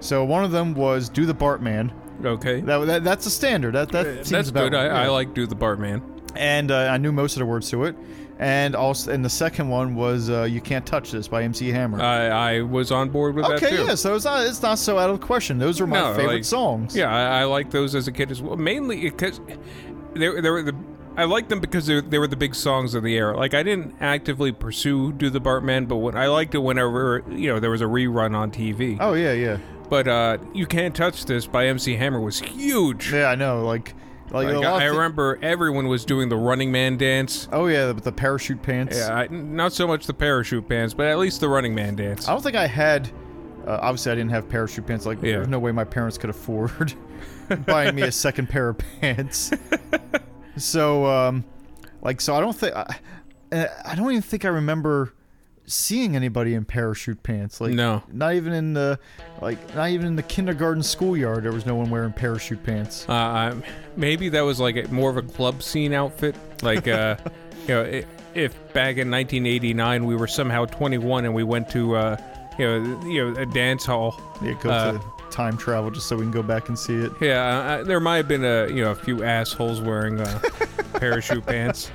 So 0.00 0.24
one 0.24 0.44
of 0.44 0.50
them 0.50 0.74
was 0.74 1.08
"Do 1.08 1.24
the 1.24 1.34
Bartman." 1.34 1.90
Okay. 2.24 2.60
That, 2.60 2.78
that 2.86 3.04
that's 3.04 3.26
a 3.26 3.30
standard. 3.30 3.74
That 3.74 3.90
that 3.92 4.06
seems 4.16 4.30
That's 4.30 4.48
about 4.50 4.70
good. 4.70 4.74
I, 4.74 4.86
right. 4.88 4.96
I 4.96 5.04
Yeah. 5.04 5.10
like 5.10 5.34
Do 5.34 5.46
the 5.46 5.56
Bartman. 5.56 6.02
and 6.34 6.70
uh, 6.70 6.76
I 6.90 6.96
knew 6.98 7.12
most 7.12 7.34
of 7.36 7.40
the 7.40 7.46
words 7.46 7.70
to 7.70 7.84
it. 7.84 7.96
And 8.38 8.76
also, 8.76 9.12
and 9.12 9.24
the 9.24 9.30
second 9.30 9.70
one 9.70 9.94
was 9.94 10.28
uh, 10.28 10.42
"You 10.42 10.60
Can't 10.60 10.84
Touch 10.84 11.10
This" 11.10 11.26
by 11.26 11.42
MC 11.44 11.68
Hammer. 11.68 12.02
I, 12.02 12.26
I 12.58 12.60
was 12.60 12.92
on 12.92 13.08
board 13.08 13.34
with 13.34 13.46
that 13.46 13.58
too. 13.60 13.66
okay, 13.66 13.84
yeah, 13.86 13.94
so 13.94 14.14
it's 14.14 14.26
not 14.26 14.46
it's 14.46 14.60
not 14.60 14.78
so 14.78 14.98
out 14.98 15.08
of 15.08 15.18
the 15.20 15.26
question. 15.26 15.56
Those 15.58 15.80
are 15.80 15.86
my 15.86 15.98
No, 16.00 16.14
favorite 16.14 16.34
like- 16.34 16.44
songs. 16.44 16.94
Yeah, 16.94 17.10
I, 17.10 17.40
I 17.40 17.44
like 17.44 17.70
those 17.70 17.94
as 17.94 18.08
a 18.08 18.12
kid 18.12 18.30
as 18.30 18.42
well. 18.42 18.56
Mainly 18.56 19.00
because 19.00 19.40
they, 20.14 20.28
they 20.40 20.50
were 20.50 20.62
the. 20.62 20.74
I 21.16 21.24
liked 21.24 21.48
them 21.48 21.60
because 21.60 21.86
they, 21.86 22.02
they 22.02 22.18
were 22.18 22.26
the 22.26 22.36
big 22.36 22.54
songs 22.54 22.94
of 22.94 23.02
the 23.02 23.14
era. 23.14 23.34
Like 23.34 23.54
I 23.54 23.62
didn't 23.62 23.94
actively 24.02 24.52
pursue 24.52 25.12
"Do 25.12 25.30
the 25.30 25.40
Bartman," 25.40 25.88
but 25.88 25.96
when 25.96 26.14
I 26.14 26.26
liked 26.26 26.54
it 26.54 26.58
whenever 26.58 27.24
you 27.30 27.50
know 27.50 27.58
there 27.58 27.70
was 27.70 27.80
a 27.80 27.86
rerun 27.86 28.36
on 28.36 28.50
TV. 28.50 28.98
Oh 29.00 29.14
yeah, 29.14 29.32
yeah, 29.32 29.56
But 29.88 30.08
uh, 30.08 30.38
"You 30.52 30.66
Can't 30.66 30.94
Touch 30.94 31.24
This" 31.26 31.46
by 31.46 31.66
MC 31.66 31.94
Hammer 31.96 32.20
was 32.20 32.38
huge. 32.40 33.12
yeah. 33.12 33.26
I 33.28 33.34
know. 33.36 33.62
Like, 33.64 33.94
like, 34.30 34.46
Like, 34.46 34.54
a 34.56 34.58
lot 34.58 34.64
I, 34.64 34.68
I 34.70 34.74
of 34.86 34.92
thi- 34.92 34.96
remember 34.98 35.38
everyone 35.42 35.86
was 35.88 36.04
doing 36.04 36.28
the 36.28 36.36
Running 36.36 36.72
Man 36.72 36.96
dance. 36.96 37.48
Oh 37.52 37.66
yeah, 37.66 37.86
the, 37.86 37.94
the 37.94 38.12
parachute 38.12 38.62
pants. 38.62 38.96
Yeah, 38.98 39.14
I, 39.14 39.26
not 39.28 39.72
so 39.72 39.86
much 39.86 40.06
the 40.06 40.14
parachute 40.14 40.68
pants, 40.68 40.94
but 40.94 41.06
at 41.06 41.18
least 41.18 41.40
the 41.40 41.48
Running 41.48 41.74
Man 41.74 41.94
dance. 41.96 42.28
I 42.28 42.32
don't 42.32 42.42
think 42.42 42.56
I 42.56 42.66
had. 42.66 43.08
Uh, 43.66 43.78
obviously, 43.82 44.12
I 44.12 44.14
didn't 44.16 44.30
have 44.30 44.48
parachute 44.48 44.86
pants. 44.86 45.06
Like, 45.06 45.18
Yeah. 45.22 45.32
there's 45.32 45.48
no 45.48 45.58
way 45.58 45.72
my 45.72 45.84
parents 45.84 46.16
could 46.18 46.30
afford 46.30 46.94
buying 47.66 47.94
me 47.96 48.02
a 48.02 48.12
second 48.12 48.48
pair 48.48 48.68
of 48.68 48.78
pants. 49.00 49.50
so, 50.56 51.04
um, 51.06 51.44
like, 52.02 52.20
so 52.20 52.34
I 52.34 52.40
don't 52.40 52.54
think 52.56 52.74
I, 52.76 52.96
uh, 53.52 53.66
I 53.84 53.94
don't 53.94 54.10
even 54.10 54.22
think 54.22 54.44
I 54.44 54.48
remember 54.48 55.12
seeing 55.66 56.14
anybody 56.16 56.54
in 56.54 56.64
parachute 56.64 57.22
pants. 57.22 57.60
Like, 57.60 57.72
No. 57.72 58.02
not 58.12 58.34
even 58.34 58.52
in 58.52 58.72
the, 58.74 58.98
like, 59.40 59.74
not 59.74 59.90
even 59.90 60.06
in 60.06 60.16
the 60.16 60.22
kindergarten 60.22 60.82
schoolyard. 60.82 61.42
There 61.44 61.52
was 61.52 61.66
no 61.66 61.74
one 61.74 61.90
wearing 61.90 62.12
parachute 62.12 62.62
pants. 62.62 63.08
Uh, 63.08 63.56
maybe 63.96 64.28
that 64.30 64.42
was 64.42 64.60
like 64.60 64.76
a, 64.76 64.88
more 64.92 65.10
of 65.10 65.16
a 65.16 65.22
club 65.22 65.62
scene 65.62 65.92
outfit. 65.92 66.36
Like, 66.62 66.86
uh, 66.88 67.16
you 67.68 67.74
know, 67.74 67.82
i 67.84 68.04
if 68.34 68.52
back 68.74 68.98
in 68.98 69.10
1989 69.10 70.04
we 70.04 70.14
were 70.14 70.26
somehow 70.26 70.66
21 70.66 71.24
and 71.24 71.32
we 71.34 71.42
went 71.42 71.70
to, 71.70 71.96
uh, 71.96 72.16
you 72.58 72.66
know, 72.66 73.06
you 73.08 73.30
know, 73.32 73.40
a 73.40 73.46
dance 73.46 73.84
hall. 73.86 74.14
Yeah, 74.42 74.52
go 74.62 74.68
Uh, 74.70 74.92
to 74.92 75.00
time 75.30 75.56
travel 75.56 75.90
just 75.90 76.06
so 76.06 76.16
we 76.16 76.22
can 76.22 76.30
go 76.32 76.42
back 76.42 76.68
and 76.68 76.78
see 76.78 76.94
it. 76.96 77.12
Yeah, 77.20 77.42
uh, 77.80 77.84
there 77.84 77.98
might 77.98 78.18
have 78.18 78.28
been 78.28 78.44
a 78.44 78.68
you 78.68 78.84
know 78.84 78.90
a 78.90 78.94
few 78.94 79.24
assholes 79.24 79.80
wearing 79.80 80.20
uh, 80.20 80.38
parachute 80.94 81.44
pants. 81.46 81.90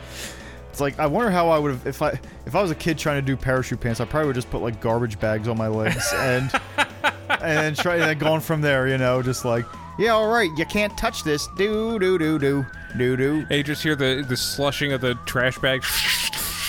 It's 0.72 0.80
like 0.80 0.98
I 1.00 1.06
wonder 1.06 1.30
how 1.30 1.50
I 1.50 1.60
would 1.60 1.72
have 1.72 1.86
if 1.86 2.02
I 2.02 2.18
if 2.46 2.56
I 2.56 2.62
was 2.62 2.72
a 2.72 2.76
kid 2.76 2.98
trying 2.98 3.18
to 3.18 3.26
do 3.26 3.36
parachute 3.36 3.82
pants. 3.82 4.00
I 4.00 4.06
probably 4.06 4.28
would 4.28 4.36
just 4.36 4.50
put 4.50 4.62
like 4.62 4.80
garbage 4.80 5.20
bags 5.20 5.50
on 5.50 5.58
my 5.58 5.68
legs 5.68 6.14
and 6.16 6.50
and 6.78 7.58
then 7.58 7.76
try 7.76 7.96
and 7.96 8.04
then 8.04 8.18
gone 8.18 8.40
from 8.40 8.62
there. 8.62 8.88
You 8.88 8.98
know, 8.98 9.22
just 9.22 9.44
like 9.44 9.66
yeah, 10.00 10.12
all 10.12 10.30
right, 10.30 10.50
you 10.58 10.66
can't 10.66 10.98
touch 10.98 11.24
this. 11.24 11.48
Do 11.58 12.00
do 12.00 12.18
do 12.18 12.40
do 12.40 12.66
do 12.98 13.18
do. 13.18 13.46
And 13.50 13.52
you 13.52 13.64
just 13.64 13.84
hear 13.84 13.96
the 13.96 14.26
the 14.28 14.38
slushing 14.38 14.94
of 14.94 15.02
the 15.02 15.16
trash 15.26 15.58
bag 15.60 15.84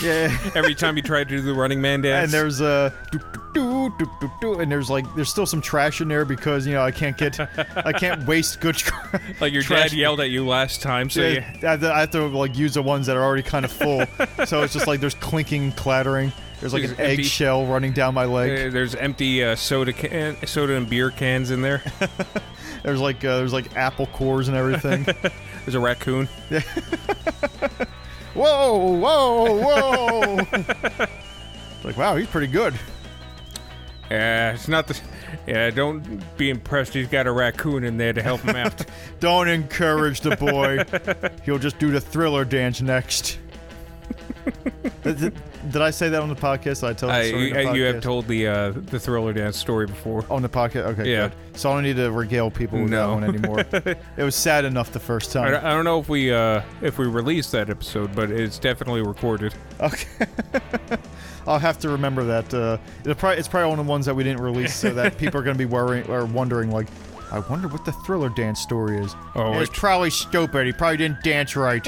Yeah, 0.03 0.37
every 0.55 0.75
time 0.75 0.97
you 0.97 1.03
try 1.03 1.19
to 1.23 1.25
do 1.25 1.41
the 1.41 1.55
Running 1.55 1.81
Man 1.81 2.01
dance. 2.03 2.25
and 2.25 2.33
there's 2.33 2.61
a 2.61 2.93
do, 3.13 3.21
do, 3.55 3.93
do, 4.21 4.31
do, 4.41 4.61
and 4.61 4.71
there's 4.71 4.91
like 4.91 5.05
there's 5.15 5.29
still 5.31 5.47
some 5.47 5.61
trash 5.61 6.01
in 6.01 6.09
there 6.09 6.25
because 6.25 6.67
you 6.67 6.73
know 6.75 6.83
I 6.83 6.91
can't 6.91 7.17
get 7.17 7.39
I 7.77 7.93
can't 7.93 8.27
waste 8.27 8.61
good. 8.61 8.75
tr- 8.77 8.95
like 9.41 9.53
your 9.53 9.63
trash- 9.63 9.91
dad 9.91 9.97
yelled 9.97 10.21
at 10.21 10.31
you 10.31 10.47
last 10.47 10.83
time, 10.83 11.09
so 11.11 11.21
Yeah, 11.21 11.29
you, 11.61 11.69
I 11.69 11.71
have, 11.73 11.81
to, 11.81 11.93
I 11.95 12.01
have 12.01 12.11
to 12.13 12.27
like 12.27 12.57
use 12.57 12.75
the 12.75 12.83
ones 12.83 13.07
that 13.07 13.17
are 13.17 13.23
already 13.23 13.43
kind 13.43 13.65
of 13.65 13.71
full. 13.73 14.05
so 14.47 14.63
it's 14.63 14.73
just 14.73 14.87
like 14.87 15.01
there's 15.01 15.15
clinking, 15.15 15.73
clattering. 15.73 16.33
There's 16.61 16.73
like 16.73 16.85
an 16.85 16.95
There's 16.95 17.11
empty- 17.11 17.23
eggshell 17.25 17.67
running 17.67 17.93
down 17.93 18.15
my 18.15 18.25
leg. 18.25 18.69
uh, 18.69 18.71
there's 18.71 18.95
empty 18.95 19.43
uh, 19.45 19.57
soda 19.57 19.93
can, 19.93 20.37
soda 20.47 20.77
and 20.77 20.89
beer 20.89 21.11
cans 21.11 21.51
in 21.51 21.61
there. 21.63 21.83
There's 22.85 23.01
like 23.01 23.25
uh, 23.25 23.37
there's 23.37 23.53
like 23.53 23.77
apple 23.77 24.07
cores 24.07 24.49
and 24.49 24.57
everything. 24.57 25.05
There's 25.65 25.77
a 25.77 25.81
raccoon. 25.81 26.29
Whoa, 28.35 28.93
whoa, 28.99 30.47
whoa! 30.47 31.07
Like 31.85 31.97
wow, 31.97 32.15
he's 32.17 32.29
pretty 32.29 32.47
good. 32.47 32.75
Yeah, 34.11 34.53
it's 34.53 34.69
not 34.69 34.87
the. 34.87 35.01
Yeah, 35.47 35.71
don't 35.71 36.21
be 36.37 36.51
impressed. 36.51 36.95
He's 36.95 37.09
got 37.09 37.27
a 37.27 37.33
raccoon 37.33 37.83
in 37.83 37.97
there 37.97 38.13
to 38.13 38.23
help 38.23 38.43
him 38.43 38.55
out. 38.55 38.85
Don't 39.21 39.49
encourage 39.49 40.21
the 40.21 40.37
boy. 40.37 40.85
He'll 41.45 41.59
just 41.59 41.79
do 41.79 41.91
the 41.91 42.01
thriller 42.01 42.45
dance 42.45 42.83
next. 42.83 43.39
did, 45.03 45.77
I 45.77 45.91
say 45.91 46.09
that 46.09 46.21
on 46.23 46.29
the 46.29 46.35
podcast? 46.35 46.87
I 46.87 46.93
tell 46.93 47.11
I, 47.11 47.29
story 47.29 47.49
you, 47.51 47.57
on 47.69 47.73
the 47.73 47.79
you 47.79 47.85
have 47.85 48.01
told 48.03 48.27
the 48.27 48.47
uh, 48.47 48.71
the 48.71 48.99
thriller 48.99 49.33
dance 49.33 49.57
story 49.57 49.87
before. 49.87 50.25
on 50.31 50.43
the 50.43 50.49
podcast. 50.49 50.87
Okay, 50.99 51.11
Yeah. 51.11 51.29
good. 51.29 51.59
So 51.59 51.71
I 51.71 51.75
don't 51.75 51.83
need 51.85 51.97
to 51.97 52.11
regale 52.11 52.51
people 52.51 52.81
with 52.81 52.91
No. 52.91 53.09
that 53.09 53.15
one 53.15 53.25
anymore. 53.25 53.61
it 54.17 54.23
was 54.23 54.35
sad 54.35 54.65
enough 54.65 54.93
the 54.93 55.01
first 55.01 55.33
time. 55.33 55.51
don't- 55.53 55.65
I 55.65 55.71
don't 55.73 55.85
know 55.85 56.01
if 56.01 56.09
we 56.09 56.33
uh, 56.33 56.63
if 56.81 56.99
we 56.99 57.07
released 57.07 57.53
that 57.53 57.71
episode, 57.71 58.15
but 58.15 58.31
it's 58.31 58.59
definitely 58.59 59.03
recorded. 59.03 59.55
Okay. 59.81 60.27
I'll 61.47 61.59
have 61.59 61.79
to 61.81 61.89
remember 61.89 62.23
that. 62.25 62.55
Uh, 62.55 62.79
it'll 63.01 63.15
probably, 63.17 63.39
it's 63.39 63.49
probably 63.49 63.71
one 63.71 63.81
of 63.81 63.87
the 63.87 63.91
ones 63.91 64.07
that 64.07 64.15
we 64.15 64.23
didn't 64.23 64.41
release, 64.43 64.75
so 64.75 64.91
that 64.95 65.19
people 65.19 65.41
are 65.41 65.43
going 65.43 65.57
to 65.57 65.59
be 65.59 65.65
worrying 65.67 66.09
or 66.09 66.25
wondering, 66.25 66.71
like, 66.71 66.87
I 67.33 67.41
wonder 67.41 67.67
what 67.67 67.85
the 67.85 67.91
thriller 67.91 68.29
dance 68.29 68.61
story 68.61 68.99
is. 68.99 69.17
Oh, 69.35 69.59
it's 69.59 69.69
it- 69.71 69.77
probably 69.77 70.11
stupid. 70.11 70.67
He 70.67 70.73
probably 70.73 70.99
didn't 70.99 71.23
dance 71.25 71.57
right. 71.57 71.85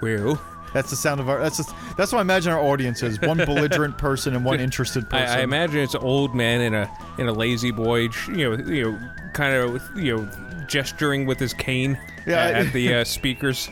Well, 0.00 0.40
that's 0.74 0.90
the 0.90 0.96
sound 0.96 1.20
of 1.20 1.28
our. 1.28 1.38
That's 1.40 1.56
just, 1.58 1.74
that's 1.96 2.12
what 2.12 2.18
I 2.18 2.22
imagine 2.22 2.52
our 2.52 2.60
audience 2.60 3.02
is: 3.02 3.20
one 3.20 3.36
belligerent 3.44 3.98
person 3.98 4.34
and 4.34 4.44
one 4.44 4.60
interested 4.60 5.08
person. 5.10 5.28
I, 5.36 5.40
I 5.40 5.42
imagine 5.42 5.80
it's 5.80 5.94
an 5.94 6.02
old 6.02 6.34
man 6.34 6.60
in 6.60 6.74
a 6.74 6.90
in 7.18 7.28
a 7.28 7.32
lazy 7.32 7.70
boy, 7.70 8.08
you 8.28 8.56
know, 8.56 8.64
you 8.64 8.92
know, 8.92 9.10
kind 9.34 9.54
of 9.54 9.82
you 9.96 10.16
know, 10.16 10.28
gesturing 10.66 11.26
with 11.26 11.38
his 11.38 11.52
cane 11.54 11.98
Yeah, 12.26 12.38
at, 12.38 12.54
I- 12.54 12.58
at 12.60 12.72
the 12.72 12.94
uh, 12.94 13.04
speakers. 13.04 13.68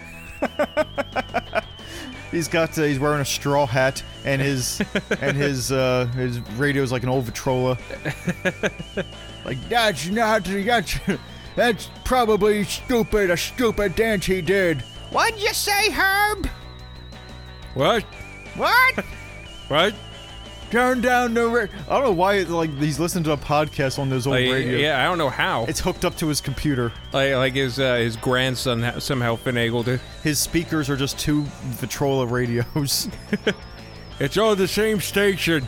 He's 2.30 2.46
got 2.46 2.78
uh, 2.78 2.82
he's 2.84 3.00
wearing 3.00 3.20
a 3.20 3.24
straw 3.24 3.66
hat 3.66 4.02
and 4.24 4.40
his 4.40 4.80
and 5.20 5.36
his 5.36 5.72
uh, 5.72 6.06
his 6.14 6.38
radio's 6.52 6.92
like 6.92 7.02
an 7.02 7.08
old 7.08 7.24
Victrola. 7.24 7.76
like 9.44 9.68
that's 9.68 10.06
not 10.08 10.44
that's 10.44 10.98
that's 11.56 11.90
probably 12.04 12.62
stupid 12.62 13.30
a 13.30 13.36
stupid 13.36 13.96
dance 13.96 14.26
he 14.26 14.40
did. 14.42 14.82
What'd 15.10 15.42
you 15.42 15.52
say, 15.52 15.90
Herb? 15.90 16.48
What? 17.74 18.02
What? 18.56 19.04
What? 19.68 19.94
Turn 20.72 21.00
down 21.00 21.34
the. 21.34 21.46
Ra- 21.46 21.66
I 21.88 21.94
don't 21.94 22.02
know 22.02 22.10
why 22.12 22.40
like 22.40 22.76
he's 22.78 22.98
listening 22.98 23.22
to 23.24 23.32
a 23.32 23.36
podcast 23.36 24.00
on 24.00 24.08
those 24.10 24.26
old 24.26 24.34
Like, 24.34 24.50
radio. 24.50 24.78
yeah, 24.78 25.00
I 25.00 25.04
don't 25.04 25.16
know 25.18 25.28
how. 25.28 25.64
It's 25.66 25.78
hooked 25.78 26.04
up 26.04 26.16
to 26.16 26.26
his 26.26 26.40
computer. 26.40 26.92
like, 27.12 27.34
like 27.34 27.52
his 27.54 27.78
uh, 27.78 27.94
his 27.96 28.16
grandson 28.16 28.82
ha- 28.82 28.98
somehow 28.98 29.36
finagled 29.36 29.86
it. 29.86 30.00
His 30.24 30.40
speakers 30.40 30.90
are 30.90 30.96
just 30.96 31.20
two 31.20 31.42
Victrola 31.78 32.26
radios. 32.26 33.08
It's 34.18 34.36
all 34.36 34.54
the 34.54 34.68
same 34.68 35.00
station. 35.00 35.66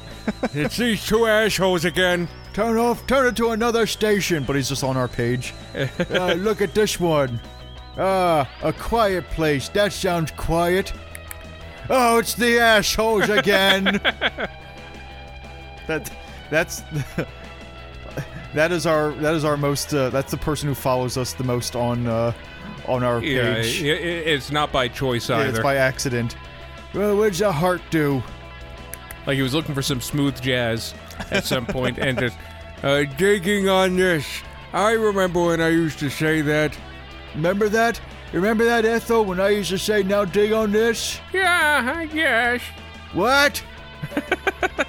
it's 0.52 0.76
these 0.76 1.06
two 1.06 1.26
assholes 1.26 1.86
again. 1.86 2.28
turn 2.52 2.76
off, 2.76 3.06
turn 3.06 3.26
it 3.26 3.36
to 3.36 3.52
another 3.52 3.86
station. 3.86 4.44
But 4.44 4.56
he's 4.56 4.68
just 4.68 4.84
on 4.84 4.94
our 4.96 5.08
page. 5.08 5.54
uh, 6.10 6.34
look 6.36 6.60
at 6.60 6.74
this 6.74 7.00
one. 7.00 7.40
Ah, 7.96 8.46
a 8.62 8.72
quiet 8.74 9.26
place. 9.30 9.70
That 9.70 9.92
sounds 9.94 10.32
quiet. 10.32 10.92
Oh, 11.90 12.18
it's 12.18 12.34
the 12.34 12.58
assholes 12.58 13.28
again. 13.28 13.84
that, 15.86 16.10
that's. 16.50 16.82
That 18.54 18.70
is 18.70 18.84
our 18.86 19.12
that 19.14 19.34
is 19.34 19.44
our 19.46 19.56
most 19.56 19.94
uh, 19.94 20.10
that's 20.10 20.30
the 20.30 20.36
person 20.36 20.68
who 20.68 20.74
follows 20.74 21.16
us 21.16 21.32
the 21.32 21.42
most 21.44 21.74
on 21.74 22.06
uh, 22.06 22.32
on 22.86 23.02
our 23.02 23.22
Yeah, 23.22 23.54
page. 23.54 23.82
i- 23.82 23.86
i- 23.86 23.88
it's 24.34 24.52
not 24.52 24.70
by 24.70 24.88
choice 24.88 25.30
Yeah, 25.30 25.38
either. 25.38 25.48
it's 25.50 25.58
by 25.60 25.76
accident. 25.76 26.36
Well, 26.92 27.16
what's 27.16 27.38
the 27.38 27.50
heart 27.50 27.80
do? 27.90 28.22
Like 29.26 29.36
he 29.36 29.42
was 29.42 29.54
looking 29.54 29.74
for 29.74 29.80
some 29.80 30.02
smooth 30.02 30.38
jazz 30.42 30.92
at 31.30 31.44
some 31.44 31.64
point 31.64 31.98
and 31.98 32.18
just 32.18 32.36
uh, 32.82 33.04
digging 33.16 33.70
on 33.70 33.96
this. 33.96 34.26
I 34.74 34.92
remember 34.92 35.46
when 35.46 35.62
I 35.62 35.68
used 35.68 35.98
to 36.00 36.10
say 36.10 36.42
that. 36.42 36.76
Remember 37.34 37.70
that? 37.70 37.98
Remember 38.32 38.64
that, 38.64 38.84
Ethel, 38.84 39.24
when 39.24 39.40
I 39.40 39.50
used 39.50 39.70
to 39.70 39.78
say, 39.78 40.02
now 40.02 40.24
dig 40.24 40.52
on 40.52 40.72
this? 40.72 41.20
Yeah, 41.32 41.92
I 41.96 42.06
guess. 42.06 42.62
What? 43.12 43.62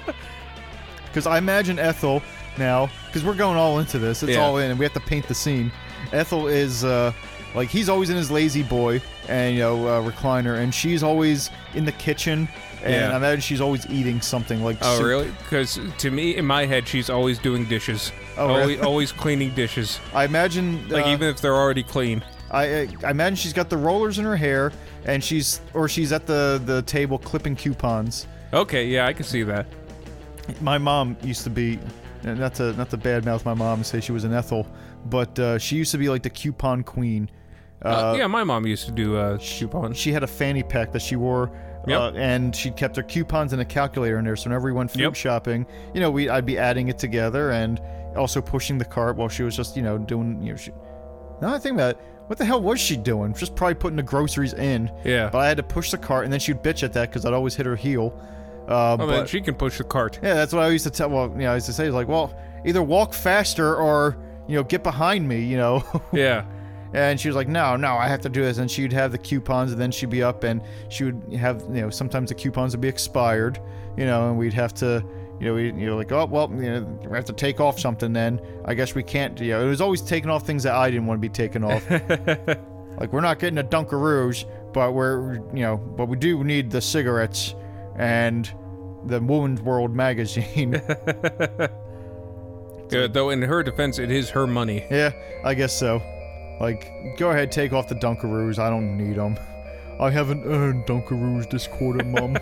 Because 1.06 1.28
I 1.28 1.38
imagine 1.38 1.78
Ethel 1.78 2.24
now, 2.58 2.90
because 3.06 3.22
we're 3.24 3.36
going 3.36 3.56
all 3.56 3.78
into 3.78 4.00
this. 4.00 4.24
It's 4.24 4.32
Yeah. 4.32 4.42
all 4.44 4.56
in, 4.58 4.70
and 4.72 4.80
we 4.80 4.84
have 4.84 4.94
to 4.94 5.00
paint 5.00 5.28
the 5.28 5.34
scene. 5.34 5.70
Ethel 6.12 6.48
is, 6.48 6.84
uh, 6.84 7.12
like, 7.54 7.68
he's 7.68 7.88
always 7.88 8.10
in 8.10 8.16
his 8.16 8.32
lazy 8.32 8.64
boy 8.64 9.00
and, 9.28 9.54
you 9.54 9.60
know, 9.60 9.86
uh, 9.86 10.02
recliner, 10.02 10.58
and 10.58 10.74
she's 10.74 11.04
always 11.04 11.50
in 11.74 11.84
the 11.84 11.92
kitchen, 11.92 12.48
and 12.82 12.94
Yeah. 12.94 13.12
I 13.12 13.16
imagine 13.16 13.42
she's 13.42 13.60
always 13.60 13.86
eating 13.88 14.20
something 14.20 14.64
like 14.64 14.76
Oh, 14.82 14.96
soup. 14.96 15.06
really? 15.06 15.30
Because 15.44 15.78
to 15.98 16.10
me, 16.10 16.34
in 16.34 16.46
my 16.46 16.66
head, 16.66 16.88
she's 16.88 17.08
always 17.08 17.38
doing 17.38 17.64
dishes. 17.66 18.10
Oh, 18.36 18.48
always, 18.48 18.66
really? 18.66 18.80
always 18.80 19.12
cleaning 19.12 19.50
dishes. 19.50 20.00
I 20.12 20.24
imagine. 20.24 20.88
Like 20.88 21.06
uh, 21.06 21.10
even 21.10 21.28
if 21.28 21.40
they're 21.40 21.54
already 21.54 21.84
clean. 21.84 22.24
I, 22.54 22.88
I 23.04 23.10
imagine 23.10 23.36
she's 23.36 23.52
got 23.52 23.68
the 23.68 23.76
rollers 23.76 24.18
in 24.18 24.24
her 24.24 24.36
hair, 24.36 24.72
and 25.04 25.22
she's 25.22 25.60
or 25.74 25.88
she's 25.88 26.12
at 26.12 26.26
the 26.26 26.60
the 26.64 26.82
table 26.82 27.18
clipping 27.18 27.56
coupons. 27.56 28.26
Okay, 28.52 28.86
yeah, 28.86 29.06
I 29.06 29.12
can 29.12 29.24
see 29.24 29.42
that. 29.42 29.66
My 30.60 30.78
mom 30.78 31.16
used 31.22 31.42
to 31.44 31.50
be, 31.50 31.78
not 32.22 32.54
to 32.56 32.72
not 32.74 32.90
to 32.90 32.98
badmouth 32.98 33.44
my 33.44 33.54
mom 33.54 33.78
and 33.80 33.86
say 33.86 34.00
she 34.00 34.12
was 34.12 34.24
an 34.24 34.32
Ethel, 34.32 34.66
but 35.06 35.38
uh, 35.38 35.58
she 35.58 35.76
used 35.76 35.90
to 35.92 35.98
be 35.98 36.08
like 36.08 36.22
the 36.22 36.30
coupon 36.30 36.82
queen. 36.82 37.28
Uh, 37.82 38.14
yeah, 38.16 38.26
my 38.26 38.44
mom 38.44 38.66
used 38.66 38.86
to 38.86 38.92
do 38.92 39.16
uh, 39.16 39.36
coupons. 39.38 39.98
she 39.98 40.10
had 40.12 40.22
a 40.22 40.26
fanny 40.26 40.62
pack 40.62 40.92
that 40.92 41.02
she 41.02 41.16
wore. 41.16 41.50
Yep. 41.86 42.00
Uh, 42.00 42.12
and 42.16 42.56
she 42.56 42.70
kept 42.70 42.96
her 42.96 43.02
coupons 43.02 43.52
and 43.52 43.60
a 43.60 43.64
calculator 43.64 44.18
in 44.18 44.24
there. 44.24 44.36
So 44.36 44.44
whenever 44.48 44.64
we 44.64 44.72
went 44.72 44.90
food 44.90 45.02
Yep. 45.02 45.14
shopping, 45.16 45.66
you 45.92 46.00
know, 46.00 46.10
we 46.10 46.30
I'd 46.30 46.46
be 46.46 46.56
adding 46.56 46.88
it 46.88 46.98
together 46.98 47.50
and 47.50 47.78
also 48.16 48.40
pushing 48.40 48.78
the 48.78 48.86
cart 48.86 49.16
while 49.16 49.28
she 49.28 49.42
was 49.42 49.54
just, 49.54 49.76
you 49.76 49.82
know, 49.82 49.98
doing, 49.98 50.40
you 50.42 50.52
know, 50.52 50.56
she. 50.56 50.70
Now 51.42 51.52
I 51.52 51.58
think 51.58 51.74
about 51.74 51.96
it, 51.96 51.98
what 52.26 52.38
the 52.38 52.44
hell 52.44 52.60
was 52.60 52.80
she 52.80 52.96
doing? 52.96 53.34
Just 53.34 53.54
probably 53.54 53.74
putting 53.74 53.96
the 53.96 54.02
groceries 54.02 54.54
in. 54.54 54.90
Yeah. 55.04 55.28
But 55.30 55.38
I 55.38 55.48
had 55.48 55.56
to 55.58 55.62
push 55.62 55.90
the 55.90 55.98
cart, 55.98 56.24
and 56.24 56.32
then 56.32 56.40
she'd 56.40 56.62
bitch 56.62 56.82
at 56.82 56.92
that 56.94 57.10
because 57.10 57.24
I'd 57.24 57.34
always 57.34 57.54
hit 57.54 57.66
her 57.66 57.76
heel. 57.76 58.18
Uh, 58.68 58.94
Oh, 58.94 58.96
man, 58.96 59.08
but 59.08 59.28
she 59.28 59.40
can 59.42 59.54
push 59.54 59.76
the 59.78 59.84
cart. 59.84 60.18
yeah, 60.22 60.34
that's 60.34 60.52
what 60.52 60.62
I 60.62 60.68
used 60.70 60.84
to 60.84 60.90
tell. 60.90 61.10
Well, 61.10 61.28
you 61.32 61.42
know, 61.42 61.52
I 61.52 61.54
used 61.54 61.66
to 61.66 61.72
say 61.72 61.90
like, 61.90 62.08
well, 62.08 62.34
either 62.64 62.82
walk 62.82 63.12
faster 63.12 63.76
or 63.76 64.16
you 64.46 64.56
know, 64.56 64.62
get 64.64 64.82
behind 64.82 65.26
me, 65.28 65.40
you 65.40 65.56
know. 65.56 65.82
Yeah. 66.12 66.44
And 66.92 67.18
she 67.18 67.28
was 67.28 67.34
like, 67.34 67.48
no, 67.48 67.74
no, 67.76 67.94
I 67.96 68.06
have 68.06 68.20
to 68.20 68.28
do 68.28 68.42
this. 68.42 68.58
And 68.58 68.70
she'd 68.70 68.92
have 68.92 69.10
the 69.10 69.18
coupons, 69.18 69.72
and 69.72 69.80
then 69.80 69.90
she'd 69.90 70.10
be 70.10 70.22
up, 70.22 70.44
and 70.44 70.62
she 70.90 71.04
would 71.04 71.20
have, 71.34 71.62
you 71.62 71.80
know, 71.80 71.90
sometimes 71.90 72.28
the 72.28 72.36
coupons 72.36 72.72
would 72.72 72.80
be 72.80 72.86
expired, 72.88 73.58
you 73.96 74.04
know, 74.06 74.28
and 74.28 74.38
we'd 74.38 74.52
have 74.52 74.72
to, 74.74 75.04
you 75.40 75.46
know, 75.46 75.54
we, 75.54 75.66
you 75.66 75.86
know, 75.86 75.96
like, 75.96 76.12
oh, 76.12 76.26
well, 76.26 76.50
you 76.50 76.70
know, 76.70 76.98
we 77.08 77.16
have 77.16 77.24
to 77.26 77.32
take 77.32 77.60
off 77.60 77.78
something. 77.78 78.12
Then 78.12 78.40
I 78.64 78.74
guess 78.74 78.94
we 78.94 79.02
can't. 79.02 79.38
You 79.40 79.52
know, 79.52 79.64
it 79.64 79.68
was 79.68 79.80
always 79.80 80.00
taking 80.00 80.30
off 80.30 80.46
things 80.46 80.62
that 80.62 80.74
I 80.74 80.90
didn't 80.90 81.06
want 81.06 81.18
to 81.18 81.28
be 81.28 81.28
taken 81.28 81.64
off. 81.64 81.88
like 82.98 83.12
we're 83.12 83.20
not 83.20 83.38
getting 83.38 83.58
a 83.58 83.64
Dunkaroos, 83.64 84.44
but 84.72 84.94
we're, 84.94 85.34
you 85.54 85.62
know, 85.62 85.76
but 85.76 86.06
we 86.06 86.16
do 86.16 86.42
need 86.44 86.70
the 86.70 86.80
cigarettes 86.80 87.54
and 87.96 88.50
the 89.06 89.20
Woman's 89.20 89.60
World 89.60 89.94
magazine. 89.94 90.70
Though 92.88 93.30
in 93.30 93.42
her 93.42 93.62
defense, 93.62 93.98
it 93.98 94.10
is 94.10 94.30
her 94.30 94.46
money. 94.46 94.86
Yeah, 94.90 95.12
I 95.44 95.54
guess 95.54 95.76
so. 95.76 96.00
Like, 96.60 97.16
go 97.18 97.30
ahead, 97.30 97.50
take 97.50 97.72
off 97.72 97.88
the 97.88 97.96
Dunkaroos. 97.96 98.58
I 98.58 98.70
don't 98.70 98.96
need 98.96 99.16
them. 99.16 99.36
I 99.98 100.10
haven't 100.10 100.44
earned 100.44 100.86
Dunkaroos 100.86 101.50
this 101.50 101.66
quarter, 101.66 102.04
Mum. 102.04 102.36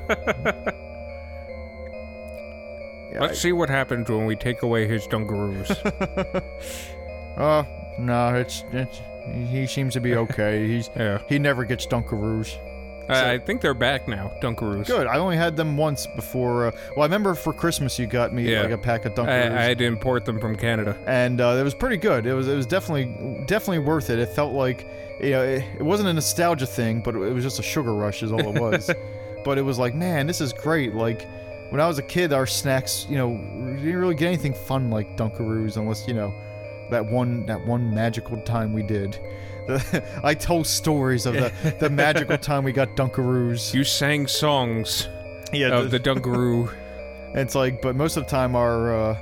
Let's 3.20 3.40
see 3.40 3.52
what 3.52 3.68
happens 3.68 4.08
when 4.08 4.26
we 4.26 4.36
take 4.36 4.62
away 4.62 4.86
his 4.86 5.06
Dunkaroos. 5.06 5.70
uh, 7.36 7.64
no, 7.98 8.34
it's, 8.34 8.64
it's 8.72 9.00
he 9.50 9.66
seems 9.66 9.92
to 9.94 10.00
be 10.00 10.16
okay. 10.16 10.66
He's 10.66 10.90
yeah. 10.96 11.18
he 11.28 11.38
never 11.38 11.64
gets 11.64 11.86
Dunkaroos. 11.86 12.58
I, 13.08 13.32
I 13.32 13.38
think 13.38 13.60
they're 13.60 13.74
back 13.74 14.08
now, 14.08 14.32
Dunkaroos. 14.40 14.86
Good. 14.86 15.06
I 15.06 15.18
only 15.18 15.36
had 15.36 15.56
them 15.56 15.76
once 15.76 16.06
before. 16.16 16.68
Uh, 16.68 16.72
well, 16.96 17.02
I 17.02 17.06
remember 17.06 17.34
for 17.34 17.52
Christmas 17.52 17.98
you 17.98 18.06
got 18.06 18.32
me 18.32 18.50
Yeah. 18.50 18.62
like 18.62 18.70
a 18.70 18.78
pack 18.78 19.04
of 19.04 19.12
I, 19.12 19.22
Dunkaroos. 19.22 19.52
I 19.58 19.62
had 19.62 19.78
to 19.78 19.84
import 19.84 20.24
them 20.24 20.38
from 20.40 20.56
Canada. 20.56 20.96
and 21.06 21.40
uh, 21.40 21.56
it 21.58 21.62
was 21.62 21.74
pretty 21.74 21.96
good. 21.98 22.26
It 22.26 22.34
was 22.34 22.48
it 22.48 22.54
was 22.56 22.66
definitely 22.66 23.44
definitely 23.46 23.80
worth 23.80 24.08
it. 24.10 24.18
It 24.18 24.28
felt 24.30 24.52
like 24.54 24.86
you 25.20 25.30
know 25.30 25.42
it, 25.42 25.64
it 25.78 25.82
wasn't 25.82 26.08
a 26.08 26.12
nostalgia 26.12 26.66
thing, 26.66 27.00
but 27.00 27.14
it 27.14 27.32
was 27.34 27.44
just 27.44 27.58
a 27.58 27.62
sugar 27.62 27.92
rush 27.94 28.22
is 28.22 28.32
all 28.32 28.40
it 28.56 28.60
was. 28.60 28.90
but 29.44 29.58
it 29.58 29.62
was 29.62 29.78
like, 29.78 29.94
man, 29.94 30.26
this 30.26 30.40
is 30.40 30.52
great. 30.52 30.94
Like 30.94 31.26
when 31.72 31.80
I 31.80 31.86
was 31.86 31.96
a 31.96 32.02
kid, 32.02 32.34
our 32.34 32.46
snacks, 32.46 33.06
you 33.08 33.16
know, 33.16 33.28
we 33.28 33.76
didn't 33.76 33.96
really 33.96 34.14
get 34.14 34.26
anything 34.26 34.52
fun 34.52 34.90
like 34.90 35.16
Dunkaroos 35.16 35.78
unless 35.78 36.06
you 36.06 36.12
know 36.12 36.34
that 36.90 37.06
one 37.06 37.46
that 37.46 37.66
one 37.66 37.94
magical 37.94 38.38
time 38.42 38.74
we 38.74 38.82
did. 38.82 39.18
I 40.22 40.34
told 40.34 40.66
stories 40.66 41.24
of 41.24 41.32
the, 41.32 41.50
the 41.80 41.88
magical 41.88 42.36
time 42.36 42.62
we 42.62 42.72
got 42.72 42.94
Dunkaroos. 42.94 43.72
You 43.72 43.84
sang 43.84 44.26
songs 44.26 45.08
Yeah, 45.50 45.78
of 45.78 45.90
the 45.90 45.98
Dunkaroo. 45.98 46.70
And 47.28 47.38
it's 47.38 47.54
like, 47.54 47.80
but 47.80 47.96
most 47.96 48.18
of 48.18 48.24
the 48.24 48.28
time 48.30 48.54
our 48.54 48.94
uh, 48.94 49.18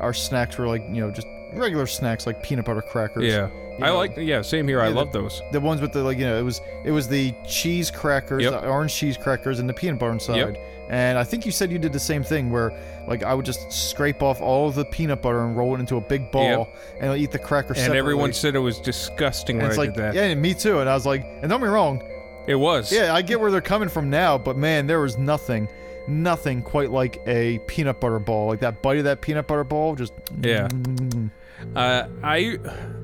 our 0.00 0.12
snacks 0.12 0.58
were 0.58 0.66
like 0.68 0.82
you 0.82 1.00
know 1.00 1.10
just 1.10 1.26
regular 1.54 1.86
snacks 1.86 2.26
like 2.26 2.42
peanut 2.42 2.66
butter 2.66 2.82
crackers. 2.82 3.24
Yeah. 3.24 3.48
I 3.82 3.86
know, 3.88 3.96
like, 3.96 4.16
yeah, 4.16 4.42
same 4.42 4.68
here. 4.68 4.80
I 4.80 4.88
the- 4.90 4.94
love 4.94 5.12
those. 5.12 5.42
the 5.52 5.60
ones 5.60 5.80
with 5.80 5.92
the 5.92 6.02
like 6.02 6.18
you 6.18 6.24
know 6.26 6.38
it 6.38 6.42
was 6.42 6.60
it 6.84 6.90
was 6.92 7.08
the 7.08 7.32
cheese 7.46 7.90
crackers, 7.90 8.42
Yep. 8.42 8.62
the 8.62 8.68
orange 8.68 8.94
cheese 8.94 9.16
crackers, 9.16 9.58
and 9.58 9.68
the 9.68 9.74
peanut 9.74 9.98
butter 9.98 10.12
inside. 10.12 10.58
And 10.90 11.16
I 11.16 11.24
think 11.24 11.46
you 11.46 11.50
said 11.52 11.72
you 11.72 11.78
did 11.78 11.94
the 11.94 11.98
same 11.98 12.22
thing 12.22 12.50
where 12.50 12.70
like 13.08 13.22
I 13.22 13.32
would 13.34 13.46
just 13.46 13.72
scrape 13.72 14.22
off 14.22 14.40
all 14.42 14.68
of 14.68 14.74
the 14.74 14.84
peanut 14.84 15.22
butter 15.22 15.42
and 15.44 15.56
roll 15.56 15.74
it 15.74 15.80
into 15.80 15.96
a 15.96 16.00
big 16.00 16.30
ball, 16.30 16.68
and 17.00 17.10
I'll 17.10 17.16
eat 17.16 17.30
the 17.32 17.38
cracker 17.38 17.74
And 17.76 17.94
everyone 17.94 18.32
said 18.32 18.54
it 18.54 18.58
was 18.60 18.78
disgusting 18.80 19.56
when 19.56 19.66
it's 19.66 19.76
I 19.78 19.82
like 19.82 19.94
did 19.94 20.02
that. 20.02 20.14
yeah, 20.14 20.34
me 20.34 20.52
too. 20.54 20.80
And 20.80 20.88
I 20.88 20.94
was 20.94 21.06
like, 21.06 21.24
and 21.24 21.48
don't 21.48 21.60
be 21.62 21.68
wrong, 21.68 22.02
It 22.46 22.54
was. 22.56 22.92
yeah, 22.92 23.14
I 23.14 23.22
get 23.22 23.40
where 23.40 23.50
they're 23.50 23.60
coming 23.62 23.88
from 23.88 24.10
now, 24.10 24.36
but 24.38 24.56
man, 24.58 24.86
there 24.86 25.00
was 25.00 25.16
nothing. 25.16 25.68
Nothing 26.06 26.60
quite 26.60 26.90
like 26.90 27.18
a 27.26 27.60
peanut 27.60 27.98
butter 27.98 28.18
ball. 28.18 28.48
Like 28.48 28.60
that 28.60 28.82
bite 28.82 28.98
of 28.98 29.04
that 29.04 29.22
peanut 29.22 29.46
butter 29.46 29.64
ball, 29.64 29.94
just 29.94 30.12
Yeah. 30.42 30.68
Mm-hmm. 30.68 31.28
Uh, 31.74 32.08
I 32.22 32.58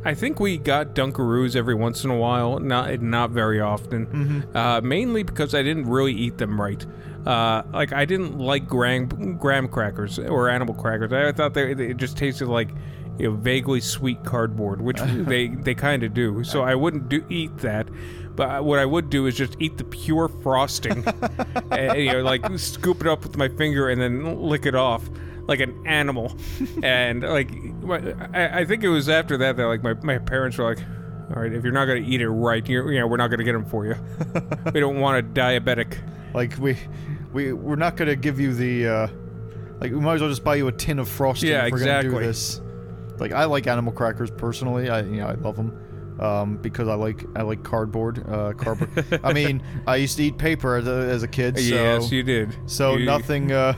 I 0.05 0.15
think 0.15 0.41
we 0.41 0.57
got 0.57 0.95
Dunkaroos 0.95 1.57
every 1.57 1.75
once 1.75 2.05
in 2.05 2.11
a 2.11 2.17
while, 2.17 2.59
not 2.59 3.01
not 3.01 3.31
very 3.31 3.61
often. 3.61 4.07
Mm-hmm. 4.07 4.57
Uh, 4.57 4.81
mainly 4.81 5.23
because 5.23 5.55
I 5.55 5.63
didn't 5.63 5.89
really 5.89 6.15
eat 6.15 6.39
them 6.39 6.61
right. 6.61 6.85
Uh, 7.27 7.63
like 7.73 7.93
I 7.93 8.05
didn't 8.07 8.39
like 8.39 8.67
graham 8.67 9.37
graham 9.37 9.69
crackers 9.69 10.19
or 10.19 10.49
animal 10.49 10.75
crackers. 10.75 11.13
I 11.13 11.33
thought 11.33 11.55
they, 11.55 11.75
they 11.75 11.93
just 11.93 12.17
tasted 12.17 12.49
like 12.49 12.71
you 13.19 13.31
know 13.31 13.37
vaguely 13.37 13.81
sweet 13.81 14.25
cardboard, 14.25 14.81
which 14.81 15.01
they 15.05 15.49
they 15.49 15.75
kind 15.75 16.03
of 16.03 16.15
do. 16.15 16.45
So 16.45 16.63
I 16.63 16.75
wouldn't 16.75 17.09
do 17.09 17.25
eat 17.29 17.59
that. 17.59 17.89
But 18.37 18.65
what 18.65 18.79
I 18.79 18.87
would 18.87 19.11
do 19.11 19.27
is 19.27 19.37
just 19.37 19.57
eat 19.59 19.77
the 19.77 19.85
pure 19.85 20.29
frosting, 20.29 21.05
and, 21.73 21.99
you 21.99 22.13
know, 22.13 22.23
like 22.23 22.47
scoop 22.59 23.03
it 23.03 23.07
up 23.07 23.23
with 23.23 23.37
my 23.37 23.49
finger 23.49 23.91
and 23.91 24.01
then 24.01 24.41
lick 24.41 24.65
it 24.65 24.75
off 24.75 25.11
like 25.51 25.61
an 25.61 25.86
animal. 25.86 26.32
and 26.82 27.22
like, 27.24 27.51
I, 28.32 28.61
I 28.61 28.64
think 28.64 28.84
it 28.84 28.88
was 28.88 29.09
after 29.09 29.36
that 29.38 29.57
that 29.57 29.66
like 29.66 29.82
my, 29.82 29.94
my 30.03 30.18
parents 30.18 30.57
were 30.57 30.64
like, 30.64 30.82
"All 31.34 31.42
right, 31.42 31.53
if 31.53 31.64
you're 31.64 31.72
not 31.72 31.86
gonna 31.86 32.01
eat 32.01 32.20
it 32.22 32.28
right, 32.30 32.66
you 32.66 32.98
know, 32.98 33.07
we're 33.09 33.16
not 33.18 33.28
gonna 33.28 33.44
get 33.44 33.53
them 33.53 33.64
for 33.66 33.84
you. 33.84 33.96
we 34.72 34.80
don't 34.80 35.01
want 35.01 35.18
a 35.18 35.28
diabetic." 35.28 35.98
Like 36.32 36.57
we, 36.59 36.78
we 37.32 37.53
we're 37.53 37.74
not 37.76 37.96
gonna 37.96 38.14
give 38.16 38.38
you 38.38 38.55
the, 38.55 38.86
uh, 38.86 39.09
like 39.80 39.90
we 39.90 39.98
might 39.98 40.14
as 40.14 40.20
well 40.20 40.30
just 40.30 40.44
buy 40.44 40.55
you 40.55 40.68
a 40.68 40.72
tin 40.72 41.01
of 41.01 41.09
frosting 41.09 41.51
Yeah, 41.51 41.66
if 41.66 41.72
we're 41.72 41.80
gonna 41.80 42.03
do 42.03 42.09
exactly. 42.16 42.26
this. 42.26 42.61
Like 43.18 43.32
I 43.32 43.44
like 43.46 43.66
animal 43.66 43.92
crackers 43.92 44.30
personally. 44.30 44.88
I 44.88 45.01
you 45.03 45.16
know 45.20 45.26
I 45.26 45.34
love 45.34 45.57
them. 45.57 45.76
Um, 46.20 46.59
because 46.59 46.86
I 46.86 46.94
like 46.94 47.24
I 47.34 47.42
like 47.42 47.64
cardboard, 47.64 48.24
uh, 48.28 48.53
cardboard. 48.53 49.20
I 49.24 49.32
mean, 49.32 49.62
I 49.86 49.96
used 49.96 50.18
to 50.18 50.22
eat 50.24 50.36
paper 50.38 50.76
as 50.76 50.86
a, 50.86 50.90
as 51.11 51.22
a 51.22 51.28
kid. 51.28 51.59
So, 51.59 51.64
yes, 51.64 52.12
you 52.12 52.22
did. 52.22 52.55
so 52.66 52.96
You- 52.96 53.07
nothing. 53.07 53.51
Uh, 53.53 53.74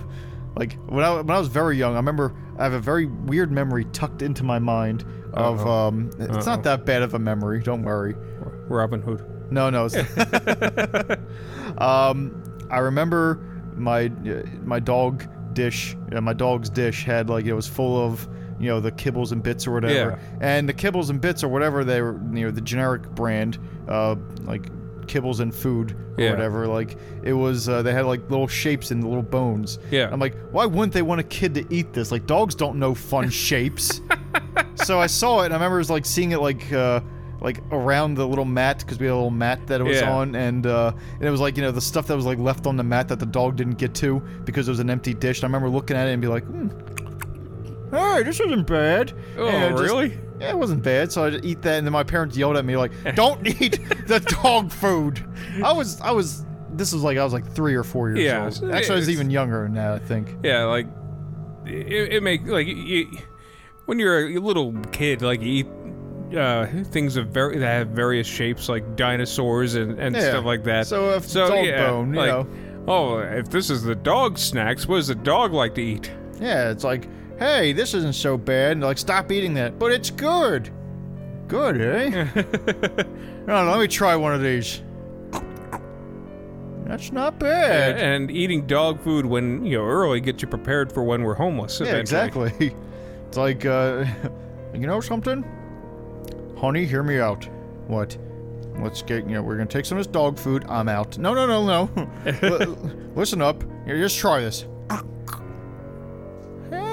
like 0.57 0.75
when 0.87 1.05
I 1.05 1.15
when 1.15 1.31
I 1.31 1.39
was 1.39 1.49
very 1.49 1.77
young, 1.77 1.95
I 1.95 1.97
remember 1.97 2.35
I 2.59 2.65
have 2.65 2.73
a 2.73 2.81
very 2.81 3.07
weird 3.07 3.51
memory 3.51 3.85
tucked 3.93 4.23
into 4.23 4.45
my 4.45 4.59
mind 4.59 5.05
of 5.33 5.61
Uh-oh. 5.61 5.71
um. 5.89 6.11
It's 6.19 6.31
Uh-oh. 6.31 6.45
not 6.45 6.63
that 6.65 6.85
bad 6.85 7.03
of 7.03 7.15
a 7.15 7.19
memory. 7.19 7.61
Don't 7.61 7.83
worry. 7.83 8.15
Robin 8.69 9.01
Hood. 9.03 9.25
No, 9.51 9.71
no. 9.71 9.89
Um, 11.79 12.43
I 12.71 12.79
remember 12.79 13.43
my 13.77 14.07
uh, 14.07 14.43
my 14.65 14.79
dog 14.79 15.27
dish. 15.55 15.97
Uh, 16.15 16.21
my 16.21 16.33
dog's 16.33 16.69
dish 16.71 17.05
had 17.05 17.31
like 17.31 17.47
it 17.47 17.55
was 17.55 17.67
full 17.67 18.05
of 18.05 18.29
you 18.61 18.69
know 18.69 18.81
the 18.81 18.93
kibbles 18.93 19.33
and 19.33 19.43
bits 19.43 19.67
or 19.67 19.73
whatever. 19.73 20.19
Yeah. 20.21 20.39
And 20.41 20.69
the 20.69 20.75
kibbles 20.75 21.11
and 21.11 21.21
bits 21.21 21.43
or 21.43 21.49
whatever 21.49 21.85
they 21.85 22.03
were 22.03 22.21
you 22.33 22.45
know 22.45 22.51
the 22.51 22.61
generic 22.61 23.03
brand 23.11 23.59
uh 23.89 24.17
like 24.43 24.67
kibbles 25.13 25.41
and 25.41 25.55
food 25.55 25.93
or 26.17 26.25
Yeah. 26.25 26.31
whatever 26.31 26.67
like 26.67 26.97
it 27.23 27.33
was 27.35 27.69
uh, 27.69 27.83
they 27.83 27.93
had 27.93 28.07
like 28.07 28.23
little 28.31 28.49
shapes 28.49 28.91
and 28.91 29.03
little 29.05 29.23
bones 29.23 29.79
Yeah. 29.91 30.09
i'm 30.13 30.21
like 30.21 30.35
why 30.53 30.65
wouldn't 30.67 30.93
they 30.93 31.03
want 31.03 31.21
a 31.21 31.25
kid 31.25 31.55
to 31.55 31.65
eat 31.75 31.93
this 31.93 32.11
like 32.13 32.27
dogs 32.27 32.55
don't 32.55 32.79
know 32.79 32.95
fun 32.95 33.29
shapes 33.49 34.01
so 34.75 34.99
I 35.01 35.07
saw 35.07 35.43
it, 35.43 35.47
and 35.47 35.55
I 35.55 35.57
remember 35.59 35.77
it 35.77 35.81
was 35.87 35.91
like 35.91 36.07
seeing 36.07 36.33
it 36.33 36.41
like 36.41 36.73
uh, 36.73 37.01
like 37.41 37.59
around 37.71 38.15
the 38.15 38.27
little 38.27 38.45
mat 38.45 38.79
because 38.81 38.99
we 38.99 39.07
had 39.07 39.13
a 39.13 39.15
little 39.15 39.31
mat 39.31 39.65
that 39.67 39.81
it 39.81 39.85
was 39.85 40.01
Yeah. 40.01 40.13
on, 40.13 40.35
and 40.35 40.67
uh, 40.67 40.93
and 41.19 41.23
it 41.23 41.31
was 41.31 41.41
like 41.41 41.57
you 41.57 41.63
know 41.63 41.71
the 41.71 41.81
stuff 41.81 42.07
that 42.09 42.17
was 42.17 42.25
like 42.25 42.39
left 42.39 42.67
on 42.67 42.77
the 42.77 42.83
mat 42.83 43.07
that 43.09 43.19
the 43.21 43.27
dog 43.27 43.57
didn't 43.57 43.79
get 43.79 43.95
to 43.97 44.21
because 44.45 44.67
it 44.69 44.71
was 44.73 44.81
an 44.81 44.91
empty 44.91 45.15
dish. 45.15 45.39
And 45.39 45.45
I 45.45 45.47
remember 45.49 45.69
looking 45.69 45.97
at 45.97 46.09
it 46.09 46.13
and 46.13 46.23
be 46.23 46.29
like, 46.29 46.45
hmm, 46.45 46.69
"Hey, 47.91 48.23
this 48.23 48.41
isn't 48.41 48.67
bad." 48.67 49.13
Oh, 49.39 49.47
And 49.47 49.65
I 49.65 49.69
just- 49.71 49.83
really? 49.83 50.19
Yeah, 50.43 50.51
it 50.51 50.59
wasn't 50.59 50.83
bad. 50.83 51.13
So 51.13 51.23
I 51.23 51.31
would 51.31 51.45
eat 51.45 51.63
that, 51.63 51.79
and 51.79 51.87
then 51.87 51.93
my 51.93 52.03
parents 52.05 52.37
yelled 52.37 52.57
at 52.57 52.65
me 52.65 52.77
like, 52.77 52.93
"Don't 53.15 53.47
eat 53.47 53.81
the 54.07 54.21
dog 54.43 54.71
food." 54.71 55.25
I 55.65 55.73
was 55.73 56.01
I 56.01 56.11
was. 56.11 56.45
This 56.75 56.93
was 56.93 57.03
like 57.03 57.19
I 57.19 57.25
was 57.25 57.33
like 57.33 57.47
three 57.55 57.75
or 57.75 57.85
four 57.85 58.09
years 58.11 58.21
Yeah, 58.21 58.45
old. 58.45 58.73
Actually, 58.75 58.95
I 58.97 58.99
was 58.99 59.11
even 59.11 59.31
younger 59.31 59.63
than 59.65 59.75
that. 59.75 59.93
I 59.93 59.99
think. 59.99 60.29
Yeah, 60.43 60.65
like 60.65 60.87
it, 61.67 62.15
it 62.15 62.23
make 62.23 62.47
like 62.47 62.67
you, 62.67 63.11
when 63.87 63.99
you're 63.99 64.29
a 64.29 64.39
little 64.39 64.73
kid, 64.93 65.23
like 65.23 65.43
you 65.43 65.49
eat 66.31 66.37
uh, 66.37 66.67
things 66.85 67.17
of 67.17 67.29
very 67.29 67.59
that 67.59 67.67
have 67.67 67.89
various 67.89 68.27
shapes, 68.27 68.69
like 68.69 68.97
dinosaurs 68.97 69.75
and, 69.75 69.99
and 69.99 70.15
Yeah. 70.17 70.31
stuff 70.31 70.45
like 70.45 70.65
that. 70.65 70.87
So 70.87 71.11
if 71.11 71.27
so, 71.27 71.49
dog 71.49 71.67
bone, 71.77 72.15
you 72.15 72.21
like, 72.21 72.29
know. 72.31 72.47
Oh, 72.89 73.19
if 73.19 73.49
this 73.51 73.71
is 73.71 73.83
the 73.83 73.95
dog 73.95 74.39
snacks, 74.39 74.89
what 74.89 74.97
does 74.97 75.09
the 75.09 75.15
dog 75.15 75.53
like 75.53 75.75
to 75.77 75.83
eat? 75.83 76.11
Yeah, 76.41 76.71
it's 76.71 76.83
like, 76.85 77.07
hey, 77.39 77.73
this 77.73 77.95
isn't 77.95 78.15
so 78.15 78.37
bad. 78.37 78.81
Like, 78.81 78.99
stop 78.99 79.31
eating 79.31 79.55
that. 79.55 79.79
But 79.79 79.93
it's 79.93 80.11
good. 80.11 80.71
Good, 81.49 81.81
eh? 81.81 82.25
no, 83.47 83.65
let 83.65 83.79
me 83.79 83.89
try 83.89 84.17
one 84.17 84.35
of 84.35 84.43
these. 84.43 84.83
That's 86.87 87.13
not 87.13 87.39
bad. 87.39 87.97
And 87.99 88.31
eating 88.31 88.67
dog 88.67 89.01
food 89.01 89.25
when 89.25 89.65
you 89.65 89.79
know 89.79 89.85
early 89.85 90.21
gets 90.21 90.43
you 90.43 90.49
prepared 90.49 90.93
for 90.93 91.03
when 91.03 91.23
we're 91.23 91.35
homeless. 91.35 91.81
Yeah, 91.81 91.89
eventually. 91.89 92.49
exactly. 92.49 92.77
It's 93.29 93.37
like, 93.37 93.65
uh, 93.65 94.05
you 94.75 94.87
know 94.87 95.01
something? 95.01 95.45
Honey, 96.59 96.85
hear 96.85 97.03
me 97.03 97.19
out. 97.19 97.49
What? 97.87 98.17
let's 98.81 99.03
get, 99.03 99.29
you 99.29 99.35
know, 99.35 99.43
we're 99.43 99.57
gonna 99.57 99.67
take 99.67 99.85
some 99.85 99.99
of 99.99 100.05
this 100.05 100.13
dog 100.13 100.39
food. 100.39 100.65
I'm 100.69 100.89
out. 100.89 101.19
No, 101.19 101.35
no, 101.35 101.47
no, 101.47 101.65
no. 101.67 102.09
L- 102.43 102.77
listen 103.15 103.43
up. 103.43 103.63
Here, 103.85 103.99
just 103.99 104.19
try 104.19 104.41
this. 104.41 104.67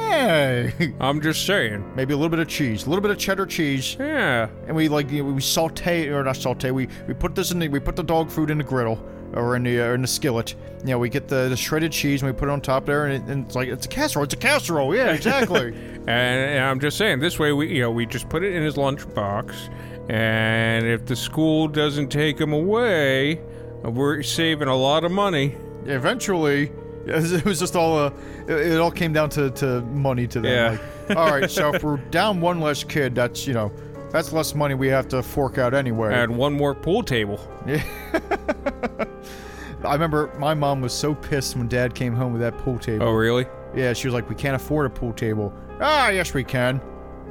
Hey, 0.10 0.94
I'm 1.00 1.22
just 1.22 1.46
saying. 1.46 1.84
maybe 1.96 2.14
a 2.14 2.18
little 2.18 2.30
bit 2.30 2.40
of 2.40 2.48
cheese, 2.48 2.86
a 2.86 2.90
little 2.90 3.02
bit 3.02 3.12
of 3.12 3.18
cheddar 3.20 3.46
cheese, 3.46 3.96
Yeah. 4.00 4.50
and 4.68 4.76
we 4.76 4.88
like 4.90 5.12
you 5.12 5.24
know, 5.24 5.32
we 5.34 5.42
saute 5.42 6.08
or 6.10 6.24
not 6.24 6.36
saute. 6.36 6.72
We 6.72 6.88
we 7.08 7.14
put 7.14 7.36
this 7.36 7.52
in 7.52 7.60
the 7.60 7.68
we 7.68 7.80
put 7.80 7.96
the 7.96 8.04
dog 8.04 8.30
food 8.32 8.50
in 8.50 8.58
the 8.58 8.64
griddle 8.64 8.98
or 9.34 9.56
in 9.56 9.64
the 9.64 9.80
uh, 9.80 9.94
in 9.94 10.02
the 10.02 10.08
skillet. 10.08 10.56
You 10.84 10.92
know, 10.92 11.00
we 11.00 11.10
get 11.10 11.28
the, 11.28 11.48
the 11.50 11.56
shredded 11.58 11.92
cheese 11.92 12.24
and 12.24 12.32
we 12.32 12.38
put 12.38 12.50
it 12.50 12.52
on 12.52 12.60
top 12.62 12.86
there, 12.88 13.06
and, 13.06 13.14
it, 13.24 13.32
and 13.32 13.46
it's 13.46 13.56
like 13.56 13.68
it's 13.68 13.86
a 13.86 13.90
casserole. 13.90 14.24
It's 14.26 14.34
a 14.34 14.38
casserole. 14.38 14.96
Yeah, 14.96 15.12
exactly. 15.12 15.76
And, 16.00 16.40
and 16.50 16.66
I'm 16.66 16.80
just 16.80 16.98
saying, 16.98 17.20
this 17.20 17.38
way 17.38 17.52
we, 17.52 17.68
you 17.76 17.82
know, 17.82 17.92
we 17.92 18.08
just 18.08 18.30
put 18.30 18.44
it 18.44 18.56
in 18.56 18.64
his 18.64 18.78
lunchbox, 18.78 19.54
and 20.10 20.88
if 20.88 21.06
the 21.06 21.16
school 21.16 21.68
doesn't 21.68 22.08
take 22.08 22.40
him 22.42 22.52
away, 22.52 23.40
we're 23.84 24.24
saving 24.24 24.70
a 24.70 24.76
lot 24.76 25.04
of 25.04 25.12
money. 25.12 25.56
Eventually, 25.86 26.72
it 27.10 27.46
was 27.46 27.60
just 27.60 27.76
all 27.76 27.98
uh, 27.98 28.12
it, 28.48 28.74
it 28.74 28.80
all 28.80 28.92
came 28.92 29.14
down 29.14 29.30
to, 29.32 29.50
to 29.52 29.82
money 29.82 30.28
to 30.28 30.40
them. 30.42 30.52
Yeah. 30.52 30.88
Like, 31.08 31.18
all 31.18 31.32
right, 31.32 31.50
so 31.50 31.74
if 31.74 31.84
we're 31.84 31.98
down 31.98 32.42
one 32.42 32.60
less 32.62 32.84
kid, 32.84 33.16
that's 33.16 33.48
you 33.48 33.54
know, 33.54 33.72
that's 34.12 34.32
less 34.34 34.56
money 34.56 34.76
we 34.76 34.88
have 34.88 35.08
to 35.10 35.22
fork 35.24 35.58
out 35.58 35.74
anyway. 35.74 36.14
And 36.14 36.38
one 36.38 36.54
more 36.54 36.74
pool 36.74 37.04
table. 37.04 37.40
Yeah. 37.66 37.84
I 39.84 39.94
remember 39.94 40.32
my 40.38 40.54
mom 40.54 40.82
was 40.82 40.94
so 40.94 41.16
pissed 41.16 41.56
when 41.56 41.68
Dad 41.68 41.96
came 41.96 42.14
home 42.14 42.34
with 42.34 42.42
that 42.42 42.58
pool 42.58 42.78
table. 42.78 43.06
Oh, 43.08 43.12
really? 43.12 43.46
Yeah, 43.76 43.94
she 43.94 44.08
was 44.08 44.14
like, 44.14 44.28
"We 44.30 44.36
can't 44.36 44.56
afford 44.56 44.88
a 44.88 44.90
pool 44.90 45.14
table." 45.14 45.54
Ah, 45.80 46.10
yes, 46.10 46.34
we 46.34 46.44
can. 46.44 46.82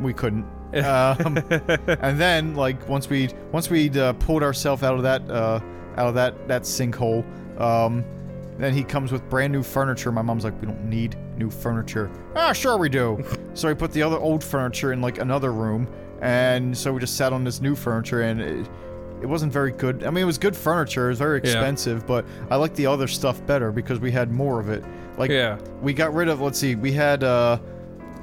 We 0.01 0.14
couldn't. 0.14 0.45
um, 0.85 1.37
and 2.01 2.18
then, 2.18 2.55
like, 2.55 2.89
once 2.89 3.11
we 3.11 3.29
once 3.53 3.68
we 3.68 3.91
uh, 3.99 4.14
pulled 4.14 4.43
ourselves 4.43 4.83
out 4.83 4.95
of 4.95 5.03
that 5.03 5.29
uh, 5.31 5.61
out 5.97 6.07
of 6.07 6.14
that 6.14 6.49
that 6.49 6.62
sinkhole, 6.62 7.24
um, 7.61 8.05
then 8.59 8.75
he 8.75 8.83
comes 8.85 9.13
with 9.13 9.29
brand 9.31 9.53
new 9.53 9.63
furniture. 9.63 10.11
My 10.13 10.23
mom's 10.23 10.45
like, 10.45 10.59
"We 10.61 10.67
don't 10.67 10.85
need 10.89 11.17
new 11.37 11.51
furniture." 11.51 12.11
Ah, 12.35 12.53
sure 12.53 12.77
we 12.77 12.89
do. 12.89 13.23
so 13.55 13.69
we 13.69 13.75
put 13.75 13.93
the 13.93 14.03
other 14.03 14.19
old 14.19 14.43
furniture 14.43 14.93
in 14.93 15.01
like 15.01 15.19
another 15.19 15.53
room, 15.53 15.89
and 16.21 16.77
so 16.77 16.93
we 16.93 17.01
just 17.01 17.17
sat 17.17 17.33
on 17.33 17.45
this 17.45 17.61
new 17.61 17.75
furniture, 17.75 18.23
and 18.23 18.41
it, 18.41 18.69
it 19.23 19.27
wasn't 19.27 19.53
very 19.53 19.73
good. 19.73 20.05
I 20.05 20.11
mean, 20.11 20.23
it 20.23 20.27
was 20.27 20.39
good 20.39 20.57
furniture. 20.57 21.07
It 21.07 21.11
was 21.11 21.19
very 21.19 21.39
expensive, 21.39 22.07
but 22.07 22.25
I 22.51 22.57
liked 22.57 22.75
the 22.77 22.87
other 22.87 23.07
stuff 23.09 23.45
better 23.47 23.73
because 23.73 24.01
we 24.01 24.11
had 24.11 24.31
more 24.31 24.61
of 24.61 24.69
it. 24.69 24.85
Like, 25.17 25.31
Yeah. 25.31 25.59
we 25.83 25.93
got 25.93 26.15
rid 26.15 26.29
of. 26.29 26.41
Let's 26.41 26.59
see, 26.59 26.75
we 26.77 26.93
had 26.93 27.25
uh, 27.25 27.59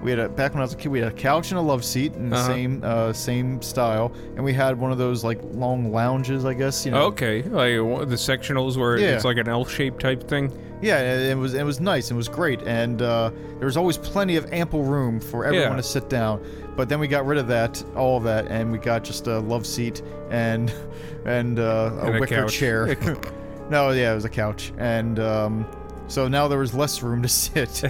we 0.03 0.11
had 0.11 0.19
a 0.19 0.29
back 0.29 0.53
when 0.53 0.59
I 0.61 0.63
was 0.65 0.73
a 0.73 0.77
kid, 0.77 0.89
we 0.89 0.99
had 0.99 1.11
a 1.11 1.15
couch 1.15 1.51
and 1.51 1.57
a 1.57 1.61
love 1.61 1.83
seat 1.83 2.13
in 2.15 2.29
the 2.29 2.35
Uh-huh. 2.35 2.47
same 2.47 2.81
uh 2.83 3.13
same 3.13 3.61
style, 3.61 4.11
and 4.35 4.43
we 4.45 4.53
had 4.53 4.77
one 4.79 4.91
of 4.91 4.97
those 4.97 5.23
like 5.23 5.39
long 5.53 5.91
lounges, 5.91 6.45
I 6.45 6.53
guess. 6.53 6.85
You 6.85 6.91
know. 6.91 7.03
Okay. 7.07 7.41
Like 7.43 7.79
one- 7.81 8.07
the 8.07 8.15
sectionals 8.15 8.77
where 8.77 8.97
Yeah. 8.97 9.09
it's 9.15 9.25
like 9.25 9.37
an 9.37 9.47
L-shaped 9.49 9.99
type 10.01 10.27
thing. 10.27 10.51
Yeah, 10.81 10.99
it, 10.99 11.31
it 11.31 11.37
was 11.37 11.53
it 11.53 11.63
was 11.63 11.79
nice. 11.79 12.11
It 12.11 12.15
was 12.15 12.27
great, 12.27 12.61
and 12.63 13.01
uh, 13.01 13.31
there 13.57 13.65
was 13.65 13.77
always 13.77 13.97
plenty 13.97 14.35
of 14.35 14.51
ample 14.53 14.83
room 14.83 15.19
for 15.19 15.45
everyone 15.45 15.71
Yeah. 15.71 15.77
to 15.77 15.83
sit 15.83 16.09
down. 16.09 16.39
But 16.75 16.89
then 16.89 16.99
we 16.99 17.07
got 17.07 17.25
rid 17.25 17.37
of 17.37 17.47
that, 17.47 17.81
all 17.95 18.17
of 18.17 18.23
that, 18.25 18.47
and 18.47 18.69
we 18.71 18.77
got 18.77 19.03
just 19.05 19.27
a 19.27 19.39
love 19.39 19.65
seat 19.65 20.01
and 20.29 20.71
and 21.25 21.57
uh, 21.57 21.63
a 22.01 22.05
And 22.07 22.15
a 22.17 22.19
wicker 22.19 22.35
couch. 22.43 22.53
chair. 22.53 22.95
no, 23.69 23.89
yeah, 23.91 24.11
it 24.11 24.15
was 24.15 24.25
a 24.25 24.29
couch, 24.29 24.73
and 24.77 25.17
um, 25.19 25.65
so 26.07 26.27
now 26.27 26.47
there 26.49 26.59
was 26.59 26.73
less 26.73 27.01
room 27.01 27.21
to 27.23 27.29
sit. 27.29 27.83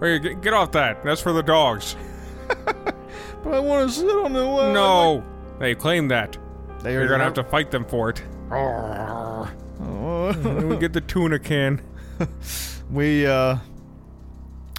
Hey, 0.00 0.18
get, 0.18 0.40
get 0.40 0.52
off 0.54 0.72
that. 0.72 1.04
That's 1.04 1.20
for 1.20 1.32
the 1.32 1.42
dogs. 1.42 1.94
but 2.64 3.54
I 3.54 3.60
want 3.60 3.88
to 3.88 3.94
sit 3.94 4.08
on 4.08 4.32
the 4.32 4.72
no. 4.72 5.24
They 5.58 5.74
claim 5.74 6.08
that. 6.08 6.38
they 6.82 6.92
You're 6.92 7.06
gonna 7.06 7.24
have 7.24 7.34
to 7.34 7.44
fight 7.44 7.70
them 7.70 7.84
for 7.84 8.08
it. 8.08 8.22
we 10.68 10.76
get 10.78 10.92
the 10.92 11.02
tuna 11.02 11.38
can. 11.38 11.82
we 12.90 13.26
uh 13.26 13.56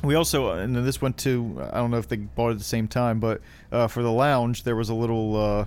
we 0.03 0.15
also 0.15 0.51
and 0.51 0.76
then 0.76 0.84
this 0.84 1.01
went 1.01 1.17
to 1.17 1.59
i 1.72 1.78
don't 1.78 1.91
know 1.91 1.97
if 1.97 2.07
they 2.07 2.17
bought 2.17 2.49
it 2.49 2.53
at 2.53 2.57
the 2.57 2.63
same 2.63 2.88
time 2.88 3.19
but 3.19 3.41
uh 3.72 3.88
for 3.88 4.03
the 4.03 4.11
lounge 4.11 4.63
there 4.63 4.76
was 4.76 4.89
a 4.89 4.93
little 4.93 5.36
uh 5.38 5.65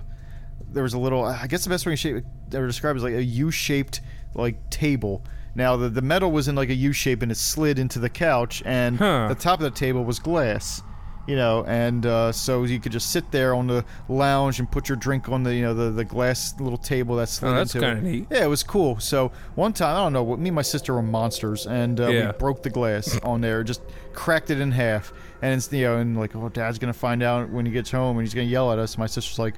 there 0.71 0.83
was 0.83 0.93
a 0.93 0.97
little 0.97 1.23
i 1.23 1.47
guess 1.47 1.63
the 1.63 1.69
best 1.69 1.85
way 1.85 1.93
to 1.93 1.97
shape 1.97 2.23
they 2.49 2.59
were 2.59 2.67
described 2.67 2.97
as 2.97 3.03
like 3.03 3.13
a 3.13 3.23
u-shaped 3.23 4.01
like 4.35 4.69
table 4.69 5.23
now 5.55 5.75
the, 5.77 5.89
the 5.89 6.01
metal 6.01 6.31
was 6.31 6.47
in 6.47 6.55
like 6.55 6.69
a 6.69 6.73
u 6.75 6.91
shape 6.93 7.21
and 7.21 7.31
it 7.31 7.35
slid 7.37 7.79
into 7.79 7.99
the 7.99 8.09
couch 8.09 8.61
and 8.65 8.97
Huh. 8.97 9.27
the 9.29 9.35
top 9.35 9.59
of 9.59 9.63
the 9.63 9.71
table 9.71 10.03
was 10.03 10.19
glass 10.19 10.81
you 11.27 11.35
know 11.35 11.63
and 11.65 12.05
uh, 12.05 12.31
so 12.31 12.65
you 12.65 12.79
could 12.79 12.91
just 12.91 13.09
sit 13.11 13.31
there 13.31 13.55
on 13.55 13.65
the 13.65 13.83
lounge 14.09 14.59
and 14.59 14.69
put 14.69 14.87
your 14.87 14.95
drink 14.95 15.27
on 15.27 15.41
the 15.41 15.55
you 15.55 15.63
know 15.63 15.73
the, 15.73 15.89
the 15.89 16.03
glass 16.05 16.53
little 16.59 16.77
table 16.77 17.15
that 17.15 17.27
slid 17.29 17.51
Oh, 17.51 17.55
that's 17.55 17.73
into 17.73 17.87
it. 17.87 17.95
kinda 17.95 18.09
neat. 18.11 18.27
yeah 18.29 18.43
it 18.43 18.47
was 18.47 18.61
cool 18.61 18.99
so 18.99 19.31
one 19.55 19.73
time 19.73 19.95
i 19.95 19.99
don't 20.03 20.13
know 20.13 20.37
me 20.37 20.49
and 20.49 20.55
my 20.55 20.61
sister 20.61 20.93
were 20.93 21.01
monsters 21.01 21.65
and 21.65 21.99
uh, 21.99 22.07
Yeah. 22.09 22.27
we 22.27 22.37
broke 22.37 22.61
the 22.61 22.69
glass 22.69 23.17
on 23.23 23.41
there, 23.41 23.63
just 23.63 23.81
cracked 24.13 24.51
it 24.51 24.59
in 24.61 24.71
half. 24.71 25.11
And 25.41 25.53
it's, 25.55 25.71
you 25.73 25.83
know, 25.83 25.97
and 25.97 26.17
like, 26.17 26.35
oh, 26.35 26.47
dad's 26.49 26.79
gonna 26.79 26.93
find 26.93 27.21
out 27.21 27.49
when 27.49 27.65
he 27.65 27.71
gets 27.71 27.91
home 27.91 28.17
and 28.17 28.25
he's 28.25 28.33
gonna 28.33 28.47
yell 28.47 28.71
at 28.71 28.79
us. 28.79 28.97
My 28.97 29.05
sister's 29.05 29.37
like, 29.37 29.55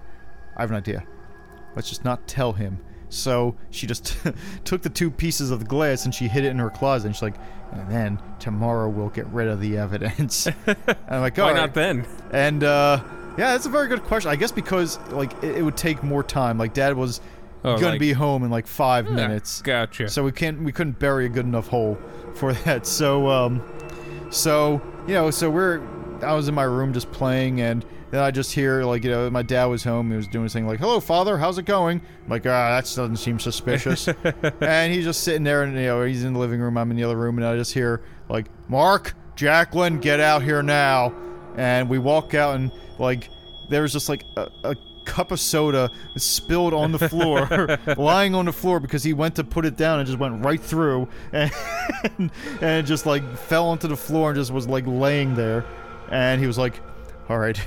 I 0.58 0.62
have 0.62 0.72
an 0.72 0.76
idea. 0.78 1.04
Let's 1.76 1.88
just 1.90 2.04
not 2.04 2.28
tell 2.28 2.54
him. 2.54 2.80
So 3.10 3.56
she 3.72 3.88
just 3.88 4.18
took 4.66 4.82
the 4.82 4.90
two 4.90 5.10
pieces 5.12 5.52
of 5.52 5.60
the 5.60 5.66
glass 5.66 6.06
and 6.06 6.14
she 6.14 6.28
hid 6.28 6.44
it 6.46 6.50
in 6.50 6.60
her 6.60 6.70
closet. 6.70 7.08
And 7.08 7.16
she's 7.16 7.22
like, 7.22 7.36
and 7.72 7.90
then 7.92 8.20
tomorrow 8.40 8.90
we'll 8.90 9.10
get 9.10 9.26
rid 9.28 9.48
of 9.48 9.60
the 9.62 9.78
evidence. 9.78 10.48
and 10.48 10.56
I'm 11.10 11.22
like, 11.22 11.38
Why 11.38 11.52
right. 11.52 11.56
not 11.56 11.74
then? 11.74 12.06
And 12.32 12.64
uh, 12.64 13.02
yeah, 13.38 13.52
that's 13.52 13.66
a 13.66 13.70
very 13.70 13.88
good 13.88 14.04
question. 14.04 14.32
I 14.32 14.36
guess 14.36 14.52
because 14.52 15.00
like 15.12 15.32
it, 15.44 15.58
it 15.58 15.62
would 15.64 15.78
take 15.78 16.04
more 16.04 16.24
time. 16.24 16.58
Like 16.58 16.74
dad 16.74 16.96
was 16.96 17.22
Oh, 17.64 17.74
gonna 17.76 17.92
like- 17.92 18.00
be 18.00 18.14
home 18.14 18.44
in 18.44 18.52
like 18.52 18.68
five 18.68 19.06
Yeah, 19.08 19.16
minutes. 19.16 19.62
Gotcha. 19.62 20.10
So 20.10 20.24
we 20.24 20.32
can't 20.32 20.62
we 20.62 20.72
couldn't 20.72 21.00
bury 21.00 21.26
a 21.26 21.30
good 21.30 21.46
enough 21.46 21.68
hole 21.68 21.98
for 22.36 22.54
that. 22.66 22.86
So 22.86 23.28
um 23.30 23.62
so 24.30 24.82
you 25.08 25.14
know, 25.14 25.32
so 25.32 25.50
we're 25.50 25.82
I 26.24 26.34
was 26.34 26.48
in 26.48 26.56
my 26.56 26.64
room 26.64 26.94
just 26.94 27.12
playing 27.12 27.62
and 27.62 27.86
then 28.12 28.22
I 28.22 28.32
just 28.32 28.54
hear 28.54 28.84
like, 28.84 29.04
you 29.04 29.12
know, 29.12 29.30
my 29.30 29.44
dad 29.44 29.66
was 29.66 29.84
home, 29.84 30.10
he 30.12 30.18
was 30.18 30.28
doing 30.28 30.46
this 30.46 30.54
thing 30.54 30.68
like, 30.68 30.80
Hello 30.80 31.00
father, 31.00 31.38
how's 31.38 31.58
it 31.58 31.66
going? 31.66 32.02
I'm 32.24 32.30
like, 32.30 32.46
ah, 32.46 32.70
that 32.70 32.84
doesn't 32.84 33.18
seem 33.18 33.40
suspicious. 33.40 34.08
and 34.62 34.94
he's 34.94 35.04
just 35.04 35.24
sitting 35.24 35.44
there 35.44 35.64
and 35.64 35.76
you 35.76 35.84
know, 35.84 36.04
he's 36.04 36.24
in 36.24 36.34
the 36.34 36.40
living 36.40 36.60
room, 36.60 36.78
I'm 36.78 36.92
in 36.92 36.98
the 36.98 37.04
other 37.04 37.18
room, 37.18 37.38
and 37.38 37.46
I 37.46 37.56
just 37.56 37.74
hear 37.74 38.02
like, 38.30 38.48
Mark, 38.70 39.14
Jacqueline, 39.36 40.00
get 40.00 40.20
out 40.20 40.42
here 40.42 40.64
now 40.64 41.14
and 41.58 41.90
we 41.90 42.00
walk 42.00 42.34
out 42.34 42.56
and 42.56 42.72
like 43.00 43.30
there's 43.70 43.92
just 43.92 44.08
like 44.08 44.24
a, 44.38 44.50
a 44.64 44.76
cup 45.04 45.32
of 45.32 45.40
soda 45.40 45.90
spilled 46.16 46.74
on 46.74 46.92
the 46.92 47.10
floor 47.10 47.48
lying 47.98 48.36
on 48.36 48.46
the 48.46 48.54
floor 48.54 48.80
because 48.80 49.04
he 49.04 49.14
went 49.14 49.36
to 49.36 49.44
put 49.44 49.66
it 49.66 49.76
down 49.76 50.00
and 50.00 50.08
just 50.08 50.20
went 50.20 50.44
right 50.46 50.62
through 50.62 51.08
and 51.32 51.52
and 52.62 52.86
just 52.86 53.06
like 53.06 53.24
fell 53.38 53.68
onto 53.68 53.88
the 53.88 53.98
floor 53.98 54.30
and 54.30 54.38
just 54.38 54.52
was 54.52 54.68
like 54.68 54.86
laying 54.86 55.34
there 55.36 55.66
and 56.12 56.40
he 56.40 56.48
was 56.48 56.58
like 56.58 56.80
all 57.30 57.38
right 57.38 57.60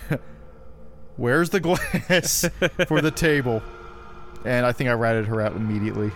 where's 1.21 1.51
the 1.51 1.61
glass 1.61 2.49
for 2.89 3.01
the 3.01 3.11
table 3.11 3.63
and 4.45 4.65
i 4.65 4.73
think 4.73 4.89
i 4.89 4.93
ratted 4.93 5.27
her 5.27 5.41
out 5.41 5.55
immediately 5.55 6.11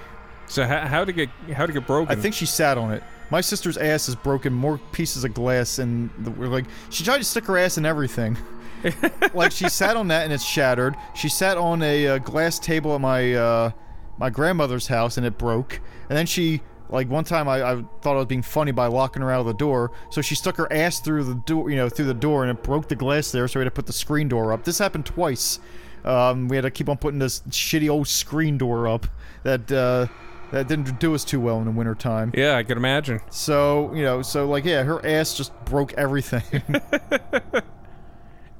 So 0.46 0.64
how, 0.64 0.86
how 0.86 1.04
to 1.04 1.12
get 1.12 1.28
how 1.52 1.66
to 1.66 1.72
get 1.72 1.86
broken? 1.86 2.16
I 2.16 2.20
think 2.20 2.34
she 2.34 2.46
sat 2.46 2.76
on 2.76 2.92
it. 2.92 3.02
My 3.30 3.40
sister's 3.40 3.76
ass 3.78 4.06
has 4.06 4.14
broken 4.14 4.52
more 4.52 4.78
pieces 4.92 5.24
of 5.24 5.32
glass, 5.32 5.78
and 5.78 6.10
we're 6.36 6.48
like 6.48 6.66
she 6.90 7.02
tried 7.04 7.18
to 7.18 7.24
stick 7.24 7.46
her 7.46 7.56
ass 7.56 7.78
in 7.78 7.86
everything. 7.86 8.36
like 9.34 9.52
she 9.52 9.68
sat 9.68 9.96
on 9.96 10.08
that 10.08 10.24
and 10.24 10.32
it's 10.32 10.44
shattered. 10.44 10.94
She 11.14 11.28
sat 11.30 11.56
on 11.56 11.82
a 11.82 12.06
uh, 12.06 12.18
glass 12.18 12.58
table 12.58 12.94
at 12.94 13.00
my 13.00 13.34
uh, 13.34 13.70
my 14.18 14.30
grandmother's 14.30 14.86
house 14.86 15.16
and 15.16 15.26
it 15.26 15.38
broke. 15.38 15.80
And 16.08 16.18
then 16.18 16.26
she 16.26 16.60
like 16.88 17.08
one 17.08 17.24
time 17.24 17.48
I, 17.48 17.62
I 17.62 17.84
thought 18.02 18.12
I 18.12 18.18
was 18.18 18.26
being 18.26 18.42
funny 18.42 18.72
by 18.72 18.86
locking 18.86 19.22
her 19.22 19.30
out 19.30 19.40
of 19.40 19.46
the 19.46 19.54
door, 19.54 19.90
so 20.10 20.20
she 20.20 20.34
stuck 20.34 20.56
her 20.56 20.72
ass 20.72 21.00
through 21.00 21.24
the 21.24 21.34
door, 21.34 21.70
you 21.70 21.76
know, 21.76 21.88
through 21.88 22.04
the 22.06 22.14
door, 22.14 22.42
and 22.44 22.50
it 22.56 22.62
broke 22.62 22.88
the 22.88 22.96
glass 22.96 23.30
there. 23.32 23.48
So 23.48 23.58
we 23.58 23.64
had 23.64 23.70
to 23.72 23.74
put 23.74 23.86
the 23.86 23.92
screen 23.92 24.28
door 24.28 24.52
up. 24.52 24.64
This 24.64 24.78
happened 24.78 25.06
twice. 25.06 25.58
Um, 26.04 26.48
we 26.48 26.56
had 26.56 26.62
to 26.62 26.70
keep 26.70 26.88
on 26.88 26.98
putting 26.98 27.18
this 27.18 27.40
shitty 27.48 27.88
old 27.88 28.06
screen 28.08 28.58
door 28.58 28.86
up 28.86 29.06
that 29.42 29.72
uh, 29.72 30.06
that 30.52 30.68
didn't 30.68 31.00
do 31.00 31.14
us 31.14 31.24
too 31.24 31.40
well 31.40 31.58
in 31.58 31.64
the 31.64 31.70
wintertime. 31.70 32.32
yeah, 32.36 32.56
I 32.56 32.62
can 32.62 32.76
imagine. 32.76 33.20
So, 33.30 33.92
you 33.94 34.02
know, 34.02 34.20
so 34.22 34.46
like, 34.46 34.64
yeah, 34.64 34.82
her 34.82 35.04
ass 35.04 35.36
just 35.36 35.52
broke 35.64 35.92
everything. 35.94 36.42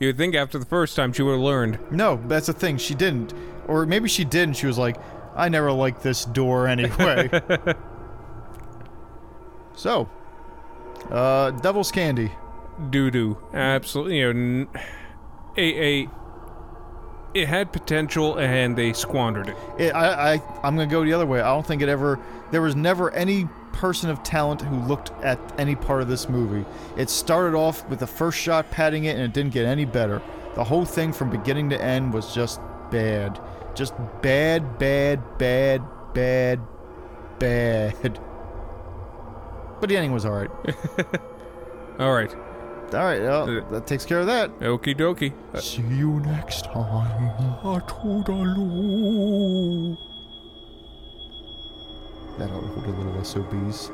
You 0.01 0.09
would 0.09 0.16
think 0.18 0.35
after 0.35 0.59
the 0.59 0.66
first 0.66 0.97
time 0.97 1.12
she 1.12 1.22
would 1.22 1.33
have 1.33 1.41
learned. 1.41 1.79
no, 1.93 2.20
that's 2.27 2.49
the 2.49 2.53
thing. 2.53 2.79
She 2.79 2.95
didn't. 2.95 3.33
Or 3.68 3.87
maybe 3.87 4.09
she 4.09 4.25
did 4.25 4.43
and 4.43 4.57
she 4.57 4.66
was 4.66 4.77
like, 4.77 4.97
I 5.37 5.49
never 5.49 5.70
liked 5.72 6.03
this 6.03 6.25
door 6.25 6.66
anyway. 6.66 7.31
so, 9.75 10.09
uh, 11.11 11.51
Devil's 11.51 11.91
Candy. 11.91 12.33
Doo 12.91 13.11
doo. 13.11 13.39
Absolutely. 13.53 14.18
You 14.18 14.35
know, 14.35 14.66
a 15.57 16.03
a. 16.03 16.09
It 17.35 17.49
had 17.49 17.72
potential 17.72 18.39
and 18.39 18.77
they 18.77 18.93
squandered 18.93 19.49
it. 19.49 19.57
It, 19.77 19.91
I, 19.95 20.35
I, 20.35 20.43
I'm 20.62 20.77
gonna 20.77 20.87
go 20.87 21.05
the 21.05 21.12
other 21.12 21.27
way. 21.27 21.41
I 21.41 21.53
don't 21.53 21.66
think 21.66 21.83
it 21.83 21.89
ever. 21.89 22.20
There 22.53 22.62
was 22.62 22.77
never 22.77 23.11
any 23.12 23.49
person 23.72 24.09
of 24.09 24.22
talent 24.22 24.62
who 24.62 24.77
looked 24.77 25.11
at 25.22 25.39
any 25.59 25.75
part 25.75 26.01
of 26.01 26.07
this 26.09 26.29
movie. 26.29 26.64
It 26.97 27.11
started 27.11 27.57
off 27.57 27.89
with 27.89 27.99
the 27.99 28.07
first 28.07 28.39
shot 28.39 28.70
padding 28.70 29.05
it, 29.05 29.16
and 29.16 29.25
it 29.25 29.33
didn't 29.33 29.53
get 29.53 29.66
any 29.66 29.85
better. 29.85 30.22
The 30.55 30.62
whole 30.62 30.85
thing 30.85 31.12
from 31.12 31.31
beginning 31.31 31.70
to 31.70 31.83
end 31.83 32.14
was 32.14 32.33
just 32.33 32.61
bad. 32.91 33.41
Just 33.75 33.95
bad, 34.22 34.79
bad, 34.79 35.39
bad, 35.39 35.83
bad, 36.14 36.61
bad. 37.41 38.20
But 39.85 39.91
the 39.91 39.97
ending 39.99 40.12
was 40.12 40.24
alright. 40.24 40.49
All 41.99 42.14
right. 42.14 42.35
Alright, 42.95 43.20
well, 43.20 43.51
Uh, 43.51 43.70
that 43.70 43.87
takes 43.87 44.07
care 44.07 44.20
of 44.20 44.26
that. 44.28 44.49
Okie 44.61 44.95
dokie. 44.97 45.35
Uh, 45.53 45.61
See 45.61 45.82
you 45.82 46.20
next 46.20 46.64
time. 46.64 47.61
Toodaloo. 47.62 48.39
That 52.39 52.51
ought 52.51 52.61
to 52.62 52.66
hold 52.68 52.87
a 52.87 52.89
little 52.99 53.22
SOBs. 53.22 53.91